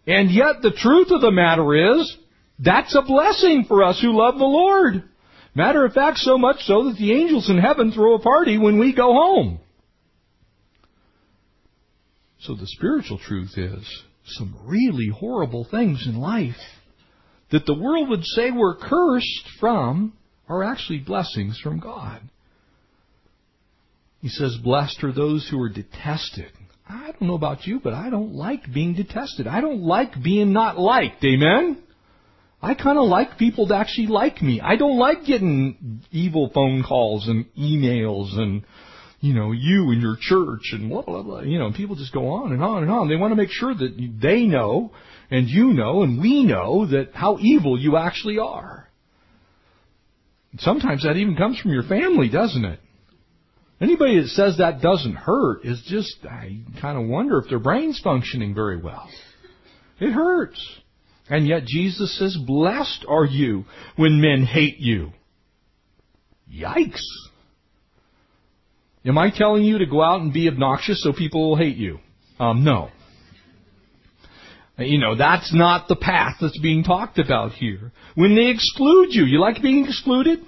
And 0.06 0.30
yet 0.30 0.62
the 0.62 0.72
truth 0.72 1.08
of 1.10 1.20
the 1.20 1.30
matter 1.30 1.98
is, 1.98 2.16
that's 2.62 2.94
a 2.94 3.02
blessing 3.02 3.64
for 3.66 3.82
us 3.82 4.00
who 4.00 4.16
love 4.16 4.38
the 4.38 4.44
Lord. 4.44 5.04
Matter 5.54 5.84
of 5.84 5.92
fact, 5.92 6.18
so 6.18 6.38
much 6.38 6.60
so 6.60 6.84
that 6.84 6.96
the 6.98 7.12
angels 7.12 7.50
in 7.50 7.58
heaven 7.58 7.92
throw 7.92 8.14
a 8.14 8.20
party 8.20 8.56
when 8.56 8.78
we 8.78 8.94
go 8.94 9.12
home. 9.12 9.58
So 12.40 12.54
the 12.54 12.66
spiritual 12.66 13.18
truth 13.18 13.52
is 13.56 14.02
some 14.24 14.56
really 14.64 15.08
horrible 15.08 15.66
things 15.70 16.06
in 16.06 16.16
life 16.16 16.56
that 17.50 17.66
the 17.66 17.74
world 17.74 18.08
would 18.08 18.24
say 18.24 18.50
we're 18.50 18.76
cursed 18.76 19.48
from 19.60 20.14
are 20.48 20.64
actually 20.64 20.98
blessings 21.00 21.60
from 21.62 21.80
God. 21.80 22.20
He 24.20 24.28
says, 24.28 24.56
Blessed 24.62 25.02
are 25.04 25.12
those 25.12 25.48
who 25.50 25.60
are 25.60 25.68
detested. 25.68 26.52
I 26.88 27.12
don't 27.12 27.22
know 27.22 27.34
about 27.34 27.66
you, 27.66 27.80
but 27.82 27.92
I 27.92 28.10
don't 28.10 28.34
like 28.34 28.72
being 28.72 28.94
detested. 28.94 29.46
I 29.46 29.60
don't 29.60 29.82
like 29.82 30.22
being 30.22 30.52
not 30.52 30.78
liked. 30.78 31.22
Amen? 31.24 31.82
I 32.62 32.74
kind 32.74 32.96
of 32.96 33.08
like 33.08 33.38
people 33.38 33.66
to 33.68 33.74
actually 33.74 34.06
like 34.06 34.40
me. 34.40 34.60
I 34.60 34.76
don't 34.76 34.98
like 34.98 35.24
getting 35.24 36.02
evil 36.12 36.48
phone 36.54 36.84
calls 36.86 37.26
and 37.26 37.46
emails 37.58 38.38
and, 38.38 38.64
you 39.20 39.34
know, 39.34 39.50
you 39.50 39.90
and 39.90 40.00
your 40.00 40.16
church 40.20 40.70
and 40.72 40.88
blah, 40.88 41.02
blah, 41.02 41.22
blah. 41.22 41.40
You 41.40 41.58
know, 41.58 41.72
people 41.72 41.96
just 41.96 42.12
go 42.12 42.28
on 42.28 42.52
and 42.52 42.62
on 42.62 42.84
and 42.84 42.92
on. 42.92 43.08
They 43.08 43.16
want 43.16 43.32
to 43.32 43.36
make 43.36 43.50
sure 43.50 43.74
that 43.74 44.18
they 44.22 44.42
know 44.42 44.92
and 45.28 45.48
you 45.48 45.72
know 45.72 46.02
and 46.02 46.20
we 46.20 46.44
know 46.44 46.86
that 46.86 47.10
how 47.14 47.38
evil 47.40 47.78
you 47.78 47.96
actually 47.96 48.38
are. 48.38 48.88
Sometimes 50.58 51.02
that 51.02 51.16
even 51.16 51.34
comes 51.34 51.58
from 51.58 51.72
your 51.72 51.82
family, 51.82 52.28
doesn't 52.28 52.64
it? 52.64 52.78
Anybody 53.80 54.20
that 54.20 54.28
says 54.28 54.58
that 54.58 54.80
doesn't 54.80 55.16
hurt 55.16 55.64
is 55.64 55.82
just, 55.88 56.14
I 56.24 56.60
kind 56.80 56.96
of 56.96 57.08
wonder 57.08 57.38
if 57.38 57.48
their 57.48 57.58
brain's 57.58 58.00
functioning 58.04 58.54
very 58.54 58.80
well. 58.80 59.08
It 59.98 60.12
hurts. 60.12 60.64
And 61.32 61.48
yet 61.48 61.64
Jesus 61.64 62.18
says, 62.18 62.36
Blessed 62.36 63.06
are 63.08 63.24
you 63.24 63.64
when 63.96 64.20
men 64.20 64.44
hate 64.44 64.76
you. 64.76 65.12
Yikes. 66.54 67.00
Am 69.06 69.16
I 69.16 69.30
telling 69.34 69.64
you 69.64 69.78
to 69.78 69.86
go 69.86 70.02
out 70.02 70.20
and 70.20 70.30
be 70.30 70.46
obnoxious 70.46 71.02
so 71.02 71.14
people 71.14 71.48
will 71.48 71.56
hate 71.56 71.78
you? 71.78 72.00
Um, 72.38 72.64
no. 72.64 72.90
You 74.76 74.98
know, 74.98 75.16
that's 75.16 75.54
not 75.54 75.88
the 75.88 75.96
path 75.96 76.36
that's 76.38 76.58
being 76.58 76.84
talked 76.84 77.18
about 77.18 77.52
here. 77.52 77.92
When 78.14 78.36
they 78.36 78.48
exclude 78.50 79.14
you, 79.14 79.24
you 79.24 79.40
like 79.40 79.62
being 79.62 79.86
excluded? 79.86 80.40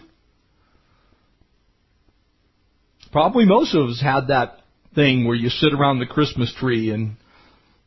Probably 3.11 3.47
most 3.47 3.75
of 3.75 3.89
us 3.89 4.03
had 4.03 4.27
that 4.29 4.59
thing 4.95 5.27
where 5.27 5.37
you 5.37 5.49
sit 5.49 5.73
around 5.73 6.01
the 6.01 6.07
Christmas 6.07 6.55
tree 6.61 6.91
and, 6.91 7.17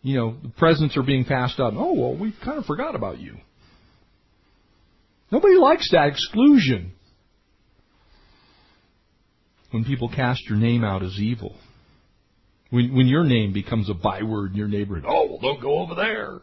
you 0.07 0.15
know, 0.15 0.37
the 0.41 0.47
presents 0.47 0.95
are 0.95 1.03
being 1.03 1.25
passed 1.25 1.59
out. 1.59 1.73
Oh, 1.75 1.91
well, 1.91 2.17
we 2.17 2.33
kind 2.41 2.57
of 2.57 2.63
forgot 2.63 2.95
about 2.95 3.19
you. 3.19 3.35
Nobody 5.29 5.55
likes 5.55 5.89
that 5.91 6.07
exclusion. 6.07 6.93
When 9.71 9.83
people 9.83 10.07
cast 10.07 10.39
your 10.47 10.57
name 10.57 10.85
out 10.85 11.03
as 11.03 11.19
evil. 11.19 11.57
When, 12.69 12.95
when 12.95 13.07
your 13.07 13.25
name 13.25 13.51
becomes 13.51 13.89
a 13.89 13.93
byword 13.93 14.51
in 14.51 14.57
your 14.57 14.69
neighborhood. 14.69 15.03
Oh, 15.05 15.25
well, 15.25 15.39
don't 15.41 15.61
go 15.61 15.79
over 15.79 15.93
there. 15.93 16.39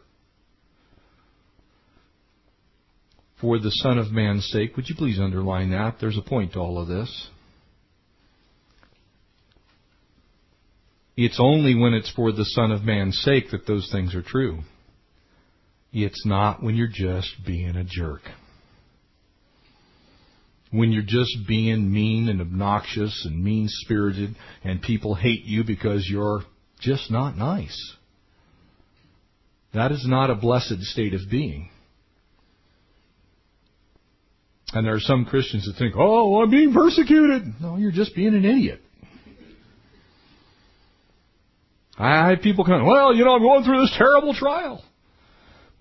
For 3.41 3.57
the 3.57 3.71
Son 3.71 3.97
of 3.97 4.11
Man's 4.11 4.45
sake, 4.51 4.75
would 4.75 4.87
you 4.87 4.95
please 4.95 5.19
underline 5.19 5.71
that? 5.71 5.95
There's 5.99 6.19
a 6.19 6.29
point 6.29 6.53
to 6.53 6.59
all 6.59 6.79
of 6.79 6.87
this. 6.87 7.29
It's 11.17 11.39
only 11.39 11.75
when 11.75 11.93
it's 11.93 12.11
for 12.11 12.31
the 12.31 12.45
Son 12.45 12.71
of 12.71 12.83
Man's 12.83 13.19
sake 13.21 13.51
that 13.51 13.65
those 13.65 13.89
things 13.91 14.13
are 14.15 14.21
true. 14.21 14.59
It's 15.93 16.25
not 16.25 16.61
when 16.61 16.75
you're 16.75 16.87
just 16.87 17.33
being 17.45 17.75
a 17.75 17.85
jerk 17.85 18.21
when 20.75 20.91
you're 20.91 21.03
just 21.03 21.47
being 21.47 21.91
mean 21.91 22.27
and 22.27 22.41
obnoxious 22.41 23.25
and 23.25 23.43
mean 23.43 23.67
spirited 23.69 24.35
and 24.63 24.81
people 24.81 25.15
hate 25.15 25.45
you 25.45 25.63
because 25.63 26.07
you're 26.09 26.41
just 26.79 27.09
not 27.09 27.37
nice. 27.37 27.95
That 29.73 29.91
is 29.91 30.05
not 30.07 30.29
a 30.29 30.35
blessed 30.35 30.81
state 30.81 31.13
of 31.13 31.21
being. 31.29 31.69
And 34.73 34.85
there 34.85 34.95
are 34.95 34.99
some 34.99 35.25
Christians 35.25 35.65
that 35.65 35.77
think, 35.77 35.95
oh, 35.97 36.41
I'm 36.41 36.49
being 36.49 36.73
persecuted. 36.73 37.43
No, 37.61 37.77
you're 37.77 37.91
just 37.91 38.15
being 38.15 38.35
an 38.35 38.43
idiot. 38.43 38.81
I 41.97 42.29
have 42.29 42.41
people 42.41 42.65
come, 42.65 42.85
well, 42.85 43.15
you 43.15 43.23
know, 43.23 43.35
I'm 43.35 43.41
going 43.41 43.63
through 43.63 43.81
this 43.81 43.95
terrible 43.97 44.33
trial. 44.33 44.83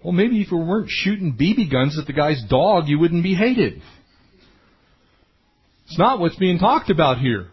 Well, 0.03 0.13
maybe 0.13 0.41
if 0.41 0.51
you 0.51 0.59
weren't 0.59 0.91
shooting 0.91 1.37
BB 1.39 1.71
guns 1.73 1.99
at 1.99 2.07
the 2.07 2.13
guy's 2.13 2.43
dog, 2.49 2.89
you 2.89 2.99
wouldn't 2.99 3.23
be 3.23 3.35
hated. 3.35 3.83
It's 5.87 5.99
not 5.99 6.21
what's 6.21 6.37
being 6.37 6.59
talked 6.59 6.91
about 6.91 7.19
here. 7.19 7.49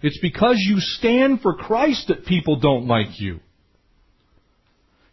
It's 0.00 0.18
because 0.22 0.56
you 0.58 0.76
stand 0.78 1.40
for 1.42 1.54
Christ 1.54 2.08
that 2.08 2.24
people 2.24 2.58
don't 2.60 2.86
like 2.86 3.20
you. 3.20 3.40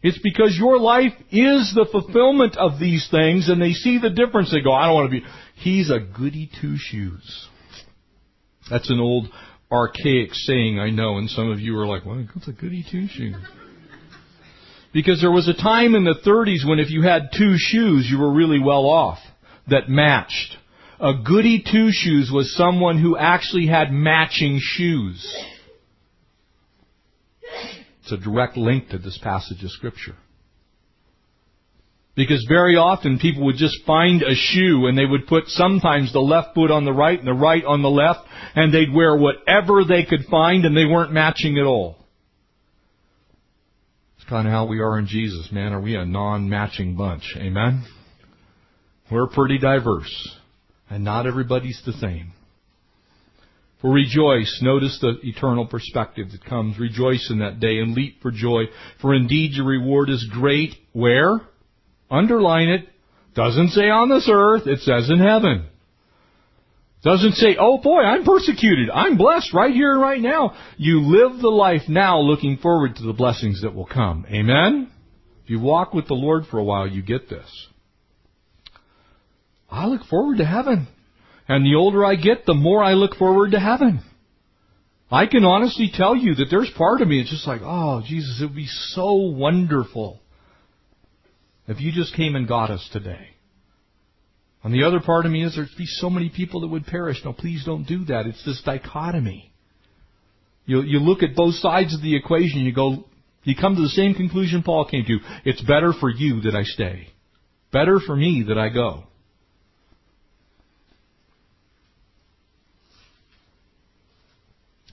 It's 0.03 0.19
because 0.19 0.55
your 0.55 0.79
life 0.79 1.13
is 1.31 1.73
the 1.73 1.87
fulfillment 1.91 2.55
of 2.57 2.79
these 2.79 3.07
things 3.09 3.49
and 3.49 3.59
they 3.59 3.71
see 3.71 3.97
the 3.97 4.11
difference. 4.11 4.51
They 4.51 4.61
go, 4.61 4.71
I 4.71 4.85
don't 4.85 4.93
want 4.93 5.11
to 5.11 5.19
be, 5.19 5.25
he's 5.55 5.89
a 5.89 5.99
goody 5.99 6.51
two 6.61 6.75
shoes. 6.77 7.47
That's 8.69 8.89
an 8.91 8.99
old 8.99 9.27
archaic 9.71 10.33
saying 10.33 10.79
I 10.79 10.89
know 10.89 11.17
and 11.17 11.29
some 11.29 11.51
of 11.51 11.59
you 11.59 11.77
are 11.77 11.87
like, 11.87 12.05
well, 12.05 12.25
what's 12.33 12.47
a 12.47 12.53
goody 12.53 12.85
two 12.89 13.07
shoes? 13.07 13.35
Because 14.93 15.19
there 15.19 15.31
was 15.31 15.49
a 15.49 15.53
time 15.53 15.93
in 15.93 16.05
the 16.05 16.15
30s 16.25 16.67
when 16.67 16.79
if 16.79 16.89
you 16.89 17.01
had 17.01 17.29
two 17.37 17.55
shoes, 17.57 18.07
you 18.09 18.17
were 18.19 18.31
really 18.31 18.59
well 18.59 18.85
off 18.85 19.19
that 19.67 19.89
matched. 19.89 20.57
A 20.99 21.13
goody 21.25 21.61
two 21.69 21.89
shoes 21.91 22.31
was 22.33 22.55
someone 22.55 23.01
who 23.01 23.17
actually 23.17 23.67
had 23.67 23.91
matching 23.91 24.59
shoes. 24.61 25.35
It's 28.01 28.11
a 28.11 28.17
direct 28.17 28.55
link 28.55 28.89
to 28.89 28.97
this 28.97 29.17
passage 29.17 29.63
of 29.63 29.71
scripture. 29.71 30.15
Because 32.15 32.45
very 32.47 32.77
often 32.77 33.19
people 33.19 33.45
would 33.45 33.57
just 33.57 33.83
find 33.85 34.21
a 34.21 34.33
shoe 34.33 34.87
and 34.87 34.97
they 34.97 35.05
would 35.05 35.27
put 35.27 35.47
sometimes 35.47 36.13
the 36.13 36.21
left 36.21 36.55
foot 36.55 36.71
on 36.71 36.85
the 36.85 36.93
right 36.93 37.19
and 37.19 37.27
the 37.27 37.33
right 37.33 37.63
on 37.65 37.81
the 37.81 37.89
left 37.89 38.21
and 38.55 38.73
they'd 38.73 38.93
wear 38.93 39.17
whatever 39.17 39.83
they 39.83 40.03
could 40.03 40.25
find 40.31 40.65
and 40.65 40.75
they 40.75 40.85
weren't 40.85 41.11
matching 41.11 41.57
at 41.57 41.65
all. 41.65 41.97
It's 44.15 44.29
kind 44.29 44.47
of 44.47 44.53
how 44.53 44.65
we 44.65 44.79
are 44.79 44.97
in 44.97 45.07
Jesus, 45.07 45.49
man. 45.51 45.73
Are 45.73 45.81
we 45.81 45.95
a 45.95 46.05
non-matching 46.05 46.95
bunch? 46.95 47.35
Amen? 47.37 47.83
We're 49.11 49.27
pretty 49.27 49.57
diverse 49.57 50.37
and 50.89 51.03
not 51.03 51.27
everybody's 51.27 51.81
the 51.85 51.93
same. 51.93 52.31
For 53.81 53.91
rejoice, 53.91 54.59
notice 54.61 54.97
the 55.01 55.19
eternal 55.23 55.67
perspective 55.67 56.31
that 56.31 56.45
comes. 56.45 56.79
Rejoice 56.79 57.27
in 57.29 57.39
that 57.39 57.59
day 57.59 57.79
and 57.79 57.93
leap 57.93 58.21
for 58.21 58.31
joy, 58.31 58.63
for 59.01 59.13
indeed 59.13 59.51
your 59.51 59.65
reward 59.65 60.09
is 60.09 60.27
great. 60.31 60.71
Where? 60.93 61.41
Underline 62.09 62.69
it. 62.69 62.87
Doesn't 63.35 63.69
say 63.69 63.89
on 63.89 64.09
this 64.09 64.29
earth, 64.31 64.65
it 64.65 64.79
says 64.79 65.09
in 65.09 65.19
heaven. 65.19 65.67
Doesn't 67.03 67.33
say, 67.33 67.55
oh 67.59 67.77
boy, 67.77 67.99
I'm 67.99 68.23
persecuted. 68.23 68.89
I'm 68.89 69.17
blessed 69.17 69.53
right 69.53 69.73
here 69.73 69.91
and 69.91 70.01
right 70.01 70.21
now. 70.21 70.55
You 70.77 71.01
live 71.01 71.39
the 71.39 71.49
life 71.49 71.83
now 71.87 72.19
looking 72.19 72.57
forward 72.57 72.95
to 72.95 73.03
the 73.03 73.13
blessings 73.13 73.61
that 73.61 73.75
will 73.75 73.85
come. 73.85 74.25
Amen? 74.27 74.89
If 75.43 75.51
you 75.51 75.59
walk 75.59 75.93
with 75.93 76.07
the 76.07 76.15
Lord 76.15 76.45
for 76.49 76.57
a 76.57 76.63
while, 76.63 76.87
you 76.87 77.03
get 77.03 77.29
this. 77.29 77.67
I 79.69 79.85
look 79.85 80.03
forward 80.05 80.37
to 80.37 80.45
heaven. 80.45 80.87
And 81.47 81.63
the 81.63 81.75
older 81.77 82.03
I 82.03 82.15
get, 82.15 82.47
the 82.47 82.55
more 82.55 82.83
I 82.83 82.93
look 82.93 83.15
forward 83.15 83.51
to 83.51 83.59
heaven. 83.59 84.01
I 85.11 85.27
can 85.27 85.45
honestly 85.45 85.91
tell 85.93 86.15
you 86.15 86.33
that 86.35 86.47
there's 86.49 86.71
part 86.75 87.01
of 87.01 87.07
me 87.07 87.19
that's 87.19 87.29
just 87.29 87.47
like, 87.47 87.61
oh, 87.63 88.01
Jesus, 88.03 88.39
it 88.41 88.45
would 88.45 88.55
be 88.55 88.65
so 88.65 89.13
wonderful 89.13 90.21
if 91.67 91.81
you 91.81 91.91
just 91.91 92.15
came 92.15 92.35
and 92.35 92.47
got 92.47 92.71
us 92.71 92.87
today. 92.91 93.29
And 94.63 94.73
the 94.73 94.83
other 94.83 94.99
part 94.99 95.25
of 95.25 95.31
me 95.31 95.43
is 95.43 95.55
there'd 95.55 95.69
be 95.77 95.85
so 95.85 96.09
many 96.09 96.29
people 96.29 96.61
that 96.61 96.67
would 96.67 96.87
perish. 96.87 97.21
No, 97.23 97.33
please 97.33 97.63
don't 97.65 97.85
do 97.85 98.05
that. 98.05 98.25
It's 98.25 98.43
this 98.45 98.61
dichotomy. 98.65 99.51
You, 100.65 100.81
you 100.81 100.99
look 100.99 101.21
at 101.21 101.35
both 101.35 101.55
sides 101.55 101.93
of 101.93 102.01
the 102.01 102.15
equation, 102.15 102.61
you 102.61 102.73
go, 102.73 103.05
you 103.43 103.55
come 103.55 103.75
to 103.75 103.81
the 103.81 103.89
same 103.89 104.15
conclusion 104.15 104.63
Paul 104.63 104.87
came 104.89 105.05
to. 105.05 105.19
It's 105.43 105.61
better 105.61 105.93
for 105.93 106.09
you 106.09 106.41
that 106.41 106.55
I 106.55 106.63
stay. 106.63 107.09
Better 107.71 107.99
for 107.99 108.15
me 108.15 108.45
that 108.47 108.57
I 108.57 108.69
go. 108.69 109.03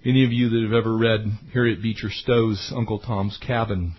Any 0.04 0.24
of 0.24 0.32
you 0.32 0.50
that 0.50 0.62
have 0.64 0.84
ever 0.84 0.96
read 0.96 1.20
Harriet 1.54 1.80
Beecher 1.80 2.10
Stowe's 2.10 2.72
Uncle 2.76 2.98
Tom's 2.98 3.38
Cabin, 3.38 3.94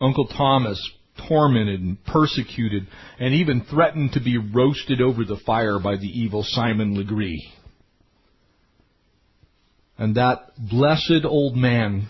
Uncle 0.00 0.28
Thomas 0.28 0.80
tormented 1.28 1.80
and 1.80 2.04
persecuted 2.04 2.86
and 3.18 3.34
even 3.34 3.64
threatened 3.64 4.12
to 4.12 4.20
be 4.20 4.38
roasted 4.38 5.00
over 5.00 5.24
the 5.24 5.40
fire 5.46 5.78
by 5.78 5.96
the 5.96 6.08
evil 6.08 6.42
Simon 6.42 6.96
Legree. 6.96 7.52
And 9.96 10.16
that 10.16 10.50
blessed 10.58 11.24
old 11.24 11.56
man 11.56 12.08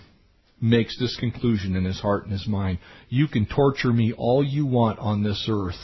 makes 0.61 0.99
this 0.99 1.17
conclusion 1.21 1.77
in 1.77 1.85
his 1.85 2.01
heart 2.01 2.25
and 2.25 2.33
his 2.33 2.47
mind. 2.47 2.79
You 3.09 3.29
can 3.29 3.47
torture 3.47 3.93
me 3.93 4.15
all 4.17 4.43
you 4.43 4.65
want 4.67 4.99
on 4.99 5.23
this 5.23 5.47
earth, 5.51 5.79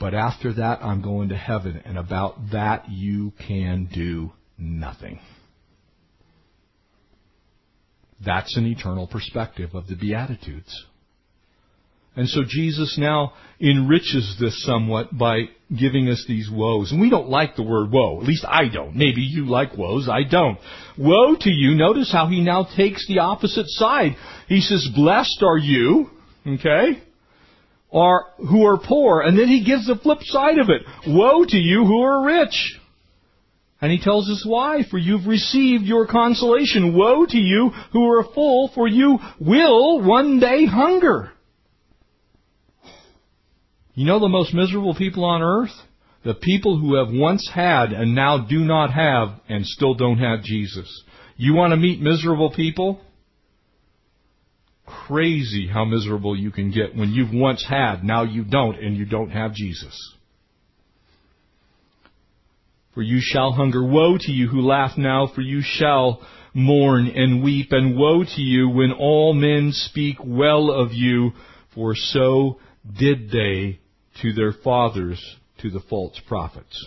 but 0.00 0.14
after 0.14 0.52
that 0.54 0.82
I'm 0.82 1.02
going 1.02 1.28
to 1.28 1.36
heaven, 1.36 1.80
and 1.84 1.96
about 1.96 2.50
that 2.52 2.90
you 2.90 3.32
can 3.46 3.88
do 3.92 4.32
nothing. 4.58 5.20
That's 8.24 8.56
an 8.56 8.66
eternal 8.66 9.06
perspective 9.06 9.74
of 9.74 9.86
the 9.86 9.94
Beatitudes. 9.94 10.84
And 12.18 12.28
so 12.28 12.42
Jesus 12.44 12.98
now 12.98 13.34
enriches 13.60 14.36
this 14.40 14.64
somewhat 14.64 15.16
by 15.16 15.42
giving 15.70 16.08
us 16.08 16.24
these 16.26 16.50
woes. 16.50 16.90
And 16.90 17.00
we 17.00 17.10
don't 17.10 17.28
like 17.28 17.54
the 17.54 17.62
word 17.62 17.92
woe. 17.92 18.20
At 18.20 18.26
least 18.26 18.44
I 18.44 18.66
don't. 18.66 18.96
Maybe 18.96 19.20
you 19.20 19.46
like 19.46 19.78
woes. 19.78 20.08
I 20.10 20.24
don't. 20.28 20.58
Woe 20.98 21.36
to 21.38 21.48
you. 21.48 21.76
Notice 21.76 22.10
how 22.10 22.26
he 22.26 22.40
now 22.40 22.66
takes 22.76 23.06
the 23.06 23.20
opposite 23.20 23.68
side. 23.68 24.16
He 24.48 24.60
says, 24.60 24.88
blessed 24.96 25.44
are 25.46 25.58
you, 25.58 26.10
okay, 26.44 27.00
are, 27.92 28.26
who 28.38 28.66
are 28.66 28.80
poor. 28.84 29.20
And 29.20 29.38
then 29.38 29.46
he 29.46 29.64
gives 29.64 29.86
the 29.86 29.94
flip 29.94 30.18
side 30.22 30.58
of 30.58 30.70
it. 30.70 30.82
Woe 31.06 31.44
to 31.44 31.56
you 31.56 31.84
who 31.84 32.02
are 32.02 32.26
rich. 32.26 32.80
And 33.80 33.92
he 33.92 34.02
tells 34.02 34.28
us 34.28 34.44
why. 34.44 34.82
For 34.90 34.98
you've 34.98 35.28
received 35.28 35.84
your 35.84 36.08
consolation. 36.08 36.96
Woe 36.98 37.26
to 37.26 37.38
you 37.38 37.70
who 37.92 38.10
are 38.10 38.24
full, 38.34 38.72
for 38.74 38.88
you 38.88 39.20
will 39.38 40.02
one 40.02 40.40
day 40.40 40.66
hunger. 40.66 41.30
You 43.98 44.06
know 44.06 44.20
the 44.20 44.28
most 44.28 44.54
miserable 44.54 44.94
people 44.94 45.24
on 45.24 45.42
earth? 45.42 45.74
The 46.24 46.34
people 46.34 46.78
who 46.78 46.94
have 46.94 47.08
once 47.10 47.50
had 47.52 47.92
and 47.92 48.14
now 48.14 48.46
do 48.48 48.60
not 48.60 48.92
have 48.92 49.40
and 49.48 49.66
still 49.66 49.94
don't 49.94 50.18
have 50.18 50.44
Jesus. 50.44 51.02
You 51.36 51.54
want 51.54 51.72
to 51.72 51.76
meet 51.76 52.00
miserable 52.00 52.52
people? 52.54 53.00
Crazy 54.86 55.66
how 55.66 55.84
miserable 55.84 56.36
you 56.38 56.52
can 56.52 56.70
get 56.70 56.94
when 56.94 57.10
you've 57.10 57.32
once 57.32 57.66
had, 57.68 58.04
now 58.04 58.22
you 58.22 58.44
don't, 58.44 58.78
and 58.78 58.96
you 58.96 59.04
don't 59.04 59.30
have 59.30 59.52
Jesus 59.52 60.14
for 62.94 63.02
you 63.02 63.20
shall 63.20 63.52
hunger. 63.52 63.84
Woe 63.84 64.16
to 64.18 64.32
you 64.32 64.48
who 64.48 64.60
laugh 64.60 64.98
now, 64.98 65.28
for 65.32 65.40
you 65.40 65.60
shall 65.62 66.20
mourn 66.52 67.06
and 67.06 67.44
weep. 67.44 67.68
And 67.70 67.96
woe 67.96 68.24
to 68.24 68.40
you 68.40 68.68
when 68.68 68.90
all 68.90 69.34
men 69.34 69.70
speak 69.72 70.16
well 70.24 70.68
of 70.72 70.92
you, 70.92 71.30
for 71.76 71.94
so 71.94 72.58
did 72.98 73.30
they 73.30 73.78
to 74.22 74.32
their 74.32 74.52
fathers, 74.52 75.36
to 75.62 75.70
the 75.70 75.80
false 75.88 76.20
prophets. 76.26 76.86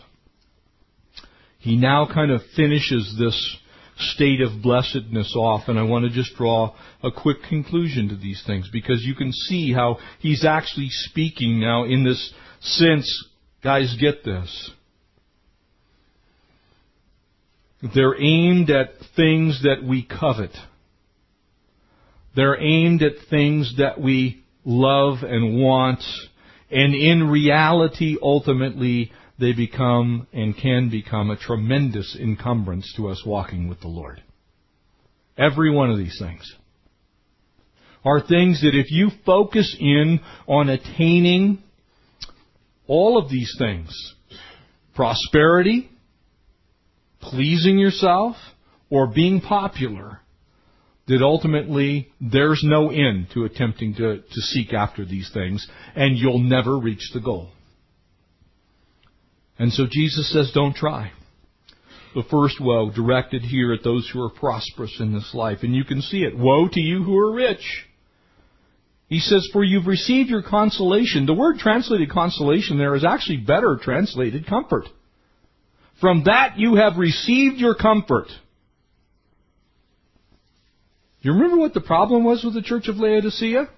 He 1.60 1.78
now 1.78 2.08
kind 2.12 2.32
of 2.32 2.42
finishes 2.56 3.16
this 3.20 3.58
state 3.98 4.42
of 4.42 4.62
blessedness 4.64 5.36
off, 5.36 5.68
and 5.68 5.78
I 5.78 5.84
want 5.84 6.06
to 6.06 6.12
just 6.12 6.36
draw 6.36 6.74
a 7.04 7.12
quick 7.12 7.38
conclusion 7.48 8.10
to 8.10 8.16
these 8.16 8.44
things 8.46 8.70
because 8.72 9.04
you 9.04 9.14
can 9.14 9.32
see 9.32 9.72
how 9.72 9.98
he's 10.20 10.44
actually 10.44 10.90
speaking 10.90 11.60
now 11.60 11.84
in 11.86 12.04
this 12.04 12.34
sense. 12.62 13.28
Guys, 13.64 13.96
get 14.00 14.24
this. 14.24 14.72
They're 17.94 18.20
aimed 18.20 18.70
at 18.70 18.94
things 19.16 19.62
that 19.64 19.84
we 19.84 20.04
covet. 20.04 20.52
They're 22.36 22.60
aimed 22.60 23.02
at 23.02 23.14
things 23.30 23.76
that 23.78 24.00
we 24.00 24.44
love 24.64 25.24
and 25.24 25.60
want, 25.60 26.02
and 26.72 26.96
in 26.96 27.30
reality, 27.30 28.18
ultimately, 28.22 29.12
they 29.40 29.54
become 29.54 30.28
and 30.32 30.58
can 30.58 30.90
become 30.90 31.30
a 31.30 31.38
tremendous 31.38 32.16
encumbrance 32.20 32.94
to 32.96 33.10
us 33.10 33.24
walking 33.26 33.68
with 33.68 33.82
the 33.82 33.88
Lord. 33.88 34.22
Every 35.38 35.72
one 35.72 35.90
of 35.90 35.98
these 35.98 36.18
things 36.20 36.56
are 38.06 38.22
things 38.22 38.62
that 38.62 38.74
if 38.74 38.90
you 38.90 39.10
focus 39.26 39.76
in 39.80 40.22
on 40.48 40.70
attaining 40.70 41.62
all 42.88 43.18
of 43.18 43.30
these 43.30 43.54
things, 43.58 43.92
prosperity, 44.96 45.90
pleasing 47.20 47.78
yourself, 47.78 48.36
or 48.90 49.08
being 49.08 49.42
popular, 49.42 50.21
that 51.12 51.22
ultimately 51.22 52.10
there's 52.22 52.62
no 52.64 52.90
end 52.90 53.28
to 53.34 53.44
attempting 53.44 53.94
to, 53.96 54.22
to 54.22 54.42
seek 54.42 54.74
after 54.74 55.04
these 55.04 55.30
things, 55.34 55.68
and 55.94 56.18
you'll 56.18 56.40
never 56.40 56.80
reach 56.80 57.12
the 57.14 57.20
goal. 57.20 57.50
And 59.60 59.74
so 59.74 59.88
Jesus 59.92 60.32
says, 60.32 60.52
don't 60.56 60.76
try. 60.76 61.12
The 62.16 62.24
first 62.32 62.62
woe 62.62 62.92
directed 62.92 63.42
here 63.42 63.74
at 63.74 63.84
those 63.84 64.10
who 64.12 64.22
are 64.22 64.30
prosperous 64.30 64.98
in 65.02 65.14
this 65.14 65.32
life. 65.34 65.60
And 65.64 65.76
you 65.76 65.84
can 65.84 66.02
see 66.02 66.24
it. 66.24 66.38
Woe 66.38 66.70
to 66.72 66.80
you 66.80 67.04
who 67.04 67.18
are 67.18 67.34
rich. 67.34 67.86
He 69.08 69.20
says, 69.20 69.50
for 69.52 69.64
you've 69.64 69.88
received 69.88 70.30
your 70.30 70.44
consolation. 70.44 71.26
The 71.26 71.34
word 71.34 71.58
translated 71.58 72.10
consolation 72.10 72.78
there 72.78 72.96
is 72.96 73.04
actually 73.04 73.38
better 73.38 73.78
translated 73.82 74.48
comfort. 74.48 74.86
From 76.00 76.24
that 76.24 76.58
you 76.58 76.76
have 76.76 76.98
received 76.98 77.58
your 77.58 77.76
comfort. 77.76 78.28
You 81.22 81.34
remember 81.34 81.58
what 81.58 81.74
the 81.74 81.82
problem 81.82 82.24
was 82.24 82.44
with 82.44 82.56
the 82.56 82.62
church 82.62 82.88
of 82.88 82.98
Laodicea? 82.98 83.70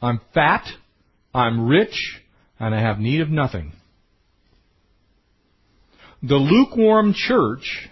I'm 0.00 0.20
fat, 0.32 0.66
I'm 1.34 1.66
rich, 1.66 2.20
and 2.58 2.74
I 2.74 2.80
have 2.80 2.98
need 2.98 3.20
of 3.20 3.28
nothing. 3.28 3.72
The 6.22 6.36
lukewarm 6.36 7.14
church, 7.14 7.88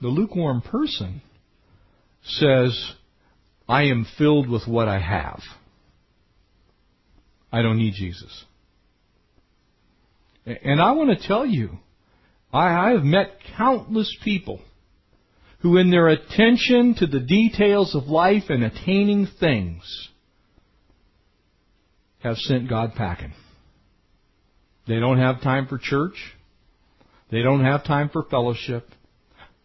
the 0.00 0.08
lukewarm 0.08 0.62
person, 0.62 1.20
says, 2.22 2.92
I 3.68 3.84
am 3.84 4.06
filled 4.18 4.48
with 4.48 4.66
what 4.66 4.88
I 4.88 4.98
have. 4.98 5.40
I 7.52 7.62
don't 7.62 7.78
need 7.78 7.94
Jesus. 7.94 8.44
And 10.46 10.80
I 10.80 10.92
want 10.92 11.18
to 11.18 11.26
tell 11.26 11.44
you, 11.44 11.78
I, 12.52 12.90
have 12.90 13.04
met 13.04 13.38
countless 13.56 14.16
people 14.24 14.60
who 15.62 15.76
in 15.76 15.90
their 15.90 16.08
attention 16.08 16.94
to 16.98 17.06
the 17.06 17.20
details 17.20 17.94
of 17.94 18.04
life 18.04 18.44
and 18.48 18.64
attaining 18.64 19.26
things 19.38 20.08
have 22.20 22.36
sent 22.36 22.68
God 22.68 22.94
packing. 22.94 23.32
They 24.86 24.98
don't 24.98 25.18
have 25.18 25.42
time 25.42 25.66
for 25.66 25.78
church. 25.78 26.14
They 27.30 27.42
don't 27.42 27.64
have 27.64 27.84
time 27.84 28.08
for 28.08 28.24
fellowship. 28.24 28.88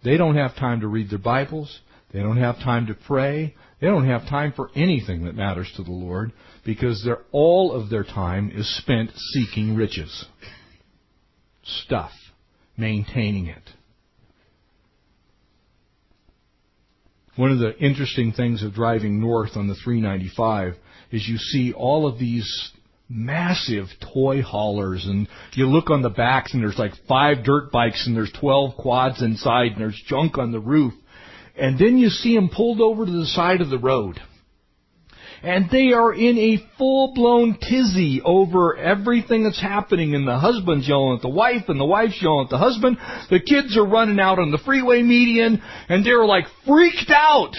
They 0.04 0.18
don't 0.18 0.36
have 0.36 0.56
time 0.56 0.82
to 0.82 0.88
read 0.88 1.10
their 1.10 1.20
Bibles. 1.20 1.80
They 2.14 2.20
don't 2.20 2.38
have 2.38 2.58
time 2.60 2.88
to 2.88 2.94
pray. 2.94 3.56
They 3.82 3.88
don't 3.88 4.08
have 4.08 4.28
time 4.30 4.54
for 4.56 4.70
anything 4.76 5.26
that 5.26 5.36
matters 5.36 5.72
to 5.76 5.84
the 5.84 5.92
Lord 5.92 6.32
because 6.66 7.08
all 7.32 7.74
of 7.74 7.90
their 7.90 8.04
time 8.04 8.52
is 8.54 8.78
spent 8.78 9.12
seeking 9.34 9.76
riches. 9.76 10.26
Stuff. 11.64 12.12
Maintaining 12.78 13.48
it. 13.48 13.64
One 17.36 17.52
of 17.52 17.60
the 17.60 17.78
interesting 17.78 18.32
things 18.32 18.64
of 18.64 18.74
driving 18.74 19.20
north 19.20 19.52
on 19.56 19.68
the 19.68 19.76
395 19.76 20.76
is 21.12 21.28
you 21.28 21.38
see 21.38 21.74
all 21.74 22.08
of 22.08 22.18
these 22.18 22.72
massive 23.10 23.88
toy 24.14 24.42
haulers 24.42 25.06
and 25.06 25.28
you 25.54 25.68
look 25.68 25.90
on 25.90 26.02
the 26.02 26.10
backs 26.10 26.54
and 26.54 26.64
there's 26.64 26.80
like 26.80 26.94
five 27.08 27.44
dirt 27.44 27.72
bikes 27.72 28.08
and 28.08 28.16
there's 28.16 28.32
12 28.40 28.78
quads 28.78 29.22
inside 29.22 29.74
and 29.74 29.82
there's 29.82 30.02
junk 30.08 30.38
on 30.38 30.52
the 30.52 30.60
roof. 30.60 30.94
And 31.58 31.78
then 31.78 31.98
you 31.98 32.10
see 32.10 32.36
them 32.36 32.50
pulled 32.50 32.82
over 32.82 33.06
to 33.06 33.12
the 33.12 33.26
side 33.26 33.62
of 33.62 33.70
the 33.70 33.78
road 33.78 34.20
and 35.46 35.70
they 35.70 35.94
are 35.94 36.12
in 36.12 36.40
a 36.40 36.78
full-blown 36.80 37.60
tizzy 37.60 38.20
over 38.26 38.76
everything 38.76 39.44
that's 39.44 39.62
happening 39.62 40.16
and 40.16 40.28
the 40.28 40.40
husband's 40.40 40.88
yelling 40.88 41.18
at 41.18 41.22
the 41.22 41.30
wife 41.30 41.66
and 41.68 41.80
the 41.80 41.86
wife's 41.86 42.20
yelling 42.20 42.46
at 42.46 42.50
the 42.50 42.58
husband. 42.58 42.98
The 43.30 43.40
kids 43.40 43.78
are 43.78 43.86
running 43.86 44.20
out 44.20 44.40
on 44.40 44.50
the 44.50 44.58
freeway 44.66 45.04
median 45.04 45.62
and 45.88 46.04
they're 46.04 46.26
like 46.26 46.46
freaked 46.66 47.12
out. 47.12 47.54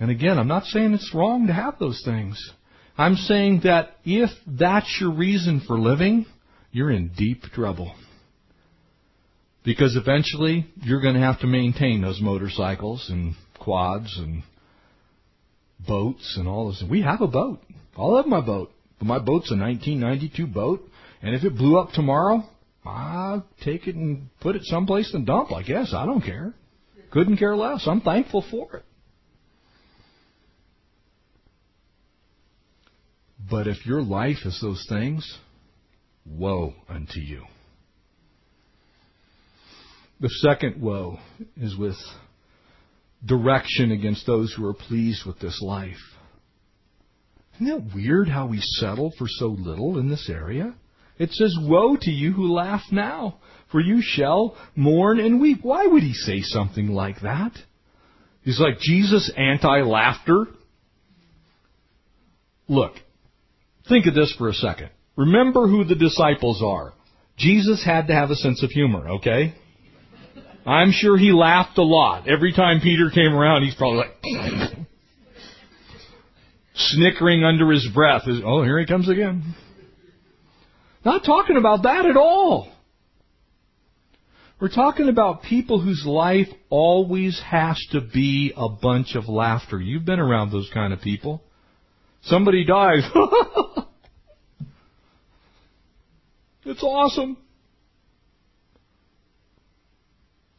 And 0.00 0.10
again, 0.10 0.38
I'm 0.38 0.48
not 0.48 0.64
saying 0.64 0.94
it's 0.94 1.14
wrong 1.14 1.48
to 1.48 1.52
have 1.52 1.78
those 1.78 2.00
things. 2.02 2.52
I'm 2.96 3.16
saying 3.16 3.60
that 3.64 3.96
if 4.06 4.30
that's 4.46 4.98
your 5.02 5.12
reason 5.12 5.60
for 5.66 5.78
living, 5.78 6.24
you're 6.72 6.90
in 6.90 7.10
deep 7.14 7.42
trouble. 7.42 7.94
Because 9.64 9.96
eventually 9.96 10.66
you're 10.82 11.02
going 11.02 11.14
to 11.14 11.20
have 11.20 11.40
to 11.40 11.46
maintain 11.46 12.00
those 12.00 12.22
motorcycles 12.22 13.10
and 13.10 13.34
quads 13.58 14.14
and 14.18 14.42
boats 15.86 16.36
and 16.38 16.48
all 16.48 16.68
this. 16.68 16.82
We 16.88 17.02
have 17.02 17.20
a 17.20 17.26
boat. 17.26 17.60
I 17.96 18.02
love 18.02 18.26
my 18.26 18.40
boat. 18.40 18.72
But 18.98 19.06
my 19.06 19.18
boat's 19.18 19.50
a 19.50 19.56
1992 19.56 20.46
boat, 20.46 20.88
and 21.22 21.34
if 21.34 21.44
it 21.44 21.56
blew 21.56 21.78
up 21.78 21.90
tomorrow, 21.92 22.44
I'll 22.84 23.46
take 23.64 23.86
it 23.86 23.94
and 23.94 24.28
put 24.40 24.56
it 24.56 24.62
someplace 24.64 25.12
and 25.14 25.26
dump, 25.26 25.52
I 25.52 25.62
guess. 25.62 25.92
I 25.94 26.06
don't 26.06 26.20
care. 26.20 26.54
Couldn't 27.10 27.38
care 27.38 27.56
less. 27.56 27.86
I'm 27.86 28.00
thankful 28.00 28.44
for 28.50 28.76
it. 28.76 28.84
But 33.50 33.66
if 33.66 33.84
your 33.86 34.02
life 34.02 34.38
is 34.44 34.58
those 34.60 34.84
things, 34.88 35.38
woe 36.26 36.74
unto 36.88 37.20
you. 37.20 37.44
The 40.20 40.30
second 40.30 40.80
woe 40.80 41.18
is 41.56 41.76
with 41.76 41.96
direction 43.24 43.92
against 43.92 44.26
those 44.26 44.52
who 44.52 44.66
are 44.66 44.74
pleased 44.74 45.24
with 45.26 45.38
this 45.38 45.60
life. 45.62 45.96
Isn't 47.54 47.66
that 47.66 47.94
weird 47.94 48.28
how 48.28 48.46
we 48.46 48.60
settle 48.60 49.12
for 49.16 49.26
so 49.28 49.46
little 49.46 49.98
in 49.98 50.08
this 50.08 50.28
area? 50.28 50.74
It 51.18 51.30
says, 51.32 51.56
Woe 51.60 51.96
to 52.00 52.10
you 52.10 52.32
who 52.32 52.52
laugh 52.52 52.82
now, 52.90 53.38
for 53.70 53.80
you 53.80 54.00
shall 54.02 54.56
mourn 54.74 55.20
and 55.20 55.40
weep. 55.40 55.60
Why 55.62 55.86
would 55.86 56.02
he 56.02 56.12
say 56.12 56.40
something 56.40 56.88
like 56.88 57.20
that? 57.20 57.52
He's 58.42 58.60
like 58.60 58.78
Jesus 58.78 59.30
anti 59.36 59.82
laughter. 59.82 60.46
Look, 62.68 62.94
think 63.88 64.06
of 64.06 64.14
this 64.14 64.34
for 64.36 64.48
a 64.48 64.54
second. 64.54 64.90
Remember 65.16 65.68
who 65.68 65.84
the 65.84 65.94
disciples 65.94 66.62
are. 66.62 66.92
Jesus 67.36 67.84
had 67.84 68.08
to 68.08 68.14
have 68.14 68.30
a 68.30 68.36
sense 68.36 68.62
of 68.62 68.70
humor, 68.70 69.08
okay? 69.16 69.54
I'm 70.66 70.92
sure 70.92 71.18
he 71.18 71.30
laughed 71.32 71.76
a 71.78 71.82
lot. 71.82 72.28
Every 72.28 72.52
time 72.52 72.80
Peter 72.80 73.10
came 73.10 73.34
around, 73.34 73.64
he's 73.64 73.74
probably 73.74 73.98
like, 73.98 74.86
snickering 76.74 77.44
under 77.44 77.70
his 77.70 77.86
breath. 77.94 78.22
Oh, 78.26 78.62
here 78.62 78.78
he 78.78 78.86
comes 78.86 79.08
again. 79.08 79.54
Not 81.04 81.24
talking 81.24 81.56
about 81.56 81.82
that 81.82 82.06
at 82.06 82.16
all. 82.16 82.72
We're 84.60 84.68
talking 84.68 85.08
about 85.08 85.42
people 85.42 85.80
whose 85.80 86.04
life 86.06 86.46
always 86.70 87.38
has 87.44 87.78
to 87.92 88.00
be 88.00 88.52
a 88.56 88.68
bunch 88.68 89.14
of 89.14 89.28
laughter. 89.28 89.78
You've 89.80 90.06
been 90.06 90.20
around 90.20 90.52
those 90.52 90.70
kind 90.72 90.92
of 90.92 91.00
people. 91.00 91.42
Somebody 92.22 92.64
dies. 92.64 93.02
it's 96.64 96.82
awesome. 96.82 97.36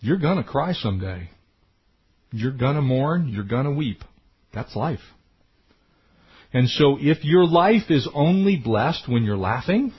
You're 0.06 0.20
gonna 0.20 0.44
cry 0.44 0.74
someday. 0.74 1.30
You're 2.32 2.52
gonna 2.52 2.82
mourn. 2.82 3.28
You're 3.28 3.44
gonna 3.44 3.72
weep. 3.72 4.04
That's 4.54 4.76
life. 4.76 5.00
And 6.54 6.70
so 6.70 6.98
if 7.02 7.26
your 7.26 7.46
life 7.46 7.90
is 7.90 8.08
only 8.14 8.56
blessed 8.56 9.10
when 9.10 9.24
you're 9.24 9.36
laughing, 9.36 9.92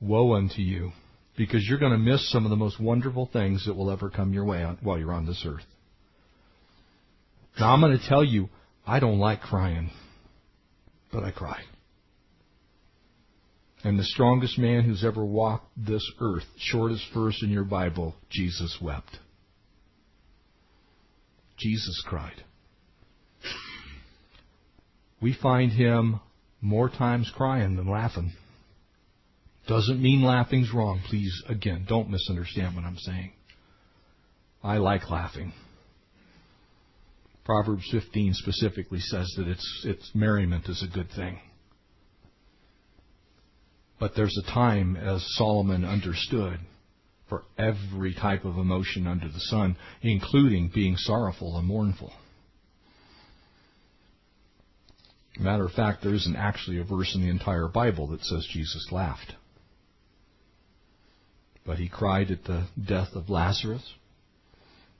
woe 0.00 0.34
unto 0.34 0.62
you. 0.62 0.92
Because 1.36 1.66
you're 1.68 1.78
going 1.78 1.92
to 1.92 1.98
miss 1.98 2.30
some 2.30 2.44
of 2.44 2.50
the 2.50 2.56
most 2.56 2.78
wonderful 2.78 3.28
things 3.32 3.64
that 3.66 3.74
will 3.74 3.90
ever 3.90 4.10
come 4.10 4.32
your 4.32 4.44
way 4.44 4.64
while 4.82 4.98
you're 4.98 5.12
on 5.12 5.26
this 5.26 5.44
earth. 5.46 5.64
Now 7.58 7.72
I'm 7.72 7.80
going 7.80 7.98
to 7.98 8.08
tell 8.08 8.22
you, 8.22 8.48
I 8.86 9.00
don't 9.00 9.18
like 9.18 9.40
crying, 9.40 9.90
but 11.10 11.24
I 11.24 11.30
cry. 11.30 11.62
And 13.84 13.98
the 13.98 14.04
strongest 14.04 14.58
man 14.58 14.84
who's 14.84 15.04
ever 15.04 15.24
walked 15.24 15.66
this 15.76 16.08
earth, 16.20 16.44
shortest 16.56 17.04
verse 17.12 17.42
in 17.42 17.50
your 17.50 17.64
Bible, 17.64 18.14
Jesus 18.30 18.78
wept. 18.80 19.18
Jesus 21.58 22.02
cried. 22.06 22.44
We 25.20 25.32
find 25.40 25.72
him 25.72 26.20
more 26.60 26.88
times 26.88 27.30
crying 27.36 27.76
than 27.76 27.88
laughing. 27.88 28.32
Doesn't 29.68 30.02
mean 30.02 30.22
laughing's 30.22 30.72
wrong. 30.72 31.00
Please, 31.08 31.42
again, 31.48 31.84
don't 31.88 32.10
misunderstand 32.10 32.74
what 32.74 32.84
I'm 32.84 32.98
saying. 32.98 33.32
I 34.62 34.78
like 34.78 35.10
laughing. 35.10 35.52
Proverbs 37.44 37.88
15 37.90 38.34
specifically 38.34 39.00
says 39.00 39.32
that 39.36 39.48
it's, 39.48 39.82
it's 39.84 40.10
merriment 40.14 40.68
is 40.68 40.84
a 40.88 40.92
good 40.92 41.10
thing. 41.14 41.38
But 44.02 44.16
there's 44.16 44.36
a 44.36 44.50
time, 44.52 44.96
as 44.96 45.24
Solomon 45.36 45.84
understood, 45.84 46.58
for 47.28 47.44
every 47.56 48.12
type 48.12 48.44
of 48.44 48.58
emotion 48.58 49.06
under 49.06 49.28
the 49.28 49.38
sun, 49.38 49.76
including 50.00 50.72
being 50.74 50.96
sorrowful 50.96 51.56
and 51.56 51.68
mournful. 51.68 52.12
Matter 55.38 55.64
of 55.64 55.70
fact, 55.70 56.02
there 56.02 56.14
isn't 56.14 56.34
actually 56.34 56.80
a 56.80 56.84
verse 56.84 57.14
in 57.14 57.22
the 57.22 57.28
entire 57.28 57.68
Bible 57.68 58.08
that 58.08 58.24
says 58.24 58.44
Jesus 58.50 58.88
laughed. 58.90 59.34
But 61.64 61.78
he 61.78 61.88
cried 61.88 62.32
at 62.32 62.42
the 62.42 62.66
death 62.84 63.14
of 63.14 63.30
Lazarus. 63.30 63.88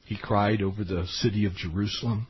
He 0.04 0.16
cried 0.16 0.62
over 0.62 0.84
the 0.84 1.08
city 1.08 1.44
of 1.44 1.56
Jerusalem. 1.56 2.28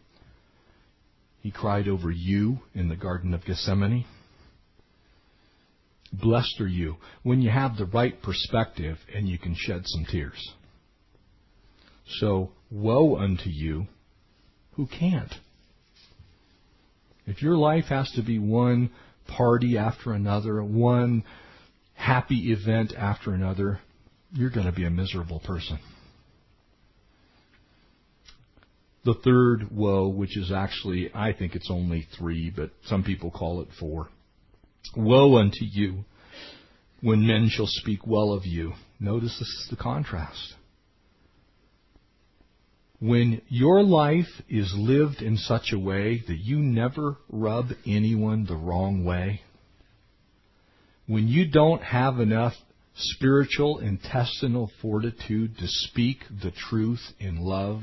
He 1.43 1.51
cried 1.51 1.87
over 1.87 2.11
you 2.11 2.61
in 2.75 2.89
the 2.89 2.97
Garden 2.97 3.35
of 3.35 3.45
Gethsemane. 3.45 4.07
Blessed 6.13 6.61
are 6.61 6.69
you 6.69 6.97
when 7.23 7.41
you 7.41 7.51
have 7.51 7.77
the 7.77 7.87
right 7.87 8.21
perspective 8.23 8.99
and 9.15 9.29
you 9.29 9.39
can 9.39 9.55
shed 9.57 9.83
some 9.87 10.05
tears. 10.05 10.53
So, 12.07 12.51
woe 12.71 13.17
unto 13.17 13.49
you 13.49 13.87
who 14.73 14.87
can't. 14.87 15.33
If 17.27 17.43
your 17.43 17.57
life 17.57 17.87
has 17.87 18.11
to 18.17 18.23
be 18.23 18.39
one 18.39 18.91
party 19.27 19.79
after 19.79 20.13
another, 20.13 20.63
one 20.63 21.25
happy 21.95 22.53
event 22.53 22.93
after 22.97 23.33
another, 23.33 23.81
you're 24.33 24.51
going 24.51 24.67
to 24.67 24.73
be 24.73 24.85
a 24.85 24.91
miserable 24.91 25.41
person. 25.41 25.79
The 29.05 29.15
third 29.15 29.71
woe, 29.71 30.09
which 30.09 30.37
is 30.37 30.53
actually, 30.53 31.11
I 31.15 31.33
think 31.33 31.55
it's 31.55 31.71
only 31.71 32.07
three, 32.17 32.51
but 32.51 32.71
some 32.87 33.03
people 33.03 33.31
call 33.31 33.63
it 33.63 33.69
four. 33.79 34.09
Woe 34.97 35.39
unto 35.39 35.65
you 35.65 36.05
when 37.01 37.27
men 37.27 37.49
shall 37.49 37.67
speak 37.67 38.07
well 38.07 38.33
of 38.33 38.47
you. 38.47 38.75
Notice 39.01 39.39
this 39.39 39.49
is 39.49 39.67
the 39.71 39.77
contrast. 39.77 40.55
When 43.01 43.43
your 43.49 43.83
life 43.83 44.43
is 44.49 44.73
lived 44.77 45.23
in 45.23 45.37
such 45.37 45.73
a 45.73 45.79
way 45.79 46.23
that 46.29 46.39
you 46.39 46.61
never 46.61 47.17
rub 47.29 47.71
anyone 47.85 48.45
the 48.45 48.57
wrong 48.57 49.05
way, 49.05 49.41
when 51.07 51.27
you 51.27 51.51
don't 51.51 51.83
have 51.83 52.21
enough 52.21 52.55
spiritual 52.95 53.79
intestinal 53.79 54.71
fortitude 54.81 55.59
to 55.59 55.67
speak 55.67 56.19
the 56.43 56.53
truth 56.53 57.13
in 57.19 57.41
love, 57.41 57.83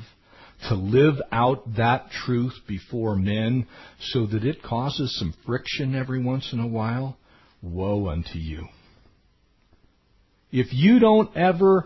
to 0.68 0.76
live 0.76 1.16
out 1.32 1.76
that 1.78 2.10
truth 2.26 2.54
before 2.68 3.16
men 3.16 3.66
so 4.00 4.26
that 4.26 4.44
it 4.44 4.62
causes 4.62 5.18
some 5.18 5.34
friction 5.46 5.96
every 5.96 6.22
once 6.22 6.52
in 6.52 6.60
a 6.60 6.68
while, 6.68 7.18
woe 7.62 8.10
unto 8.10 8.38
you. 8.38 8.68
If 10.52 10.74
you 10.74 11.00
don't 11.00 11.36
ever 11.38 11.86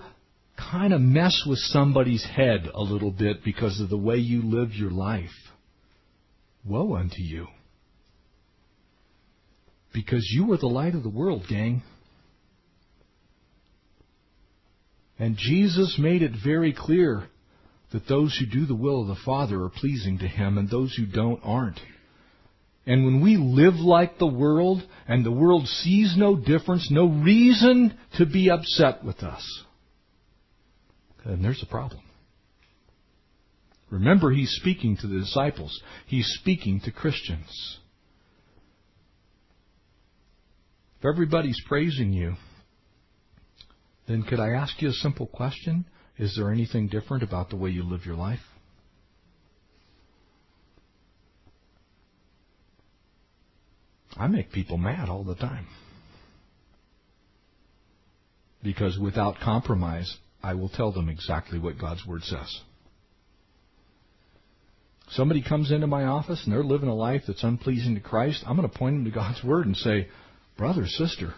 kind 0.58 0.94
of 0.94 1.02
mess 1.02 1.44
with 1.48 1.60
somebody's 1.60 2.26
head 2.26 2.70
a 2.74 2.82
little 2.82 3.12
bit 3.12 3.44
because 3.44 3.80
of 3.80 3.90
the 3.90 3.98
way 3.98 4.18
you 4.18 4.42
live 4.42 4.74
your 4.74 4.92
life, 4.92 5.30
woe 6.66 6.96
unto 6.96 7.22
you. 7.22 7.48
Because 9.94 10.28
you 10.34 10.52
are 10.54 10.58
the 10.58 10.68
light 10.68 10.96
of 10.96 11.04
the 11.04 11.10
world, 11.10 11.46
gang. 11.48 11.84
And 15.20 15.38
Jesus 15.38 15.98
made 16.00 16.24
it 16.24 16.32
very 16.44 16.74
clear 16.74 17.28
that 17.94 18.08
those 18.08 18.36
who 18.38 18.46
do 18.46 18.66
the 18.66 18.76
will 18.76 19.02
of 19.02 19.08
the 19.08 19.24
Father 19.24 19.64
are 19.64 19.70
pleasing 19.70 20.18
to 20.18 20.28
Him 20.28 20.58
and 20.58 20.70
those 20.70 20.94
who 20.96 21.06
don't 21.06 21.40
aren't. 21.44 21.80
And 22.86 23.06
when 23.06 23.22
we 23.22 23.38
live 23.38 23.76
like 23.76 24.18
the 24.18 24.28
world 24.28 24.84
and 25.08 25.26
the 25.26 25.32
world 25.32 25.68
sees 25.68 26.16
no 26.18 26.36
difference, 26.36 26.90
no 26.92 27.08
reason 27.08 27.98
to 28.18 28.26
be 28.26 28.50
upset 28.50 29.06
with 29.06 29.20
us, 29.20 29.64
then 31.26 31.42
there's 31.42 31.64
a 31.64 31.68
problem. 31.68 32.02
Remember, 33.90 34.32
He's 34.32 34.52
speaking 34.60 34.98
to 34.98 35.08
the 35.08 35.20
disciples. 35.20 35.80
He's 36.08 36.28
speaking 36.42 36.82
to 36.82 36.92
Christians. 36.92 37.78
If 41.00 41.06
everybody's 41.06 41.62
praising 41.68 42.12
you, 42.12 42.36
then 44.08 44.24
could 44.24 44.40
I 44.40 44.50
ask 44.50 44.82
you 44.82 44.90
a 44.90 44.94
simple 44.94 45.28
question? 45.28 45.86
Is 46.18 46.36
there 46.38 46.52
anything 46.52 46.88
different 46.88 47.24
about 47.24 47.50
the 47.50 47.56
way 47.56 47.72
you 47.72 47.84
live 47.84 48.06
your 48.06 48.16
life? 48.16 48.40
I 54.16 54.28
make 54.28 54.52
people 54.52 54.78
mad 54.78 55.10
all 55.10 55.24
the 55.24 55.36
time. 55.36 55.66
Because 58.62 58.98
without 58.98 59.40
compromise, 59.44 60.18
I 60.42 60.54
will 60.54 60.70
tell 60.70 60.92
them 60.92 61.10
exactly 61.10 61.60
what 61.60 61.80
God's 61.80 62.06
Word 62.06 62.24
says. 62.24 62.62
Somebody 65.10 65.44
comes 65.44 65.72
into 65.72 65.88
my 65.88 66.06
office 66.06 66.42
and 66.44 66.54
they're 66.54 66.64
living 66.64 66.90
a 66.90 66.96
life 66.96 67.24
that's 67.28 67.44
unpleasing 67.44 67.96
to 67.96 68.02
Christ, 68.02 68.44
I'm 68.48 68.56
going 68.56 68.70
to 68.70 68.78
point 68.78 68.96
them 68.96 69.06
to 69.06 69.12
God's 69.12 69.44
Word 69.44 69.66
and 69.66 69.76
say, 69.76 70.08
Brother, 70.58 70.86
sister, 70.88 71.34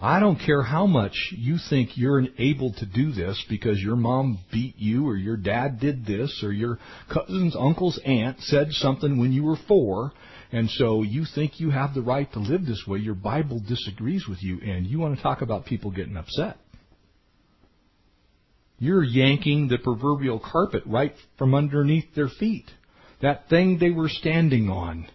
I 0.00 0.20
don't 0.20 0.38
care 0.38 0.62
how 0.62 0.86
much 0.86 1.34
you 1.36 1.56
think 1.70 1.96
you're 1.96 2.22
able 2.38 2.72
to 2.74 2.86
do 2.86 3.10
this 3.10 3.44
because 3.48 3.80
your 3.80 3.96
mom 3.96 4.38
beat 4.52 4.76
you 4.78 5.08
or 5.08 5.16
your 5.16 5.36
dad 5.36 5.80
did 5.80 6.06
this 6.06 6.40
or 6.44 6.52
your 6.52 6.78
cousin's 7.12 7.56
uncle's 7.56 7.98
aunt 8.04 8.40
said 8.40 8.68
something 8.70 9.18
when 9.18 9.32
you 9.32 9.42
were 9.42 9.58
four 9.66 10.12
and 10.52 10.70
so 10.70 11.02
you 11.02 11.24
think 11.34 11.60
you 11.60 11.70
have 11.70 11.94
the 11.94 12.00
right 12.00 12.32
to 12.32 12.38
live 12.38 12.64
this 12.64 12.84
way. 12.86 12.98
Your 12.98 13.14
Bible 13.14 13.60
disagrees 13.60 14.26
with 14.28 14.42
you 14.42 14.60
and 14.60 14.86
you 14.86 14.98
want 14.98 15.16
to 15.16 15.22
talk 15.22 15.42
about 15.42 15.66
people 15.66 15.90
getting 15.90 16.16
upset. 16.16 16.56
You're 18.78 19.02
yanking 19.02 19.68
the 19.68 19.78
proverbial 19.78 20.38
carpet 20.40 20.84
right 20.86 21.12
from 21.36 21.54
underneath 21.54 22.14
their 22.14 22.28
feet. 22.28 22.70
That 23.20 23.48
thing 23.48 23.78
they 23.78 23.90
were 23.90 24.08
standing 24.08 24.70
on 24.70 25.08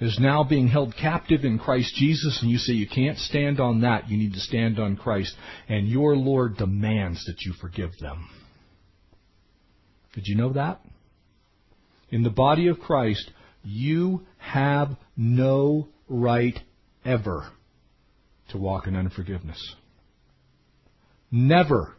is 0.00 0.18
now 0.20 0.44
being 0.44 0.68
held 0.68 0.94
captive 0.96 1.44
in 1.44 1.58
Christ 1.58 1.94
Jesus, 1.96 2.38
and 2.40 2.50
you 2.50 2.58
say 2.58 2.72
you 2.72 2.88
can't 2.88 3.18
stand 3.18 3.60
on 3.60 3.80
that, 3.80 4.08
you 4.08 4.16
need 4.16 4.34
to 4.34 4.40
stand 4.40 4.78
on 4.78 4.96
Christ, 4.96 5.34
and 5.68 5.88
your 5.88 6.16
Lord 6.16 6.56
demands 6.56 7.24
that 7.26 7.42
you 7.42 7.52
forgive 7.60 7.90
them. 8.00 8.28
Did 10.14 10.26
you 10.26 10.36
know 10.36 10.52
that? 10.52 10.80
In 12.10 12.22
the 12.22 12.30
body 12.30 12.68
of 12.68 12.78
Christ, 12.78 13.30
you 13.62 14.26
have 14.38 14.96
no 15.16 15.88
right 16.08 16.58
ever 17.04 17.48
to 18.50 18.58
walk 18.58 18.86
in 18.86 18.96
unforgiveness. 18.96 19.74
Never 21.30 21.94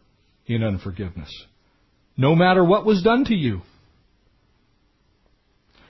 in 0.47 0.63
unforgiveness. 0.63 1.31
No 2.17 2.35
matter 2.35 2.63
what 2.63 2.85
was 2.85 3.03
done 3.03 3.25
to 3.25 3.35
you. 3.35 3.61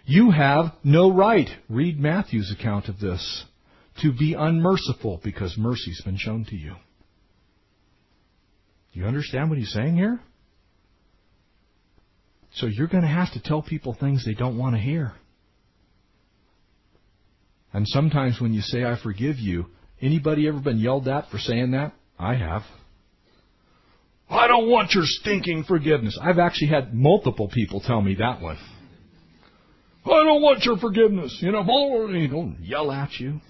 You 0.10 0.32
have 0.32 0.74
no 0.84 1.12
right, 1.12 1.48
read 1.70 2.00
Matthew's 2.00 2.52
account 2.52 2.90
of 2.90 3.00
this, 3.00 3.46
to 4.02 4.12
be 4.12 4.34
unmerciful 4.34 5.22
because 5.24 5.56
mercy's 5.56 6.02
been 6.04 6.18
shown 6.18 6.46
to 6.46 6.56
you. 6.56 6.74
You 8.92 9.06
understand 9.06 9.52
what 9.52 9.60
he's 9.60 9.72
saying 9.72 9.98
here? 9.98 10.20
So 12.56 12.66
you're 12.66 12.88
going 12.88 13.04
to 13.04 13.08
have 13.08 13.32
to 13.34 13.40
tell 13.40 13.62
people 13.62 13.94
things 13.94 14.26
they 14.26 14.34
don't 14.34 14.58
want 14.58 14.74
to 14.74 14.82
hear. 14.82 15.12
And 17.72 17.88
sometimes 17.88 18.42
when 18.42 18.52
you 18.52 18.62
say, 18.62 18.84
I 18.84 18.98
forgive 19.04 19.38
you, 19.38 19.68
anybody 20.02 20.48
ever 20.48 20.60
been 20.60 20.80
yelled 20.80 21.08
at 21.08 21.30
for 21.30 21.38
saying 21.38 21.70
that? 21.74 21.94
I 22.18 22.34
have. 22.34 22.64
I 24.28 24.48
don't 24.48 24.72
want 24.72 24.92
your 24.94 25.06
stinking 25.06 25.66
forgiveness. 25.66 26.18
I've 26.20 26.40
actually 26.40 26.70
had 26.70 26.96
multiple 26.96 27.48
people 27.48 27.80
tell 27.80 28.02
me 28.02 28.16
that 28.16 28.42
one. 28.42 28.58
Don't 30.30 30.44
want 30.44 30.64
your 30.64 30.78
forgiveness. 30.78 31.40
You 31.42 31.52
know, 31.52 31.64
they 32.14 32.28
don't 32.28 32.56
yell 32.62 32.92
at 32.92 33.20
you. 33.20 33.42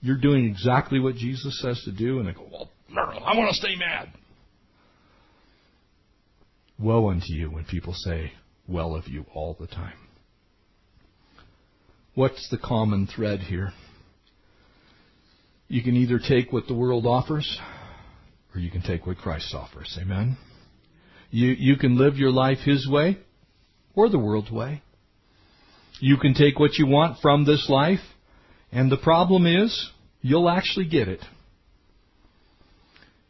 You're 0.00 0.16
doing 0.16 0.46
exactly 0.46 0.98
what 0.98 1.16
Jesus 1.16 1.60
says 1.60 1.82
to 1.84 1.92
do, 1.92 2.18
and 2.18 2.26
they 2.26 2.32
go, 2.32 2.48
well, 2.50 2.70
I 2.96 3.36
want 3.36 3.50
to 3.50 3.54
stay 3.54 3.76
mad. 3.76 4.08
Woe 6.78 7.10
unto 7.10 7.26
you 7.28 7.50
when 7.50 7.64
people 7.64 7.92
say 7.92 8.32
well 8.66 8.94
of 8.94 9.06
you 9.06 9.26
all 9.34 9.54
the 9.60 9.66
time. 9.66 9.98
What's 12.14 12.48
the 12.48 12.56
common 12.56 13.06
thread 13.06 13.40
here? 13.40 13.74
You 15.68 15.82
can 15.82 15.94
either 15.94 16.18
take 16.18 16.54
what 16.54 16.68
the 16.68 16.74
world 16.74 17.04
offers 17.04 17.60
or 18.54 18.60
you 18.62 18.70
can 18.70 18.80
take 18.80 19.06
what 19.06 19.18
Christ 19.18 19.54
offers. 19.54 19.98
Amen. 20.00 20.38
You, 21.30 21.48
you 21.48 21.76
can 21.76 21.98
live 21.98 22.16
your 22.16 22.32
life 22.32 22.60
His 22.64 22.88
way 22.88 23.18
or 23.94 24.08
the 24.08 24.18
world's 24.18 24.50
way. 24.50 24.80
You 26.06 26.18
can 26.18 26.34
take 26.34 26.58
what 26.58 26.76
you 26.76 26.86
want 26.86 27.20
from 27.22 27.46
this 27.46 27.66
life, 27.70 28.02
and 28.70 28.92
the 28.92 28.98
problem 28.98 29.46
is, 29.46 29.90
you'll 30.20 30.50
actually 30.50 30.84
get 30.84 31.08
it. 31.08 31.24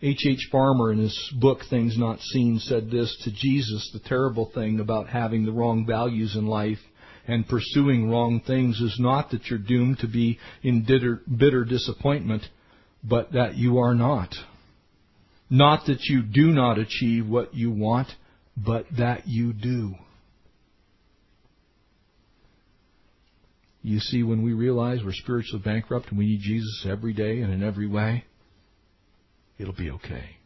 H. 0.02 0.26
H. 0.26 0.48
Farmer, 0.50 0.90
in 0.90 0.98
his 0.98 1.32
book 1.40 1.60
Things 1.70 1.96
Not 1.96 2.18
Seen, 2.18 2.58
said 2.58 2.90
this 2.90 3.16
to 3.22 3.30
Jesus 3.30 3.88
The 3.92 4.00
terrible 4.00 4.50
thing 4.52 4.80
about 4.80 5.08
having 5.08 5.46
the 5.46 5.52
wrong 5.52 5.86
values 5.86 6.34
in 6.34 6.48
life 6.48 6.80
and 7.28 7.46
pursuing 7.46 8.10
wrong 8.10 8.40
things 8.44 8.80
is 8.80 8.96
not 8.98 9.30
that 9.30 9.46
you're 9.46 9.60
doomed 9.60 10.00
to 10.00 10.08
be 10.08 10.40
in 10.64 10.84
bitter, 10.84 11.20
bitter 11.30 11.64
disappointment, 11.64 12.42
but 13.04 13.30
that 13.34 13.54
you 13.54 13.78
are 13.78 13.94
not. 13.94 14.34
Not 15.48 15.86
that 15.86 16.02
you 16.06 16.22
do 16.24 16.48
not 16.48 16.80
achieve 16.80 17.28
what 17.28 17.54
you 17.54 17.70
want, 17.70 18.08
but 18.56 18.86
that 18.98 19.28
you 19.28 19.52
do. 19.52 19.94
You 23.86 24.00
see, 24.00 24.22
when 24.22 24.42
we 24.42 24.54
realize 24.54 25.00
we're 25.04 25.12
spiritually 25.12 25.60
bankrupt 25.62 26.08
and 26.08 26.16
we 26.18 26.24
need 26.24 26.40
Jesus 26.40 26.86
every 26.88 27.12
day 27.12 27.42
and 27.42 27.52
in 27.52 27.62
every 27.62 27.86
way, 27.86 28.24
it'll 29.58 29.74
be 29.74 29.90
okay. 29.90 30.38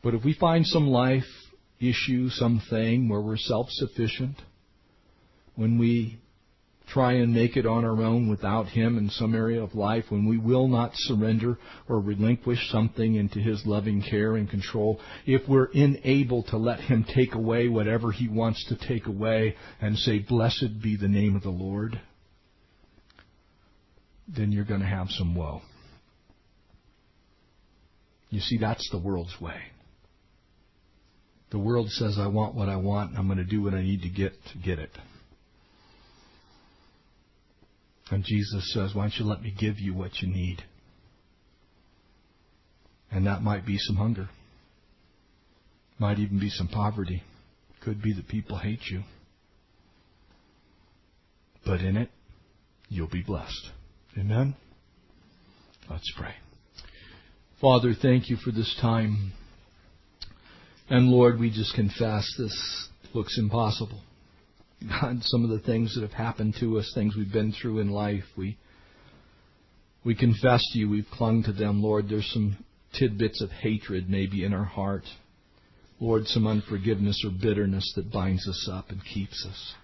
But 0.00 0.14
if 0.14 0.24
we 0.24 0.34
find 0.34 0.64
some 0.64 0.86
life 0.86 1.26
issue, 1.80 2.28
something 2.28 3.08
where 3.08 3.20
we're 3.20 3.36
self-sufficient, 3.36 4.36
when 5.56 5.78
we 5.78 6.20
try 6.88 7.14
and 7.14 7.34
make 7.34 7.56
it 7.56 7.66
on 7.66 7.84
our 7.84 8.02
own 8.02 8.28
without 8.28 8.66
Him 8.66 8.98
in 8.98 9.10
some 9.10 9.34
area 9.34 9.62
of 9.62 9.74
life, 9.74 10.04
when 10.08 10.26
we 10.26 10.38
will 10.38 10.68
not 10.68 10.92
surrender 10.94 11.58
or 11.88 12.00
relinquish 12.00 12.70
something 12.70 13.14
into 13.14 13.38
His 13.38 13.64
loving 13.66 14.02
care 14.02 14.36
and 14.36 14.48
control, 14.48 15.00
if 15.26 15.46
we're 15.48 15.68
unable 15.72 16.42
to 16.44 16.56
let 16.56 16.80
Him 16.80 17.04
take 17.14 17.34
away 17.34 17.68
whatever 17.68 18.12
He 18.12 18.28
wants 18.28 18.64
to 18.68 18.88
take 18.88 19.06
away 19.06 19.56
and 19.80 19.96
say, 19.98 20.18
Blessed 20.18 20.82
be 20.82 20.96
the 20.96 21.08
name 21.08 21.36
of 21.36 21.42
the 21.42 21.50
Lord, 21.50 22.00
then 24.26 24.52
you're 24.52 24.64
going 24.64 24.80
to 24.80 24.86
have 24.86 25.08
some 25.10 25.34
woe. 25.34 25.62
You 28.30 28.40
see, 28.40 28.58
that's 28.58 28.88
the 28.90 28.98
world's 28.98 29.40
way. 29.40 29.56
The 31.50 31.58
world 31.58 31.88
says, 31.90 32.18
I 32.18 32.26
want 32.26 32.54
what 32.54 32.68
I 32.68 32.76
want, 32.76 33.10
and 33.10 33.18
I'm 33.18 33.26
going 33.26 33.38
to 33.38 33.44
do 33.44 33.62
what 33.62 33.72
I 33.72 33.82
need 33.82 34.02
to 34.02 34.10
get 34.10 34.32
to 34.52 34.58
get 34.58 34.78
it. 34.78 34.90
And 38.10 38.24
Jesus 38.24 38.72
says, 38.72 38.94
Why 38.94 39.04
don't 39.04 39.18
you 39.18 39.24
let 39.24 39.42
me 39.42 39.54
give 39.56 39.78
you 39.78 39.94
what 39.94 40.20
you 40.20 40.28
need? 40.28 40.62
And 43.10 43.26
that 43.26 43.42
might 43.42 43.66
be 43.66 43.76
some 43.78 43.96
hunger. 43.96 44.28
Might 45.98 46.18
even 46.18 46.38
be 46.38 46.50
some 46.50 46.68
poverty. 46.68 47.22
Could 47.82 48.02
be 48.02 48.12
that 48.14 48.28
people 48.28 48.58
hate 48.58 48.82
you. 48.90 49.02
But 51.64 51.80
in 51.80 51.96
it, 51.96 52.10
you'll 52.88 53.08
be 53.08 53.22
blessed. 53.22 53.70
Amen? 54.16 54.54
Let's 55.90 56.10
pray. 56.16 56.34
Father, 57.60 57.94
thank 58.00 58.28
you 58.28 58.36
for 58.36 58.52
this 58.52 58.76
time. 58.80 59.32
And 60.88 61.08
Lord, 61.08 61.38
we 61.38 61.50
just 61.50 61.74
confess 61.74 62.26
this 62.38 62.88
looks 63.12 63.38
impossible. 63.38 64.00
God, 64.86 65.22
some 65.22 65.44
of 65.44 65.50
the 65.50 65.58
things 65.58 65.94
that 65.94 66.02
have 66.02 66.12
happened 66.12 66.54
to 66.60 66.78
us, 66.78 66.90
things 66.94 67.16
we've 67.16 67.32
been 67.32 67.52
through 67.52 67.80
in 67.80 67.88
life, 67.88 68.24
we 68.36 68.56
we 70.04 70.14
confess 70.14 70.62
to 70.72 70.78
you, 70.78 70.88
we've 70.88 71.10
clung 71.12 71.42
to 71.44 71.52
them, 71.52 71.82
Lord. 71.82 72.08
There's 72.08 72.30
some 72.32 72.56
tidbits 72.98 73.42
of 73.42 73.50
hatred 73.50 74.08
maybe 74.08 74.44
in 74.44 74.54
our 74.54 74.64
heart. 74.64 75.02
Lord, 76.00 76.26
some 76.26 76.46
unforgiveness 76.46 77.22
or 77.24 77.30
bitterness 77.30 77.92
that 77.96 78.12
binds 78.12 78.46
us 78.48 78.68
up 78.72 78.90
and 78.90 79.04
keeps 79.04 79.44
us. 79.48 79.74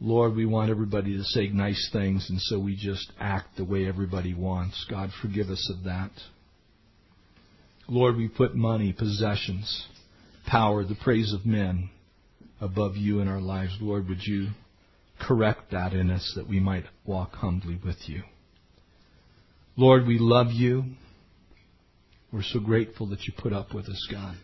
Lord, 0.00 0.34
we 0.34 0.46
want 0.46 0.70
everybody 0.70 1.16
to 1.16 1.24
say 1.24 1.48
nice 1.48 1.90
things, 1.92 2.30
and 2.30 2.40
so 2.40 2.58
we 2.58 2.76
just 2.76 3.12
act 3.20 3.56
the 3.56 3.64
way 3.64 3.86
everybody 3.86 4.32
wants. 4.32 4.86
God, 4.88 5.10
forgive 5.20 5.50
us 5.50 5.70
of 5.76 5.84
that. 5.84 6.10
Lord, 7.88 8.16
we 8.16 8.28
put 8.28 8.54
money, 8.54 8.94
possessions, 8.96 9.88
power, 10.46 10.84
the 10.84 10.94
praise 10.94 11.34
of 11.34 11.44
men, 11.44 11.90
above 12.60 12.96
you 12.96 13.20
in 13.20 13.28
our 13.28 13.40
lives. 13.40 13.76
Lord, 13.80 14.08
would 14.08 14.22
you 14.22 14.48
correct 15.18 15.70
that 15.72 15.92
in 15.92 16.10
us 16.10 16.32
that 16.36 16.48
we 16.48 16.60
might 16.60 16.84
walk 17.04 17.34
humbly 17.34 17.78
with 17.84 17.96
you? 18.06 18.22
Lord, 19.76 20.06
we 20.06 20.18
love 20.18 20.48
you. 20.52 20.84
We're 22.32 22.42
so 22.42 22.60
grateful 22.60 23.08
that 23.08 23.24
you 23.24 23.32
put 23.36 23.52
up 23.52 23.74
with 23.74 23.86
us, 23.88 24.08
God. 24.10 24.36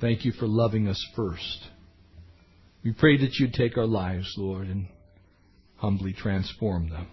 Thank 0.00 0.24
you 0.24 0.32
for 0.32 0.46
loving 0.46 0.88
us 0.88 1.02
first. 1.14 1.68
We 2.84 2.92
pray 2.92 3.16
that 3.18 3.34
you'd 3.36 3.54
take 3.54 3.78
our 3.78 3.86
lives, 3.86 4.34
Lord, 4.36 4.66
and 4.66 4.86
humbly 5.76 6.12
transform 6.12 6.90
them. 6.90 7.08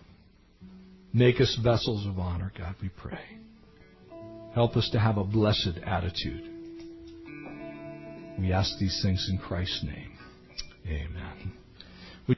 Make 1.14 1.40
us 1.40 1.58
vessels 1.64 2.06
of 2.06 2.20
honor, 2.20 2.52
God, 2.58 2.76
we 2.82 2.90
pray. 2.90 3.22
Help 4.54 4.76
us 4.76 4.90
to 4.92 5.00
have 5.00 5.18
a 5.18 5.24
blessed 5.24 5.80
attitude. 5.86 6.53
We 8.40 8.52
ask 8.52 8.78
these 8.80 9.00
things 9.04 9.28
in 9.30 9.38
Christ's 9.38 9.84
name. 9.84 10.12
Amen. 10.88 11.63